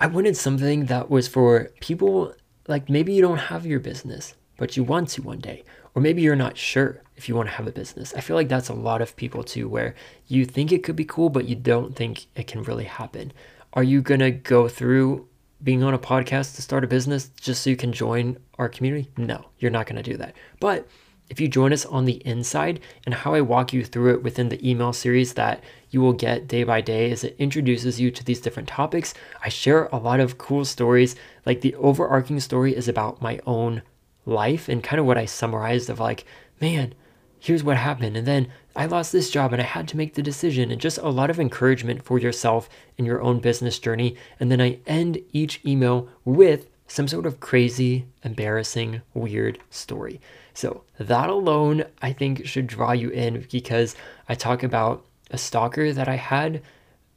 I 0.00 0.06
wanted 0.06 0.36
something 0.36 0.86
that 0.86 1.08
was 1.08 1.28
for 1.28 1.70
people 1.80 2.34
like 2.66 2.90
maybe 2.90 3.12
you 3.12 3.22
don't 3.22 3.38
have 3.38 3.64
your 3.64 3.80
business, 3.80 4.34
but 4.56 4.76
you 4.76 4.82
want 4.82 5.08
to 5.10 5.22
one 5.22 5.38
day, 5.38 5.64
or 5.94 6.02
maybe 6.02 6.22
you're 6.22 6.36
not 6.36 6.56
sure 6.56 7.02
if 7.16 7.28
you 7.28 7.34
want 7.34 7.48
to 7.48 7.54
have 7.54 7.66
a 7.66 7.72
business. 7.72 8.12
I 8.14 8.20
feel 8.20 8.36
like 8.36 8.48
that's 8.48 8.68
a 8.68 8.74
lot 8.74 9.02
of 9.02 9.16
people 9.16 9.44
too, 9.44 9.68
where 9.68 9.94
you 10.26 10.44
think 10.44 10.72
it 10.72 10.82
could 10.82 10.96
be 10.96 11.04
cool, 11.04 11.30
but 11.30 11.46
you 11.46 11.54
don't 11.54 11.94
think 11.94 12.26
it 12.34 12.46
can 12.46 12.62
really 12.64 12.84
happen. 12.84 13.32
Are 13.74 13.82
you 13.82 14.02
going 14.02 14.20
to 14.20 14.30
go 14.30 14.68
through 14.68 15.26
being 15.60 15.82
on 15.82 15.94
a 15.94 15.98
podcast 15.98 16.54
to 16.54 16.62
start 16.62 16.84
a 16.84 16.86
business 16.86 17.28
just 17.40 17.62
so 17.62 17.70
you 17.70 17.76
can 17.76 17.92
join 17.92 18.38
our 18.56 18.68
community? 18.68 19.10
No, 19.16 19.46
you're 19.58 19.72
not 19.72 19.86
going 19.86 20.00
to 20.00 20.10
do 20.10 20.16
that. 20.16 20.36
But 20.60 20.86
if 21.28 21.40
you 21.40 21.48
join 21.48 21.72
us 21.72 21.84
on 21.84 22.04
the 22.04 22.24
inside 22.24 22.78
and 23.04 23.12
how 23.12 23.34
I 23.34 23.40
walk 23.40 23.72
you 23.72 23.84
through 23.84 24.14
it 24.14 24.22
within 24.22 24.48
the 24.48 24.68
email 24.68 24.92
series 24.92 25.34
that 25.34 25.64
you 25.90 26.00
will 26.00 26.12
get 26.12 26.46
day 26.46 26.62
by 26.62 26.82
day 26.82 27.10
as 27.10 27.24
it 27.24 27.34
introduces 27.40 28.00
you 28.00 28.12
to 28.12 28.22
these 28.22 28.40
different 28.40 28.68
topics, 28.68 29.12
I 29.42 29.48
share 29.48 29.86
a 29.86 29.96
lot 29.96 30.20
of 30.20 30.38
cool 30.38 30.64
stories. 30.64 31.16
Like 31.44 31.60
the 31.60 31.74
overarching 31.74 32.38
story 32.38 32.76
is 32.76 32.86
about 32.86 33.22
my 33.22 33.40
own 33.44 33.82
life 34.24 34.68
and 34.68 34.84
kind 34.84 35.00
of 35.00 35.06
what 35.06 35.18
I 35.18 35.24
summarized 35.24 35.90
of 35.90 35.98
like, 35.98 36.24
man, 36.60 36.94
here's 37.44 37.62
what 37.62 37.76
happened. 37.76 38.16
And 38.16 38.26
then 38.26 38.48
I 38.74 38.86
lost 38.86 39.12
this 39.12 39.28
job 39.28 39.52
and 39.52 39.60
I 39.60 39.66
had 39.66 39.86
to 39.88 39.98
make 39.98 40.14
the 40.14 40.22
decision, 40.22 40.70
and 40.70 40.80
just 40.80 40.96
a 40.96 41.10
lot 41.10 41.28
of 41.28 41.38
encouragement 41.38 42.02
for 42.02 42.18
yourself 42.18 42.70
in 42.96 43.04
your 43.04 43.20
own 43.20 43.38
business 43.38 43.78
journey. 43.78 44.16
And 44.40 44.50
then 44.50 44.62
I 44.62 44.78
end 44.86 45.18
each 45.30 45.60
email 45.62 46.08
with 46.24 46.70
some 46.86 47.06
sort 47.06 47.26
of 47.26 47.40
crazy, 47.40 48.06
embarrassing, 48.22 49.02
weird 49.12 49.58
story. 49.68 50.22
So 50.54 50.84
that 50.98 51.28
alone, 51.28 51.84
I 52.00 52.14
think, 52.14 52.46
should 52.46 52.66
draw 52.66 52.92
you 52.92 53.10
in 53.10 53.46
because 53.52 53.94
I 54.26 54.34
talk 54.34 54.62
about 54.62 55.04
a 55.30 55.36
stalker 55.36 55.92
that 55.92 56.08
I 56.08 56.16
had 56.16 56.62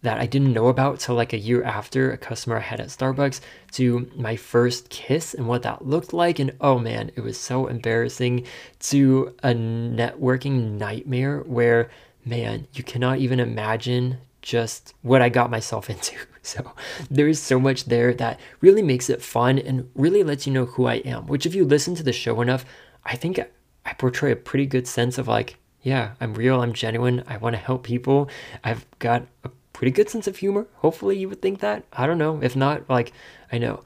that 0.08 0.20
I 0.20 0.26
didn't 0.26 0.54
know 0.54 0.70
about 0.70 1.02
till 1.02 1.16
like 1.16 1.34
a 1.34 1.38
year 1.38 1.62
after 1.66 2.14
a 2.14 2.18
customer 2.18 2.56
I 2.56 2.62
had 2.62 2.80
at 2.80 2.88
Starbucks 2.88 3.42
to 3.74 4.10
my 4.16 4.38
first 4.38 4.90
kiss 4.90 5.34
and 5.34 5.50
what 5.50 5.64
that 5.64 5.86
looked 5.86 6.14
like. 6.14 6.40
And 6.40 6.54
oh 6.62 6.80
man, 6.80 7.12
it 7.18 7.20
was 7.20 7.38
so 7.38 7.68
embarrassing 7.68 8.48
to 8.84 9.36
a 9.44 9.50
networking 9.50 10.78
nightmare 10.78 11.40
where, 11.40 11.90
man, 12.24 12.68
you 12.74 12.86
cannot 12.86 13.18
even 13.18 13.42
imagine 13.42 14.20
just 14.42 14.94
what 15.02 15.22
I 15.22 15.28
got 15.28 15.52
myself 15.52 15.90
into. 15.94 16.16
So 16.42 16.72
there's 17.12 17.42
so 17.42 17.60
much 17.60 17.84
there 17.84 18.14
that 18.14 18.40
really 18.62 18.82
makes 18.82 19.10
it 19.10 19.22
fun 19.22 19.60
and 19.60 19.90
really 19.94 20.24
lets 20.24 20.48
you 20.48 20.54
know 20.54 20.68
who 20.68 20.86
I 20.86 21.00
am, 21.04 21.28
which 21.28 21.46
if 21.46 21.54
you 21.54 21.66
listen 21.66 21.96
to 21.96 22.04
the 22.04 22.14
show 22.14 22.40
enough, 22.40 22.64
I 23.04 23.18
think 23.18 23.42
I 23.86 23.94
portray 23.96 24.32
a 24.32 24.38
pretty 24.38 24.68
good 24.68 24.88
sense 24.88 25.18
of 25.18 25.28
like, 25.28 25.58
yeah, 25.82 26.14
I'm 26.22 26.34
real, 26.34 26.62
I'm 26.62 26.72
genuine, 26.72 27.26
I 27.28 27.36
want 27.36 27.58
to 27.58 27.62
help 27.62 27.84
people. 27.84 28.30
I've 28.64 28.86
got 29.00 29.28
a 29.44 29.50
pretty 29.78 29.92
good 29.92 30.10
sense 30.10 30.26
of 30.26 30.38
humor. 30.38 30.66
Hopefully, 30.78 31.16
you 31.20 31.30
would 31.30 31.40
think 31.40 31.60
that. 31.60 31.84
I 31.94 32.08
don't 32.08 32.18
know. 32.18 32.40
If 32.42 32.56
not, 32.56 32.90
like, 32.90 33.14
I 33.52 33.60
know. 33.60 33.84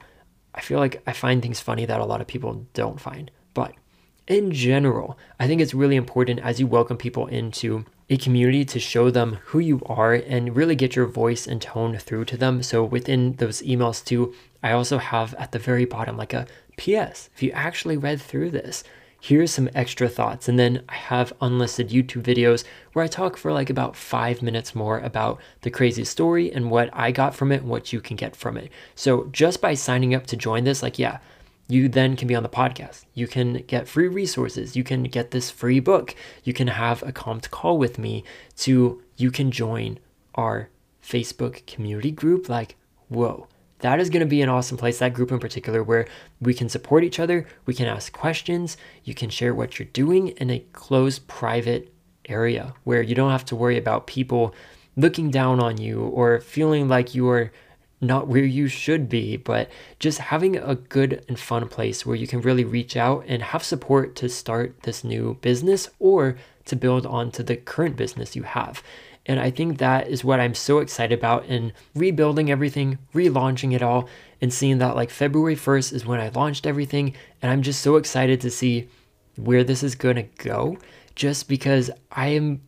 I 0.54 0.62
feel 0.62 0.78
like 0.78 1.02
I 1.06 1.12
find 1.12 1.42
things 1.42 1.60
funny 1.60 1.84
that 1.84 2.00
a 2.00 2.06
lot 2.06 2.22
of 2.22 2.26
people 2.26 2.66
don't 2.72 2.98
find. 2.98 3.30
But 3.52 3.74
in 4.26 4.52
general, 4.52 5.18
I 5.38 5.46
think 5.46 5.60
it's 5.60 5.74
really 5.74 5.96
important 5.96 6.40
as 6.40 6.58
you 6.58 6.66
welcome 6.66 6.96
people 6.96 7.26
into 7.26 7.84
a 8.08 8.16
community 8.16 8.64
to 8.64 8.80
show 8.80 9.10
them 9.10 9.38
who 9.44 9.58
you 9.58 9.82
are 9.84 10.14
and 10.14 10.56
really 10.56 10.76
get 10.76 10.96
your 10.96 11.04
voice 11.04 11.46
and 11.46 11.60
tone 11.60 11.98
through 11.98 12.24
to 12.24 12.38
them. 12.38 12.62
So 12.62 12.82
within 12.82 13.34
those 13.34 13.60
emails, 13.60 14.02
too, 14.02 14.34
I 14.62 14.72
also 14.72 14.96
have 14.96 15.34
at 15.34 15.52
the 15.52 15.58
very 15.58 15.84
bottom 15.84 16.16
like 16.16 16.32
a 16.32 16.46
PS. 16.78 17.28
If 17.34 17.42
you 17.42 17.50
actually 17.50 17.98
read 17.98 18.18
through 18.18 18.48
this, 18.48 18.82
here's 19.22 19.52
some 19.52 19.70
extra 19.72 20.08
thoughts. 20.08 20.48
And 20.48 20.58
then 20.58 20.82
I 20.88 20.94
have 20.94 21.32
unlisted 21.40 21.90
YouTube 21.90 22.24
videos 22.24 22.64
where 22.92 23.04
I 23.04 23.08
talk 23.08 23.36
for 23.36 23.52
like 23.52 23.70
about 23.70 23.94
five 23.94 24.42
minutes 24.42 24.74
more 24.74 24.98
about 24.98 25.40
the 25.60 25.70
crazy 25.70 26.04
story 26.04 26.52
and 26.52 26.72
what 26.72 26.90
I 26.92 27.12
got 27.12 27.32
from 27.32 27.52
it 27.52 27.60
and 27.60 27.70
what 27.70 27.92
you 27.92 28.00
can 28.00 28.16
get 28.16 28.34
from 28.34 28.56
it. 28.56 28.72
So 28.96 29.28
just 29.30 29.60
by 29.60 29.74
signing 29.74 30.12
up 30.12 30.26
to 30.26 30.36
join 30.36 30.64
this, 30.64 30.82
like, 30.82 30.98
yeah, 30.98 31.18
you 31.68 31.88
then 31.88 32.16
can 32.16 32.26
be 32.26 32.34
on 32.34 32.42
the 32.42 32.48
podcast. 32.48 33.04
You 33.14 33.28
can 33.28 33.62
get 33.68 33.86
free 33.86 34.08
resources. 34.08 34.74
You 34.74 34.82
can 34.82 35.04
get 35.04 35.30
this 35.30 35.52
free 35.52 35.78
book. 35.78 36.16
You 36.42 36.52
can 36.52 36.66
have 36.66 37.04
a 37.04 37.12
comped 37.12 37.50
call 37.50 37.78
with 37.78 38.00
me 38.00 38.24
to 38.56 39.04
you 39.16 39.30
can 39.30 39.52
join 39.52 40.00
our 40.34 40.68
Facebook 41.00 41.64
community 41.66 42.10
group. 42.10 42.48
Like, 42.48 42.74
whoa, 43.08 43.46
that 43.82 44.00
is 44.00 44.10
going 44.10 44.20
to 44.20 44.26
be 44.26 44.42
an 44.42 44.48
awesome 44.48 44.76
place, 44.76 44.98
that 44.98 45.14
group 45.14 45.30
in 45.30 45.38
particular, 45.38 45.82
where 45.82 46.06
we 46.40 46.54
can 46.54 46.68
support 46.68 47.04
each 47.04 47.20
other, 47.20 47.46
we 47.66 47.74
can 47.74 47.86
ask 47.86 48.12
questions, 48.12 48.76
you 49.04 49.14
can 49.14 49.30
share 49.30 49.54
what 49.54 49.78
you're 49.78 49.88
doing 49.92 50.28
in 50.28 50.50
a 50.50 50.64
closed, 50.72 51.28
private 51.28 51.92
area 52.28 52.74
where 52.84 53.02
you 53.02 53.14
don't 53.14 53.32
have 53.32 53.44
to 53.44 53.56
worry 53.56 53.76
about 53.76 54.06
people 54.06 54.54
looking 54.96 55.30
down 55.30 55.60
on 55.60 55.78
you 55.78 56.00
or 56.00 56.40
feeling 56.40 56.88
like 56.88 57.14
you 57.14 57.28
are 57.28 57.52
not 58.00 58.26
where 58.26 58.44
you 58.44 58.66
should 58.66 59.08
be, 59.08 59.36
but 59.36 59.70
just 60.00 60.18
having 60.18 60.56
a 60.56 60.74
good 60.74 61.24
and 61.28 61.38
fun 61.38 61.68
place 61.68 62.04
where 62.04 62.16
you 62.16 62.26
can 62.26 62.40
really 62.40 62.64
reach 62.64 62.96
out 62.96 63.24
and 63.28 63.42
have 63.42 63.62
support 63.62 64.16
to 64.16 64.28
start 64.28 64.82
this 64.82 65.04
new 65.04 65.38
business 65.40 65.88
or 66.00 66.36
to 66.64 66.76
build 66.76 67.06
onto 67.06 67.42
the 67.42 67.56
current 67.56 67.96
business 67.96 68.34
you 68.34 68.42
have. 68.42 68.82
And 69.26 69.38
I 69.38 69.50
think 69.50 69.78
that 69.78 70.08
is 70.08 70.24
what 70.24 70.40
I'm 70.40 70.54
so 70.54 70.78
excited 70.78 71.16
about 71.16 71.46
in 71.46 71.72
rebuilding 71.94 72.50
everything, 72.50 72.98
relaunching 73.14 73.72
it 73.72 73.82
all, 73.82 74.08
and 74.40 74.52
seeing 74.52 74.78
that 74.78 74.96
like 74.96 75.10
February 75.10 75.54
1st 75.54 75.92
is 75.92 76.06
when 76.06 76.20
I 76.20 76.30
launched 76.30 76.66
everything. 76.66 77.14
And 77.40 77.50
I'm 77.50 77.62
just 77.62 77.82
so 77.82 77.96
excited 77.96 78.40
to 78.40 78.50
see 78.50 78.88
where 79.36 79.62
this 79.64 79.82
is 79.82 79.94
going 79.94 80.16
to 80.16 80.44
go 80.44 80.76
just 81.14 81.48
because 81.48 81.90
I 82.10 82.28
am 82.28 82.62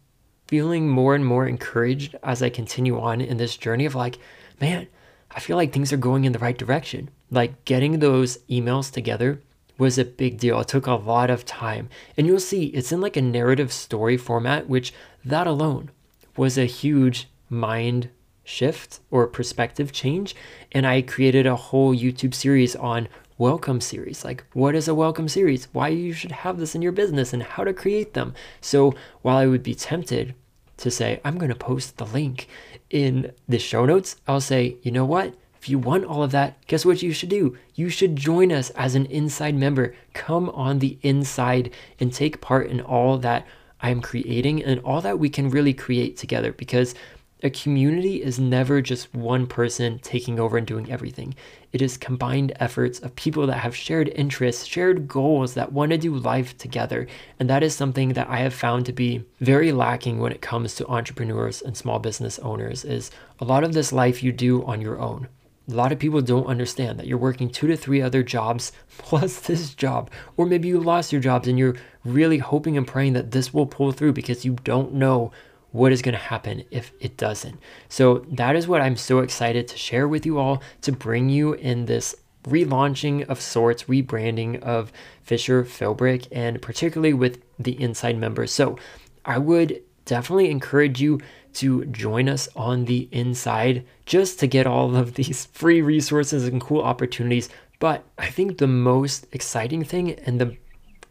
feeling 0.46 0.88
more 0.88 1.14
and 1.14 1.24
more 1.24 1.46
encouraged 1.46 2.14
as 2.22 2.42
I 2.42 2.50
continue 2.50 3.00
on 3.00 3.20
in 3.20 3.36
this 3.36 3.56
journey 3.56 3.86
of 3.86 3.94
like, 3.94 4.18
man, 4.60 4.86
I 5.30 5.40
feel 5.40 5.56
like 5.56 5.72
things 5.72 5.92
are 5.92 5.98
going 5.98 6.24
in 6.24 6.32
the 6.32 6.38
right 6.38 6.56
direction. 6.56 7.10
Like 7.30 7.64
getting 7.64 7.98
those 7.98 8.38
emails 8.48 8.92
together 8.92 9.40
was 9.76 9.98
a 9.98 10.04
big 10.04 10.38
deal. 10.38 10.60
It 10.60 10.68
took 10.68 10.86
a 10.86 10.94
lot 10.94 11.30
of 11.30 11.44
time. 11.44 11.88
And 12.16 12.26
you'll 12.26 12.38
see 12.38 12.66
it's 12.66 12.92
in 12.92 13.00
like 13.00 13.16
a 13.16 13.22
narrative 13.22 13.72
story 13.72 14.16
format, 14.16 14.68
which 14.68 14.94
that 15.24 15.48
alone 15.48 15.90
was 16.36 16.58
a 16.58 16.64
huge 16.64 17.28
mind 17.48 18.10
shift 18.44 19.00
or 19.10 19.26
perspective 19.26 19.92
change. 19.92 20.34
And 20.72 20.86
I 20.86 21.02
created 21.02 21.46
a 21.46 21.56
whole 21.56 21.94
YouTube 21.94 22.34
series 22.34 22.76
on 22.76 23.08
welcome 23.38 23.80
series. 23.80 24.24
Like, 24.24 24.44
what 24.52 24.74
is 24.74 24.86
a 24.86 24.94
welcome 24.94 25.28
series? 25.28 25.68
Why 25.72 25.88
you 25.88 26.12
should 26.12 26.32
have 26.32 26.58
this 26.58 26.74
in 26.74 26.82
your 26.82 26.92
business 26.92 27.32
and 27.32 27.42
how 27.42 27.64
to 27.64 27.72
create 27.72 28.14
them. 28.14 28.34
So 28.60 28.94
while 29.22 29.36
I 29.36 29.46
would 29.46 29.62
be 29.62 29.74
tempted 29.74 30.34
to 30.76 30.90
say, 30.90 31.20
I'm 31.24 31.38
going 31.38 31.50
to 31.50 31.56
post 31.56 31.96
the 31.96 32.06
link 32.06 32.48
in 32.90 33.32
the 33.48 33.58
show 33.58 33.86
notes, 33.86 34.16
I'll 34.28 34.40
say, 34.40 34.76
you 34.82 34.90
know 34.90 35.04
what? 35.04 35.34
If 35.60 35.70
you 35.70 35.78
want 35.78 36.04
all 36.04 36.22
of 36.22 36.32
that, 36.32 36.58
guess 36.66 36.84
what 36.84 37.02
you 37.02 37.12
should 37.12 37.30
do? 37.30 37.56
You 37.74 37.88
should 37.88 38.16
join 38.16 38.52
us 38.52 38.68
as 38.70 38.94
an 38.94 39.06
inside 39.06 39.54
member. 39.54 39.94
Come 40.12 40.50
on 40.50 40.78
the 40.78 40.98
inside 41.00 41.70
and 41.98 42.12
take 42.12 42.42
part 42.42 42.68
in 42.68 42.82
all 42.82 43.16
that 43.18 43.46
I'm 43.84 44.00
creating 44.00 44.64
and 44.64 44.80
all 44.80 45.02
that 45.02 45.18
we 45.18 45.28
can 45.28 45.50
really 45.50 45.74
create 45.74 46.16
together 46.16 46.52
because 46.52 46.94
a 47.42 47.50
community 47.50 48.22
is 48.22 48.38
never 48.38 48.80
just 48.80 49.14
one 49.14 49.46
person 49.46 49.98
taking 49.98 50.40
over 50.40 50.56
and 50.56 50.66
doing 50.66 50.90
everything. 50.90 51.34
It 51.70 51.82
is 51.82 51.98
combined 51.98 52.54
efforts 52.58 52.98
of 53.00 53.14
people 53.14 53.46
that 53.46 53.58
have 53.58 53.76
shared 53.76 54.08
interests, 54.08 54.64
shared 54.64 55.06
goals 55.06 55.52
that 55.52 55.70
want 55.70 55.92
to 55.92 55.98
do 55.98 56.16
life 56.16 56.56
together. 56.56 57.06
And 57.38 57.50
that 57.50 57.62
is 57.62 57.74
something 57.74 58.14
that 58.14 58.30
I 58.30 58.38
have 58.38 58.54
found 58.54 58.86
to 58.86 58.92
be 58.94 59.22
very 59.40 59.70
lacking 59.70 60.18
when 60.18 60.32
it 60.32 60.40
comes 60.40 60.74
to 60.76 60.86
entrepreneurs 60.86 61.60
and 61.60 61.76
small 61.76 61.98
business 61.98 62.38
owners 62.38 62.86
is 62.86 63.10
a 63.38 63.44
lot 63.44 63.64
of 63.64 63.74
this 63.74 63.92
life 63.92 64.22
you 64.22 64.32
do 64.32 64.64
on 64.64 64.80
your 64.80 64.98
own. 64.98 65.28
A 65.70 65.74
lot 65.74 65.92
of 65.92 65.98
people 65.98 66.20
don't 66.20 66.46
understand 66.46 66.98
that 66.98 67.06
you're 67.06 67.18
working 67.18 67.50
two 67.50 67.66
to 67.66 67.76
three 67.76 68.00
other 68.00 68.22
jobs 68.22 68.72
plus 68.98 69.40
this 69.40 69.74
job. 69.74 70.10
Or 70.38 70.46
maybe 70.46 70.68
you 70.68 70.80
lost 70.80 71.12
your 71.12 71.20
jobs 71.20 71.48
and 71.48 71.58
you're 71.58 71.76
really 72.04 72.38
hoping 72.38 72.76
and 72.76 72.86
praying 72.86 73.14
that 73.14 73.30
this 73.30 73.52
will 73.52 73.66
pull 73.66 73.92
through 73.92 74.12
because 74.12 74.44
you 74.44 74.56
don't 74.64 74.92
know 74.92 75.32
what 75.72 75.90
is 75.90 76.02
going 76.02 76.12
to 76.12 76.18
happen 76.18 76.64
if 76.70 76.92
it 77.00 77.16
doesn't. 77.16 77.58
So, 77.88 78.24
that 78.30 78.54
is 78.54 78.68
what 78.68 78.80
I'm 78.80 78.96
so 78.96 79.18
excited 79.18 79.66
to 79.68 79.76
share 79.76 80.06
with 80.06 80.24
you 80.24 80.38
all 80.38 80.62
to 80.82 80.92
bring 80.92 81.28
you 81.28 81.54
in 81.54 81.86
this 81.86 82.14
relaunching 82.44 83.26
of 83.28 83.40
sorts, 83.40 83.84
rebranding 83.84 84.62
of 84.62 84.92
Fisher 85.22 85.64
Philbrick, 85.64 86.28
and 86.30 86.62
particularly 86.62 87.14
with 87.14 87.42
the 87.58 87.80
inside 87.82 88.16
members. 88.16 88.52
So, 88.52 88.78
I 89.24 89.38
would 89.38 89.82
definitely 90.04 90.50
encourage 90.50 91.00
you 91.00 91.20
to 91.54 91.84
join 91.86 92.28
us 92.28 92.48
on 92.54 92.84
the 92.84 93.08
inside 93.10 93.84
just 94.06 94.38
to 94.40 94.46
get 94.46 94.66
all 94.66 94.94
of 94.94 95.14
these 95.14 95.46
free 95.46 95.80
resources 95.80 96.46
and 96.46 96.60
cool 96.60 96.82
opportunities. 96.82 97.48
But 97.78 98.04
I 98.18 98.28
think 98.28 98.58
the 98.58 98.66
most 98.66 99.26
exciting 99.32 99.84
thing 99.84 100.12
and 100.12 100.40
the 100.40 100.56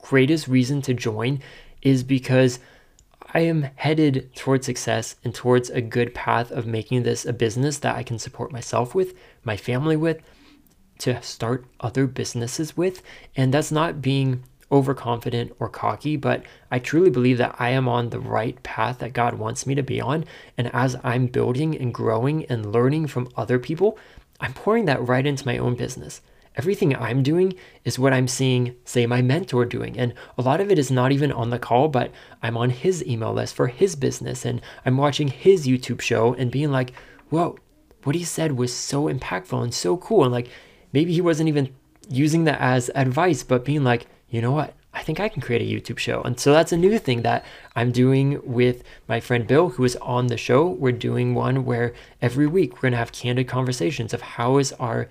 greatest 0.03 0.47
reason 0.47 0.81
to 0.81 0.93
join 0.93 1.41
is 1.81 2.03
because 2.03 2.59
I 3.33 3.39
am 3.39 3.69
headed 3.75 4.35
towards 4.35 4.65
success 4.65 5.15
and 5.23 5.33
towards 5.33 5.69
a 5.69 5.81
good 5.81 6.13
path 6.13 6.51
of 6.51 6.67
making 6.67 7.03
this 7.03 7.25
a 7.25 7.33
business 7.33 7.79
that 7.79 7.95
I 7.95 8.03
can 8.03 8.19
support 8.19 8.51
myself 8.51 8.93
with, 8.93 9.15
my 9.43 9.57
family 9.57 9.95
with, 9.95 10.21
to 10.99 11.19
start 11.23 11.65
other 11.79 12.05
businesses 12.05 12.77
with. 12.77 13.01
And 13.35 13.53
that's 13.53 13.71
not 13.71 14.01
being 14.01 14.43
overconfident 14.71 15.55
or 15.59 15.69
cocky, 15.69 16.17
but 16.17 16.43
I 16.69 16.79
truly 16.79 17.09
believe 17.09 17.37
that 17.37 17.55
I 17.57 17.69
am 17.69 17.87
on 17.87 18.09
the 18.09 18.19
right 18.19 18.61
path 18.61 18.99
that 18.99 19.13
God 19.13 19.35
wants 19.35 19.65
me 19.65 19.73
to 19.75 19.83
be 19.83 20.01
on. 20.01 20.25
And 20.57 20.69
as 20.73 20.97
I'm 21.03 21.27
building 21.27 21.77
and 21.77 21.93
growing 21.93 22.45
and 22.45 22.71
learning 22.71 23.07
from 23.07 23.29
other 23.37 23.57
people, 23.57 23.97
I'm 24.39 24.53
pouring 24.53 24.85
that 24.85 25.07
right 25.07 25.25
into 25.25 25.45
my 25.45 25.57
own 25.57 25.75
business. 25.75 26.21
Everything 26.55 26.95
I'm 26.95 27.23
doing 27.23 27.55
is 27.83 27.97
what 27.97 28.13
I'm 28.13 28.27
seeing, 28.27 28.75
say, 28.85 29.05
my 29.05 29.21
mentor 29.21 29.65
doing. 29.65 29.97
And 29.97 30.13
a 30.37 30.41
lot 30.41 30.61
of 30.61 30.71
it 30.71 30.77
is 30.77 30.91
not 30.91 31.11
even 31.11 31.31
on 31.31 31.49
the 31.49 31.59
call, 31.59 31.87
but 31.87 32.11
I'm 32.41 32.57
on 32.57 32.69
his 32.69 33.03
email 33.05 33.33
list 33.33 33.55
for 33.55 33.67
his 33.67 33.95
business 33.95 34.45
and 34.45 34.61
I'm 34.85 34.97
watching 34.97 35.27
his 35.29 35.67
YouTube 35.67 36.01
show 36.01 36.33
and 36.33 36.51
being 36.51 36.71
like, 36.71 36.93
whoa, 37.29 37.57
what 38.03 38.15
he 38.15 38.23
said 38.23 38.53
was 38.53 38.73
so 38.73 39.05
impactful 39.05 39.63
and 39.63 39.73
so 39.73 39.97
cool. 39.97 40.23
And 40.23 40.31
like, 40.31 40.49
maybe 40.91 41.13
he 41.13 41.21
wasn't 41.21 41.49
even 41.49 41.73
using 42.09 42.43
that 42.43 42.59
as 42.59 42.91
advice, 42.95 43.43
but 43.43 43.65
being 43.65 43.83
like, 43.83 44.05
you 44.29 44.41
know 44.41 44.51
what? 44.51 44.73
I 44.95 45.01
think 45.01 45.19
I 45.19 45.29
can 45.29 45.41
create 45.41 45.61
a 45.61 45.65
YouTube 45.65 45.97
show. 45.97 46.21
And 46.21 46.39
so 46.39 46.53
that's 46.53 46.71
a 46.71 46.77
new 46.77 46.99
thing 46.99 47.23
that 47.23 47.43
I'm 47.75 47.91
doing 47.91 48.39
with 48.43 48.83
my 49.07 49.19
friend 49.19 49.47
Bill, 49.47 49.69
who 49.69 49.83
is 49.83 49.95
on 49.97 50.27
the 50.27 50.37
show. 50.37 50.67
We're 50.67 50.91
doing 50.91 51.33
one 51.33 51.65
where 51.65 51.93
every 52.21 52.45
week 52.45 52.75
we're 52.75 52.81
going 52.81 52.91
to 52.91 52.97
have 52.97 53.11
candid 53.11 53.47
conversations 53.47 54.13
of 54.13 54.21
how 54.21 54.57
is 54.57 54.71
our 54.73 55.09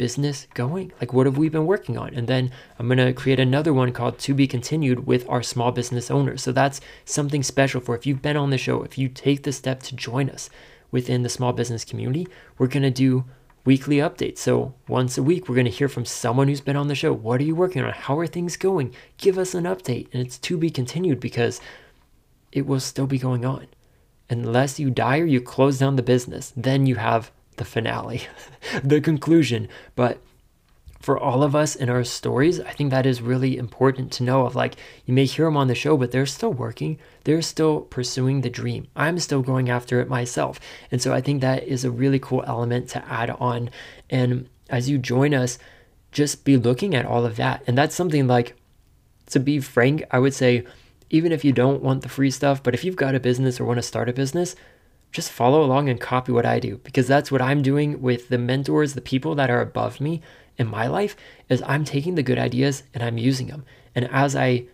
business 0.00 0.46
going? 0.54 0.90
Like, 0.98 1.12
what 1.12 1.26
have 1.26 1.36
we 1.36 1.50
been 1.50 1.66
working 1.66 1.98
on? 1.98 2.14
And 2.14 2.26
then 2.26 2.50
I'm 2.78 2.88
going 2.88 2.96
to 2.96 3.12
create 3.12 3.38
another 3.38 3.74
one 3.74 3.92
called 3.92 4.18
To 4.20 4.32
Be 4.32 4.46
Continued 4.46 5.06
with 5.06 5.28
our 5.28 5.42
small 5.42 5.72
business 5.72 6.10
owners. 6.10 6.42
So 6.42 6.52
that's 6.52 6.80
something 7.04 7.42
special 7.42 7.82
for 7.82 7.94
if 7.94 8.06
you've 8.06 8.22
been 8.22 8.38
on 8.38 8.48
the 8.48 8.56
show, 8.56 8.82
if 8.82 8.96
you 8.96 9.10
take 9.10 9.42
the 9.42 9.52
step 9.52 9.82
to 9.82 9.94
join 9.94 10.30
us 10.30 10.48
within 10.90 11.22
the 11.22 11.28
small 11.28 11.52
business 11.52 11.84
community, 11.84 12.26
we're 12.56 12.66
going 12.66 12.82
to 12.82 12.90
do 12.90 13.26
weekly 13.66 13.96
updates. 13.96 14.38
So 14.38 14.72
once 14.88 15.18
a 15.18 15.22
week, 15.22 15.46
we're 15.46 15.54
going 15.54 15.66
to 15.66 15.70
hear 15.70 15.90
from 15.90 16.06
someone 16.06 16.48
who's 16.48 16.62
been 16.62 16.76
on 16.76 16.88
the 16.88 16.94
show. 16.94 17.12
What 17.12 17.38
are 17.42 17.44
you 17.44 17.54
working 17.54 17.82
on? 17.82 17.92
How 17.92 18.18
are 18.18 18.26
things 18.26 18.56
going? 18.56 18.94
Give 19.18 19.36
us 19.36 19.54
an 19.54 19.64
update. 19.64 20.08
And 20.14 20.22
it's 20.22 20.38
to 20.38 20.56
be 20.56 20.70
continued 20.70 21.20
because 21.20 21.60
it 22.52 22.66
will 22.66 22.80
still 22.80 23.06
be 23.06 23.18
going 23.18 23.44
on. 23.44 23.66
Unless 24.30 24.80
you 24.80 24.88
die 24.88 25.18
or 25.18 25.26
you 25.26 25.42
close 25.42 25.78
down 25.78 25.96
the 25.96 26.02
business, 26.02 26.54
then 26.56 26.86
you 26.86 26.94
have 26.94 27.30
the 27.60 27.64
finale, 27.64 28.22
the 28.82 29.00
conclusion. 29.00 29.68
But 29.94 30.18
for 30.98 31.18
all 31.18 31.42
of 31.42 31.54
us 31.54 31.76
in 31.76 31.88
our 31.88 32.02
stories, 32.02 32.58
I 32.58 32.72
think 32.72 32.90
that 32.90 33.06
is 33.06 33.22
really 33.22 33.56
important 33.56 34.10
to 34.12 34.22
know 34.22 34.46
of 34.46 34.56
like 34.56 34.74
you 35.06 35.14
may 35.14 35.26
hear 35.26 35.44
them 35.44 35.56
on 35.56 35.68
the 35.68 35.74
show, 35.74 35.96
but 35.96 36.10
they're 36.10 36.26
still 36.26 36.52
working. 36.52 36.98
They're 37.24 37.42
still 37.42 37.82
pursuing 37.82 38.40
the 38.40 38.50
dream. 38.50 38.88
I'm 38.96 39.18
still 39.18 39.42
going 39.42 39.70
after 39.70 40.00
it 40.00 40.08
myself. 40.08 40.58
And 40.90 41.00
so 41.00 41.12
I 41.12 41.20
think 41.20 41.40
that 41.40 41.62
is 41.62 41.84
a 41.84 41.90
really 41.90 42.18
cool 42.18 42.42
element 42.46 42.88
to 42.90 43.06
add 43.06 43.30
on. 43.30 43.70
And 44.08 44.48
as 44.68 44.90
you 44.90 44.98
join 44.98 45.32
us, 45.32 45.58
just 46.12 46.44
be 46.44 46.56
looking 46.56 46.94
at 46.94 47.06
all 47.06 47.24
of 47.24 47.36
that. 47.36 47.62
And 47.66 47.78
that's 47.78 47.94
something 47.94 48.26
like 48.26 48.56
to 49.26 49.38
be 49.38 49.60
frank, 49.60 50.02
I 50.10 50.18
would 50.18 50.34
say 50.34 50.64
even 51.10 51.32
if 51.32 51.44
you 51.44 51.52
don't 51.52 51.82
want 51.82 52.02
the 52.02 52.08
free 52.08 52.30
stuff, 52.30 52.62
but 52.62 52.72
if 52.74 52.84
you've 52.84 52.96
got 52.96 53.14
a 53.14 53.20
business 53.20 53.60
or 53.60 53.64
want 53.64 53.78
to 53.78 53.82
start 53.82 54.08
a 54.08 54.12
business, 54.12 54.56
just 55.12 55.30
follow 55.30 55.62
along 55.62 55.88
and 55.88 56.00
copy 56.00 56.32
what 56.32 56.46
I 56.46 56.60
do 56.60 56.78
because 56.78 57.08
that's 57.08 57.32
what 57.32 57.42
I'm 57.42 57.62
doing 57.62 58.00
with 58.00 58.28
the 58.28 58.38
mentors, 58.38 58.94
the 58.94 59.00
people 59.00 59.34
that 59.34 59.50
are 59.50 59.60
above 59.60 60.00
me 60.00 60.22
in 60.56 60.66
my 60.66 60.86
life 60.86 61.16
is 61.48 61.62
I'm 61.66 61.84
taking 61.84 62.14
the 62.14 62.22
good 62.22 62.38
ideas 62.38 62.82
and 62.94 63.02
I'm 63.02 63.18
using 63.18 63.48
them. 63.48 63.64
And 63.94 64.08
as 64.12 64.36
I 64.36 64.66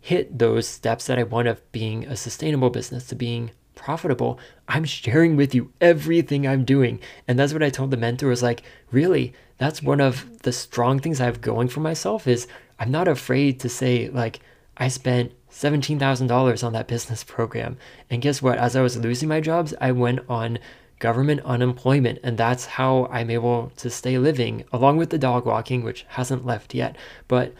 hit 0.00 0.38
those 0.38 0.66
steps 0.66 1.06
that 1.06 1.18
I 1.18 1.24
want 1.24 1.48
of 1.48 1.60
being 1.72 2.04
a 2.04 2.16
sustainable 2.16 2.70
business 2.70 3.06
to 3.08 3.14
being 3.14 3.50
profitable, 3.74 4.38
I'm 4.66 4.84
sharing 4.84 5.36
with 5.36 5.54
you 5.54 5.72
everything 5.80 6.46
I'm 6.46 6.64
doing. 6.64 7.00
And 7.28 7.38
that's 7.38 7.52
what 7.52 7.62
I 7.62 7.70
told 7.70 7.90
the 7.90 7.96
mentor 7.96 8.28
was 8.28 8.42
like, 8.42 8.62
really, 8.90 9.34
that's 9.58 9.82
one 9.82 10.00
of 10.00 10.42
the 10.42 10.52
strong 10.52 10.98
things 10.98 11.20
I 11.20 11.26
have 11.26 11.40
going 11.40 11.68
for 11.68 11.80
myself 11.80 12.26
is 12.26 12.48
I'm 12.78 12.90
not 12.90 13.08
afraid 13.08 13.60
to 13.60 13.68
say 13.68 14.08
like 14.08 14.40
I 14.76 14.88
spent 14.88 15.32
$17,000 15.50 16.64
on 16.64 16.72
that 16.74 16.86
business 16.86 17.24
program. 17.24 17.78
And 18.10 18.20
guess 18.20 18.42
what? 18.42 18.58
As 18.58 18.76
I 18.76 18.82
was 18.82 18.96
losing 18.96 19.28
my 19.28 19.40
jobs, 19.40 19.74
I 19.80 19.92
went 19.92 20.20
on 20.28 20.58
government 20.98 21.40
unemployment. 21.44 22.18
And 22.22 22.36
that's 22.36 22.66
how 22.66 23.06
I'm 23.06 23.30
able 23.30 23.72
to 23.76 23.90
stay 23.90 24.18
living, 24.18 24.64
along 24.72 24.98
with 24.98 25.10
the 25.10 25.18
dog 25.18 25.46
walking, 25.46 25.82
which 25.82 26.04
hasn't 26.08 26.46
left 26.46 26.74
yet. 26.74 26.96
But 27.28 27.54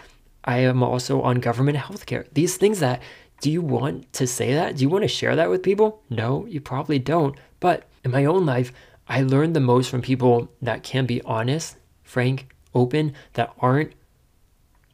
I 0.44 0.58
am 0.58 0.82
also 0.82 1.22
on 1.22 1.40
government 1.40 1.78
healthcare. 1.78 2.26
These 2.32 2.56
things 2.56 2.80
that, 2.80 3.02
do 3.40 3.50
you 3.50 3.62
want 3.62 4.12
to 4.14 4.26
say 4.26 4.54
that? 4.54 4.76
Do 4.76 4.82
you 4.82 4.88
want 4.88 5.02
to 5.02 5.08
share 5.08 5.36
that 5.36 5.50
with 5.50 5.62
people? 5.62 6.02
No, 6.10 6.46
you 6.46 6.60
probably 6.60 6.98
don't. 6.98 7.36
But 7.60 7.84
in 8.04 8.10
my 8.10 8.24
own 8.24 8.46
life, 8.46 8.72
I 9.08 9.22
learned 9.22 9.54
the 9.54 9.60
most 9.60 9.88
from 9.88 10.02
people 10.02 10.50
that 10.60 10.82
can 10.82 11.06
be 11.06 11.22
honest, 11.22 11.76
frank, 12.02 12.48
open, 12.74 13.14
that 13.34 13.52
aren't 13.58 13.92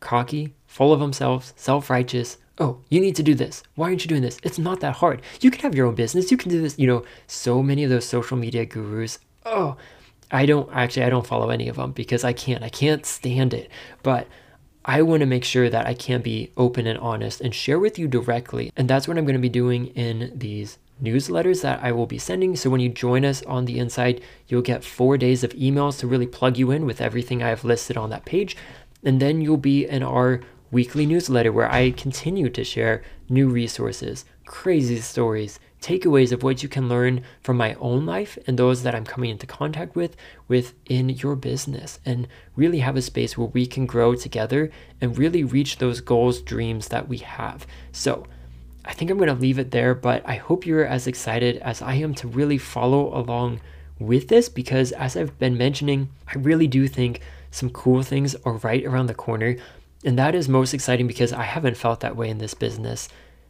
cocky, 0.01 0.55
full 0.73 0.93
of 0.93 1.01
themselves, 1.01 1.53
self 1.55 1.91
righteous, 1.91 2.39
oh, 2.59 2.79
you 2.89 2.99
need 2.99 3.15
to 3.17 3.23
do 3.23 3.35
this. 3.35 3.63
Why 3.75 3.89
aren't 3.89 4.05
you 4.05 4.09
doing 4.09 4.23
this? 4.23 4.39
It's 4.43 4.59
not 4.59 4.81
that 4.81 4.97
hard. 4.97 5.21
You 5.43 5.51
can 5.51 5.61
have 5.61 5.75
your 5.75 5.87
own 5.87 5.95
business. 5.95 6.31
You 6.31 6.39
can 6.39 6.51
do 6.51 6.63
this. 6.63 6.79
You 6.79 6.87
know, 6.87 7.05
so 7.27 7.63
many 7.63 7.85
of 7.85 7.91
those 7.91 8.07
social 8.07 8.39
media 8.39 8.65
gurus. 8.65 9.19
Oh, 9.45 9.77
I 10.31 10.47
don't 10.47 10.71
actually, 10.73 11.05
I 11.05 11.11
don't 11.11 11.27
follow 11.27 11.51
any 11.51 11.69
of 11.69 11.77
them 11.77 11.93
because 11.93 12.25
I 12.25 12.33
can't. 12.33 12.65
I 12.65 12.71
can't 12.71 13.05
stand 13.05 13.53
it. 13.53 13.71
But 14.03 14.27
I 14.85 15.03
want 15.03 15.21
to 15.21 15.27
make 15.27 15.45
sure 15.45 15.69
that 15.69 15.87
I 15.87 15.93
can 15.93 16.23
be 16.23 16.53
open 16.57 16.87
and 16.87 16.99
honest 16.99 17.43
and 17.43 17.55
share 17.55 17.79
with 17.79 17.99
you 17.99 18.09
directly. 18.09 18.73
And 18.75 18.89
that's 18.89 19.07
what 19.07 19.19
I'm 19.19 19.27
going 19.27 19.35
to 19.35 19.41
be 19.43 19.51
doing 19.51 19.89
in 19.89 20.33
these 20.35 20.79
newsletters 21.03 21.61
that 21.61 21.83
I 21.83 21.93
will 21.93 22.07
be 22.07 22.19
sending. 22.19 22.57
So 22.57 22.71
when 22.71 22.81
you 22.81 22.89
join 22.89 23.27
us 23.27 23.43
on 23.43 23.67
the 23.67 23.79
inside, 23.79 24.23
you'll 24.49 24.63
get 24.63 24.85
four 24.85 25.19
days 25.19 25.45
of 25.45 25.53
emails 25.53 25.99
to 25.99 26.07
really 26.07 26.27
plug 26.27 26.57
you 26.57 26.71
in 26.71 26.87
with 26.87 27.03
everything 27.03 27.43
I 27.43 27.51
have 27.51 27.63
listed 27.63 27.99
on 27.99 28.09
that 28.09 28.25
page. 28.25 28.57
And 29.05 29.21
then 29.21 29.43
you'll 29.43 29.59
be 29.59 29.87
in 29.87 30.03
our 30.03 30.41
weekly 30.73 31.07
newsletter 31.07 31.53
where 31.53 31.71
I 31.71 31.93
continue 31.93 32.51
to 32.51 32.65
share 32.65 33.03
new 33.29 33.49
resources, 33.49 34.25
crazy 34.47 34.99
stories, 34.99 35.61
takeaways 35.81 36.33
of 36.33 36.43
what 36.43 36.63
you 36.63 36.69
can 36.69 36.89
learn 36.89 37.23
from 37.43 37.57
my 37.57 37.75
own 37.75 38.07
life 38.07 38.39
and 38.47 38.59
those 38.59 38.83
that 38.83 38.95
I'm 38.95 39.05
coming 39.05 39.31
into 39.31 39.47
contact 39.47 39.95
with 39.95 40.17
within 40.49 41.11
your 41.11 41.37
business 41.37 42.01
and 42.05 42.27
really 42.57 42.79
have 42.79 42.97
a 42.97 43.03
space 43.03 43.37
where 43.37 43.49
we 43.49 43.67
can 43.67 43.87
grow 43.87 44.15
together 44.15 44.71
and 45.01 45.19
really 45.19 45.45
reach 45.45 45.79
those 45.79 46.01
goals, 46.01 46.41
dreams 46.41 46.89
that 46.89 47.07
we 47.09 47.19
have. 47.19 47.67
So, 47.93 48.27
I 48.85 48.93
think 48.95 49.13
I'm 49.13 49.19
going 49.19 49.29
to 49.29 49.41
leave 49.41 49.61
it 49.61 49.71
there, 49.71 49.95
but 49.95 50.29
I 50.29 50.35
hope 50.35 50.67
you're 50.67 50.85
as 50.85 51.07
excited 51.07 51.59
as 51.59 51.83
I 51.83 51.95
am 51.95 52.15
to 52.15 52.27
really 52.27 52.59
follow 52.59 53.17
along 53.17 53.61
with 54.01 54.27
this 54.27 54.49
because 54.49 54.91
as 54.91 55.17
I've 55.17 55.39
been 55.39 55.57
mentioning, 55.57 56.09
I 56.27 56.39
really 56.39 56.67
do 56.67 56.89
think 56.89 57.21
some 57.53 57.71
cool 57.71 58.03
things 58.03 58.35
are 58.45 58.55
right 58.55 58.85
around 58.85 59.07
the 59.07 59.15
corner. 59.15 59.57
And 60.05 60.19
that 60.19 60.35
is 60.35 60.49
most 60.49 60.75
exciting 60.75 61.07
because 61.07 61.33
I 61.33 61.45
haven't 61.45 61.77
felt 61.77 62.01
that 62.01 62.17
way 62.17 62.29
in 62.29 62.39
this 62.39 62.55
business 62.55 63.09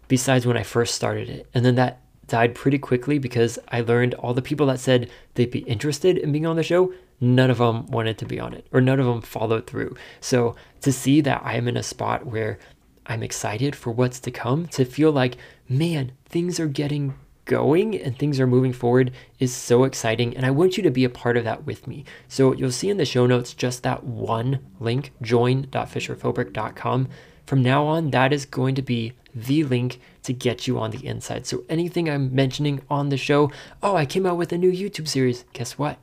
besides 0.09 0.47
when 0.47 0.57
I 0.57 0.63
first 0.63 0.95
started 0.95 1.29
it. 1.29 1.49
And 1.55 1.65
then 1.65 1.77
that 1.77 2.01
died 2.27 2.55
pretty 2.55 2.79
quickly 2.79 3.19
because 3.19 3.59
I 3.69 3.81
learned 3.81 4.15
all 4.15 4.35
the 4.35 4.43
people 4.43 4.67
that 4.67 4.81
said 4.81 5.11
they'd 5.35 5.51
be 5.51 5.61
interested 5.61 6.19
in 6.19 6.33
being 6.33 6.47
on 6.47 6.57
the 6.57 6.63
show, 6.63 6.93
none 7.21 7.51
of 7.51 7.59
them 7.59 7.87
wanted 7.87 8.19
to 8.19 8.27
be 8.27 8.39
on 8.39 8.53
it 8.53 8.67
or 8.73 8.81
none 8.81 9.01
of 9.01 9.07
them 9.07 9.23
followed 9.23 9.67
through. 9.67 9.97
So 10.21 10.55
to 10.83 10.93
see 10.93 11.21
that 11.23 11.43
I 11.45 11.55
am 11.55 11.69
in 11.69 11.77
a 11.77 11.83
spot 11.83 12.27
where 12.27 12.59
I'm 13.07 13.23
excited 13.23 13.75
for 13.75 13.91
what's 13.91 14.21
to 14.21 14.31
come, 14.31 14.67
to 14.69 14.85
feel 14.85 15.13
like, 15.13 15.37
man, 15.69 16.13
things 16.27 16.61
are 16.61 16.69
getting 16.69 17.15
going 17.45 17.99
and 17.99 18.17
things 18.17 18.39
are 18.39 18.47
moving 18.47 18.73
forward 18.73 19.13
is 19.39 19.55
so 19.55 19.85
exciting. 19.85 20.37
And 20.37 20.47
I 20.47 20.51
want 20.51 20.77
you 20.77 20.83
to 20.83 20.91
be 20.91 21.05
a 21.05 21.11
part 21.11 21.37
of 21.37 21.45
that 21.45 21.67
with 21.67 21.87
me. 21.87 22.05
So 22.29 22.55
you'll 22.55 22.71
see 22.71 22.91
in 22.91 22.97
the 22.97 23.05
show 23.05 23.27
notes 23.27 23.55
just 23.55 23.83
that 23.83 24.05
one 24.05 24.61
link, 24.81 25.13
join.fisherphilbrick.com. 25.21 27.09
From 27.47 27.63
now 27.63 27.85
on, 27.87 28.11
that 28.11 28.33
is 28.33 28.47
going 28.47 28.75
to 28.77 28.83
be 28.83 29.13
the 29.35 29.65
link 29.65 30.01
to 30.23 30.33
get 30.33 30.67
you 30.67 30.79
on 30.79 30.91
the 30.91 31.05
inside. 31.07 31.47
So 31.47 31.65
anything 31.69 32.09
I'm 32.09 32.35
mentioning 32.35 32.83
on 32.89 33.09
the 33.09 33.17
show, 33.17 33.51
oh, 33.83 33.97
I 33.97 34.07
came 34.07 34.27
out 34.27 34.37
with 34.37 34.53
a 34.53 34.59
new 34.59 34.71
YouTube 34.71 35.09
series. 35.09 35.45
Guess 35.53 35.79
what? 35.79 35.99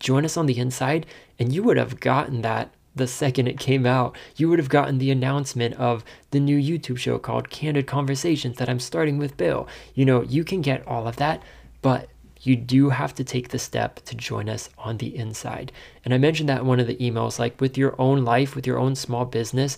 Join 0.00 0.24
us 0.24 0.36
on 0.36 0.46
the 0.46 0.58
inside, 0.58 1.06
and 1.38 1.52
you 1.52 1.62
would 1.62 1.76
have 1.76 2.00
gotten 2.00 2.40
that 2.42 2.72
the 2.94 3.06
second 3.06 3.46
it 3.46 3.58
came 3.58 3.86
out, 3.86 4.16
you 4.36 4.48
would 4.48 4.58
have 4.58 4.68
gotten 4.68 4.98
the 4.98 5.10
announcement 5.10 5.74
of 5.76 6.04
the 6.30 6.40
new 6.40 6.58
YouTube 6.58 6.98
show 6.98 7.18
called 7.18 7.50
Candid 7.50 7.86
Conversations 7.86 8.56
that 8.58 8.68
I'm 8.68 8.80
starting 8.80 9.18
with 9.18 9.36
Bill. 9.36 9.68
You 9.94 10.04
know, 10.04 10.22
you 10.22 10.44
can 10.44 10.60
get 10.60 10.86
all 10.86 11.06
of 11.06 11.16
that, 11.16 11.42
but 11.82 12.08
you 12.42 12.56
do 12.56 12.90
have 12.90 13.14
to 13.14 13.24
take 13.24 13.48
the 13.48 13.58
step 13.58 13.96
to 14.06 14.14
join 14.14 14.48
us 14.48 14.70
on 14.78 14.96
the 14.96 15.14
inside. 15.14 15.72
And 16.04 16.14
I 16.14 16.18
mentioned 16.18 16.48
that 16.48 16.62
in 16.62 16.66
one 16.66 16.80
of 16.80 16.86
the 16.86 16.96
emails 16.96 17.38
like 17.38 17.60
with 17.60 17.76
your 17.76 17.94
own 18.00 18.24
life, 18.24 18.54
with 18.54 18.66
your 18.66 18.78
own 18.78 18.94
small 18.96 19.24
business, 19.24 19.76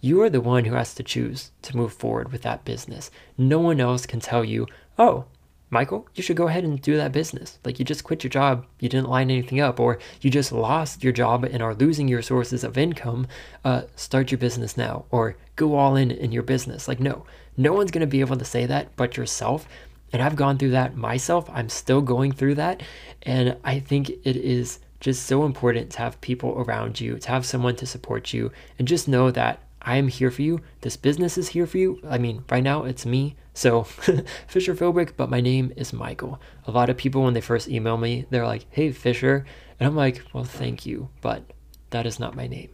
you 0.00 0.20
are 0.20 0.30
the 0.30 0.40
one 0.40 0.64
who 0.64 0.74
has 0.74 0.94
to 0.94 1.04
choose 1.04 1.52
to 1.62 1.76
move 1.76 1.92
forward 1.92 2.32
with 2.32 2.42
that 2.42 2.64
business. 2.64 3.10
No 3.38 3.60
one 3.60 3.80
else 3.80 4.04
can 4.04 4.18
tell 4.18 4.44
you, 4.44 4.66
oh, 4.98 5.26
Michael, 5.72 6.06
you 6.14 6.22
should 6.22 6.36
go 6.36 6.48
ahead 6.48 6.64
and 6.64 6.82
do 6.82 6.98
that 6.98 7.12
business. 7.12 7.58
Like 7.64 7.78
you 7.78 7.84
just 7.86 8.04
quit 8.04 8.22
your 8.22 8.28
job, 8.30 8.66
you 8.78 8.90
didn't 8.90 9.08
line 9.08 9.30
anything 9.30 9.58
up, 9.58 9.80
or 9.80 9.98
you 10.20 10.28
just 10.28 10.52
lost 10.52 11.02
your 11.02 11.14
job 11.14 11.44
and 11.44 11.62
are 11.62 11.74
losing 11.74 12.08
your 12.08 12.20
sources 12.20 12.62
of 12.62 12.76
income. 12.76 13.26
Uh, 13.64 13.84
start 13.96 14.30
your 14.30 14.36
business 14.36 14.76
now, 14.76 15.06
or 15.10 15.34
go 15.56 15.74
all 15.74 15.96
in 15.96 16.10
in 16.10 16.30
your 16.30 16.42
business. 16.42 16.88
Like 16.88 17.00
no, 17.00 17.24
no 17.56 17.72
one's 17.72 17.90
gonna 17.90 18.06
be 18.06 18.20
able 18.20 18.36
to 18.36 18.44
say 18.44 18.66
that 18.66 18.94
but 18.96 19.16
yourself. 19.16 19.66
And 20.12 20.20
I've 20.20 20.36
gone 20.36 20.58
through 20.58 20.72
that 20.72 20.94
myself. 20.94 21.48
I'm 21.50 21.70
still 21.70 22.02
going 22.02 22.32
through 22.32 22.56
that, 22.56 22.82
and 23.22 23.56
I 23.64 23.78
think 23.80 24.10
it 24.10 24.36
is 24.36 24.78
just 25.00 25.24
so 25.24 25.46
important 25.46 25.90
to 25.92 25.98
have 26.00 26.20
people 26.20 26.50
around 26.58 27.00
you, 27.00 27.18
to 27.18 27.28
have 27.28 27.46
someone 27.46 27.76
to 27.76 27.86
support 27.86 28.34
you, 28.34 28.52
and 28.78 28.86
just 28.86 29.08
know 29.08 29.30
that 29.30 29.60
I 29.80 29.96
am 29.96 30.08
here 30.08 30.30
for 30.30 30.42
you. 30.42 30.60
This 30.82 30.98
business 30.98 31.38
is 31.38 31.48
here 31.48 31.66
for 31.66 31.78
you. 31.78 31.98
I 32.06 32.18
mean, 32.18 32.44
right 32.50 32.62
now 32.62 32.84
it's 32.84 33.06
me. 33.06 33.36
So 33.54 33.82
Fisher 34.46 34.74
Philbrick, 34.74 35.12
but 35.16 35.30
my 35.30 35.40
name 35.40 35.72
is 35.76 35.92
Michael. 35.92 36.40
A 36.66 36.70
lot 36.70 36.90
of 36.90 36.96
people, 36.96 37.22
when 37.22 37.34
they 37.34 37.40
first 37.40 37.68
email 37.68 37.96
me, 37.96 38.26
they're 38.30 38.46
like, 38.46 38.66
hey, 38.70 38.92
Fisher. 38.92 39.44
And 39.78 39.86
I'm 39.86 39.96
like, 39.96 40.22
well, 40.32 40.44
thank 40.44 40.86
you, 40.86 41.08
but 41.20 41.42
that 41.90 42.06
is 42.06 42.18
not 42.18 42.36
my 42.36 42.46
name. 42.46 42.70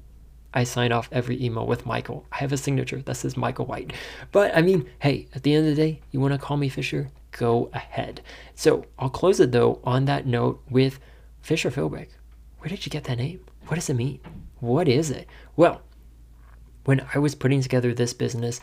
I 0.54 0.64
sign 0.64 0.92
off 0.92 1.08
every 1.12 1.42
email 1.42 1.66
with 1.66 1.86
Michael. 1.86 2.26
I 2.32 2.38
have 2.38 2.52
a 2.52 2.56
signature 2.56 3.02
that 3.02 3.16
says 3.16 3.36
Michael 3.36 3.66
White. 3.66 3.92
But 4.32 4.56
I 4.56 4.62
mean, 4.62 4.88
hey, 5.00 5.28
at 5.34 5.42
the 5.42 5.54
end 5.54 5.68
of 5.68 5.76
the 5.76 5.82
day, 5.82 6.00
you 6.10 6.20
want 6.20 6.32
to 6.32 6.38
call 6.38 6.56
me 6.56 6.68
Fisher? 6.68 7.10
Go 7.32 7.70
ahead. 7.74 8.22
So 8.54 8.86
I'll 8.98 9.10
close 9.10 9.40
it 9.40 9.52
though 9.52 9.80
on 9.84 10.06
that 10.06 10.26
note 10.26 10.62
with 10.70 11.00
Fisher 11.40 11.70
Philbrick. 11.70 12.08
Where 12.58 12.68
did 12.68 12.86
you 12.86 12.90
get 12.90 13.04
that 13.04 13.18
name? 13.18 13.40
What 13.66 13.74
does 13.74 13.90
it 13.90 13.94
mean? 13.94 14.20
What 14.60 14.88
is 14.88 15.10
it? 15.10 15.28
Well, 15.54 15.82
when 16.84 17.06
I 17.14 17.18
was 17.18 17.34
putting 17.34 17.60
together 17.60 17.92
this 17.92 18.14
business, 18.14 18.60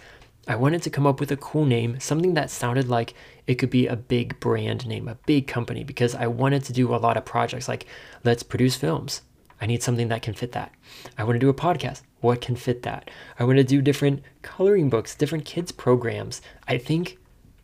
I 0.47 0.55
wanted 0.55 0.83
to 0.83 0.91
come 0.91 1.07
up 1.07 1.19
with 1.19 1.31
a 1.31 1.37
cool 1.37 1.65
name, 1.65 1.99
something 1.99 2.35
that 2.35 2.51
sounded 2.51 2.87
like 2.87 3.15
it 3.47 3.55
could 3.55 3.71
be 3.71 3.87
a 3.87 3.95
big 3.95 4.39
brand 4.39 4.85
name, 4.87 5.07
a 5.07 5.15
big 5.25 5.47
company, 5.47 5.83
because 5.83 6.13
I 6.13 6.27
wanted 6.27 6.63
to 6.65 6.73
do 6.73 6.93
a 6.93 6.97
lot 6.97 7.17
of 7.17 7.25
projects 7.25 7.67
like 7.67 7.87
let's 8.23 8.43
produce 8.43 8.75
films. 8.75 9.21
I 9.59 9.65
need 9.65 9.81
something 9.81 10.09
that 10.09 10.21
can 10.21 10.33
fit 10.33 10.51
that. 10.51 10.71
I 11.17 11.23
want 11.23 11.35
to 11.35 11.39
do 11.39 11.49
a 11.49 11.53
podcast. 11.53 12.01
What 12.21 12.41
can 12.41 12.55
fit 12.55 12.83
that? 12.83 13.09
I 13.39 13.43
want 13.43 13.57
to 13.57 13.63
do 13.63 13.81
different 13.81 14.21
coloring 14.41 14.89
books, 14.89 15.15
different 15.15 15.45
kids 15.45 15.71
programs. 15.71 16.41
I 16.67 16.77
think 16.77 17.17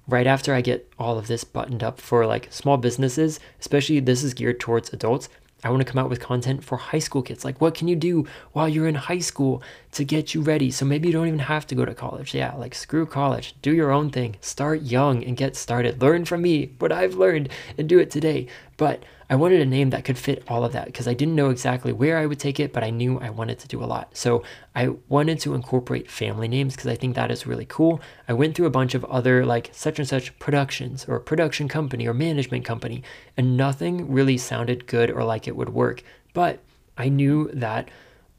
right 0.08 0.28
after 0.28 0.54
I 0.54 0.62
get 0.62 0.92
all 0.98 1.18
of 1.18 1.28
this 1.28 1.44
buttoned 1.44 1.84
up 1.84 2.00
for 2.00 2.26
like 2.26 2.52
small 2.52 2.78
businesses, 2.78 3.40
especially 3.60 4.00
this 4.00 4.24
is 4.24 4.34
geared 4.34 4.60
towards 4.60 4.92
adults, 4.92 5.30
I 5.64 5.70
want 5.70 5.86
to 5.86 5.92
come 5.92 6.02
out 6.04 6.10
with 6.10 6.20
content 6.20 6.64
for 6.64 6.78
high 6.78 7.00
school 7.00 7.22
kids. 7.22 7.46
Like, 7.46 7.62
what 7.62 7.76
can 7.76 7.88
you 7.88 7.96
do 7.96 8.28
while 8.54 8.68
you're 8.68 8.88
in 8.88 8.96
high 8.96 9.20
school 9.20 9.62
to 9.92 10.04
get 10.04 10.34
you 10.34 10.42
ready? 10.42 10.72
So 10.72 10.86
maybe 10.86 11.08
you 11.08 11.14
don't 11.14 11.28
even 11.28 11.40
have 11.40 11.68
to 11.68 11.76
go 11.76 11.86
to 11.86 11.94
college. 11.94 12.34
Yeah, 12.34 12.54
like 12.56 12.74
screw 12.74 13.06
college. 13.06 13.56
Do 13.62 13.74
your 13.74 13.92
own 13.92 14.10
thing. 14.10 14.38
Start 14.42 14.82
young 14.82 15.24
and 15.24 15.38
get 15.38 15.56
started. 15.56 16.02
Learn 16.02 16.26
from 16.26 16.42
me 16.42 16.72
what 16.80 16.92
I've 16.92 17.16
learned 17.16 17.50
and 17.78 17.88
do 17.88 18.00
it 18.00 18.10
today. 18.10 18.48
But 18.78 19.04
I 19.32 19.36
wanted 19.36 19.62
a 19.62 19.66
name 19.66 19.92
that 19.92 20.04
could 20.04 20.18
fit 20.18 20.44
all 20.50 20.66
of 20.66 20.74
that 20.74 20.88
because 20.88 21.08
I 21.08 21.14
didn't 21.14 21.38
know 21.38 21.52
exactly 21.52 21.94
where 21.94 22.18
I 22.18 22.26
would 22.26 22.38
take 22.38 22.60
it, 22.60 22.74
but 22.74 22.84
I 22.84 22.90
knew 22.90 23.18
I 23.18 23.30
wanted 23.30 23.60
to 23.60 23.68
do 23.70 23.82
a 23.82 23.86
lot. 23.86 24.18
So 24.18 24.44
I 24.76 24.90
wanted 25.08 25.40
to 25.40 25.54
incorporate 25.54 26.12
family 26.12 26.50
names 26.50 26.76
because 26.76 26.92
I 26.92 26.98
think 26.98 27.16
that 27.16 27.32
is 27.32 27.48
really 27.48 27.66
cool. 27.66 28.02
I 28.28 28.34
went 28.34 28.56
through 28.56 28.66
a 28.66 28.72
bunch 28.72 28.94
of 28.94 29.06
other 29.06 29.46
like 29.46 29.70
such 29.72 30.00
and 30.00 30.08
such 30.08 30.38
productions 30.38 31.06
or 31.08 31.18
production 31.22 31.70
company 31.70 32.06
or 32.08 32.14
management 32.14 32.66
company, 32.66 33.04
and 33.38 33.56
nothing 33.56 34.12
really 34.12 34.38
sounded 34.38 34.86
good 34.86 35.10
or 35.10 35.24
like 35.24 35.48
it 35.48 35.56
would 35.56 35.70
work. 35.70 36.04
But 36.34 36.60
I 36.98 37.08
knew 37.08 37.50
that 37.54 37.88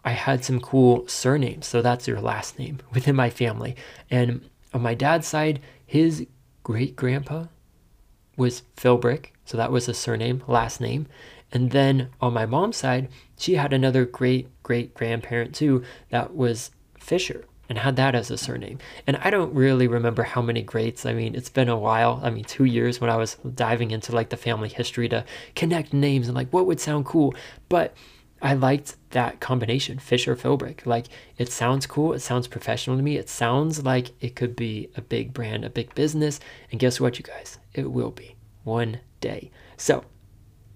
I 0.04 0.10
had 0.10 0.44
some 0.44 0.60
cool 0.60 1.08
surnames. 1.08 1.66
So 1.66 1.80
that's 1.80 2.06
your 2.06 2.20
last 2.20 2.58
name 2.58 2.80
within 2.92 3.16
my 3.16 3.30
family. 3.30 3.76
And 4.10 4.46
on 4.74 4.82
my 4.82 4.92
dad's 4.92 5.26
side, 5.26 5.60
his 5.86 6.26
great 6.62 6.96
grandpa 6.96 7.46
was 8.36 8.62
Philbrick. 8.76 9.31
So 9.44 9.56
that 9.56 9.72
was 9.72 9.88
a 9.88 9.94
surname, 9.94 10.42
last 10.46 10.80
name. 10.80 11.06
And 11.52 11.70
then 11.70 12.08
on 12.20 12.32
my 12.32 12.46
mom's 12.46 12.78
side, 12.78 13.08
she 13.38 13.54
had 13.56 13.72
another 13.72 14.04
great 14.06 14.48
great 14.62 14.94
grandparent 14.94 15.54
too 15.54 15.84
that 16.10 16.34
was 16.34 16.70
Fisher 16.98 17.44
and 17.68 17.78
had 17.78 17.96
that 17.96 18.14
as 18.14 18.30
a 18.30 18.38
surname. 18.38 18.78
And 19.06 19.16
I 19.18 19.30
don't 19.30 19.54
really 19.54 19.86
remember 19.86 20.22
how 20.22 20.42
many 20.42 20.62
greats. 20.62 21.06
I 21.06 21.12
mean, 21.12 21.34
it's 21.34 21.48
been 21.48 21.68
a 21.68 21.78
while. 21.78 22.20
I 22.22 22.30
mean, 22.30 22.44
two 22.44 22.64
years 22.64 23.00
when 23.00 23.10
I 23.10 23.16
was 23.16 23.36
diving 23.54 23.90
into 23.90 24.14
like 24.14 24.30
the 24.30 24.36
family 24.36 24.68
history 24.68 25.08
to 25.08 25.24
connect 25.54 25.92
names 25.92 26.28
and 26.28 26.36
like 26.36 26.50
what 26.50 26.66
would 26.66 26.80
sound 26.80 27.06
cool. 27.06 27.34
But 27.68 27.94
I 28.40 28.54
liked 28.54 28.96
that 29.10 29.40
combination, 29.40 29.98
Fisher 29.98 30.34
Philbrick. 30.36 30.84
Like 30.84 31.06
it 31.38 31.50
sounds 31.50 31.86
cool, 31.86 32.12
it 32.12 32.20
sounds 32.20 32.48
professional 32.48 32.96
to 32.96 33.02
me. 33.02 33.16
It 33.16 33.28
sounds 33.28 33.84
like 33.84 34.10
it 34.20 34.36
could 34.36 34.56
be 34.56 34.90
a 34.96 35.00
big 35.00 35.32
brand, 35.32 35.64
a 35.64 35.70
big 35.70 35.94
business. 35.94 36.40
And 36.70 36.80
guess 36.80 37.00
what, 37.00 37.18
you 37.18 37.24
guys? 37.24 37.58
It 37.72 37.92
will 37.92 38.10
be 38.10 38.36
one 38.64 39.00
day. 39.20 39.50
So 39.76 40.04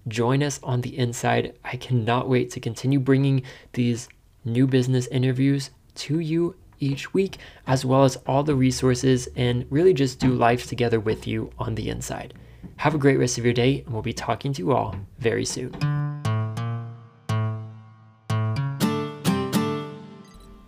join 0.07 0.43
us 0.43 0.59
on 0.63 0.81
the 0.81 0.97
inside. 0.97 1.57
I 1.63 1.77
cannot 1.77 2.29
wait 2.29 2.51
to 2.51 2.59
continue 2.59 2.99
bringing 2.99 3.43
these 3.73 4.07
new 4.45 4.67
business 4.67 5.07
interviews 5.07 5.71
to 5.95 6.19
you 6.19 6.55
each 6.79 7.13
week, 7.13 7.37
as 7.65 7.83
well 7.83 8.03
as 8.03 8.17
all 8.27 8.43
the 8.43 8.55
resources, 8.55 9.27
and 9.35 9.65
really 9.69 9.93
just 9.93 10.19
do 10.19 10.29
life 10.29 10.67
together 10.67 10.99
with 10.99 11.27
you 11.27 11.51
on 11.57 11.75
the 11.75 11.89
inside. 11.89 12.33
Have 12.77 12.93
a 12.93 12.99
great 12.99 13.17
rest 13.17 13.37
of 13.37 13.45
your 13.45 13.53
day, 13.53 13.81
and 13.81 13.93
we'll 13.93 14.03
be 14.03 14.13
talking 14.13 14.53
to 14.53 14.61
you 14.61 14.73
all 14.73 14.95
very 15.17 15.45
soon. 15.45 15.73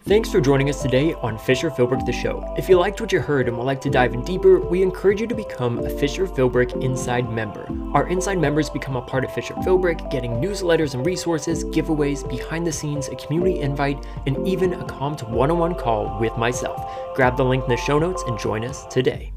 Thanks 0.10 0.32
for 0.32 0.42
joining 0.42 0.70
us 0.72 0.82
today 0.82 1.14
on 1.22 1.38
Fisher 1.38 1.70
Philbrick 1.70 2.04
The 2.04 2.12
Show. 2.12 2.44
If 2.58 2.68
you 2.68 2.80
liked 2.80 3.00
what 3.00 3.12
you 3.12 3.20
heard 3.20 3.48
and 3.48 3.56
would 3.56 3.66
like 3.66 3.80
to 3.82 3.92
dive 3.92 4.16
in 4.16 4.24
deeper, 4.24 4.60
we 4.60 4.82
encourage 4.82 5.22
you 5.22 5.28
to 5.28 5.36
become 5.36 5.78
a 5.78 5.88
Fisher 5.88 6.26
Philbrick 6.26 6.82
Inside 6.82 7.32
member. 7.32 7.68
Our 7.94 8.08
Inside 8.08 8.40
members 8.40 8.72
become 8.72 8.96
a 8.96 9.04
part 9.04 9.24
of 9.24 9.32
Fisher 9.36 9.54
Philbrick, 9.54 10.10
getting 10.10 10.42
newsletters 10.42 10.96
and 10.96 11.06
resources, 11.06 11.64
giveaways, 11.66 12.28
behind 12.28 12.66
the 12.66 12.72
scenes, 12.72 13.08
a 13.10 13.16
community 13.18 13.60
invite, 13.60 14.04
and 14.26 14.48
even 14.48 14.74
a 14.74 14.84
to 14.88 15.26
one 15.26 15.52
on 15.52 15.60
one 15.60 15.76
call 15.76 16.20
with 16.20 16.36
myself. 16.38 16.92
Grab 17.14 17.38
the 17.38 17.46
link 17.46 17.66
in 17.66 17.70
the 17.70 17.78
show 17.78 18.00
notes 18.00 18.24
and 18.24 18.40
join 18.40 18.66
us 18.66 18.88
today. 18.88 19.32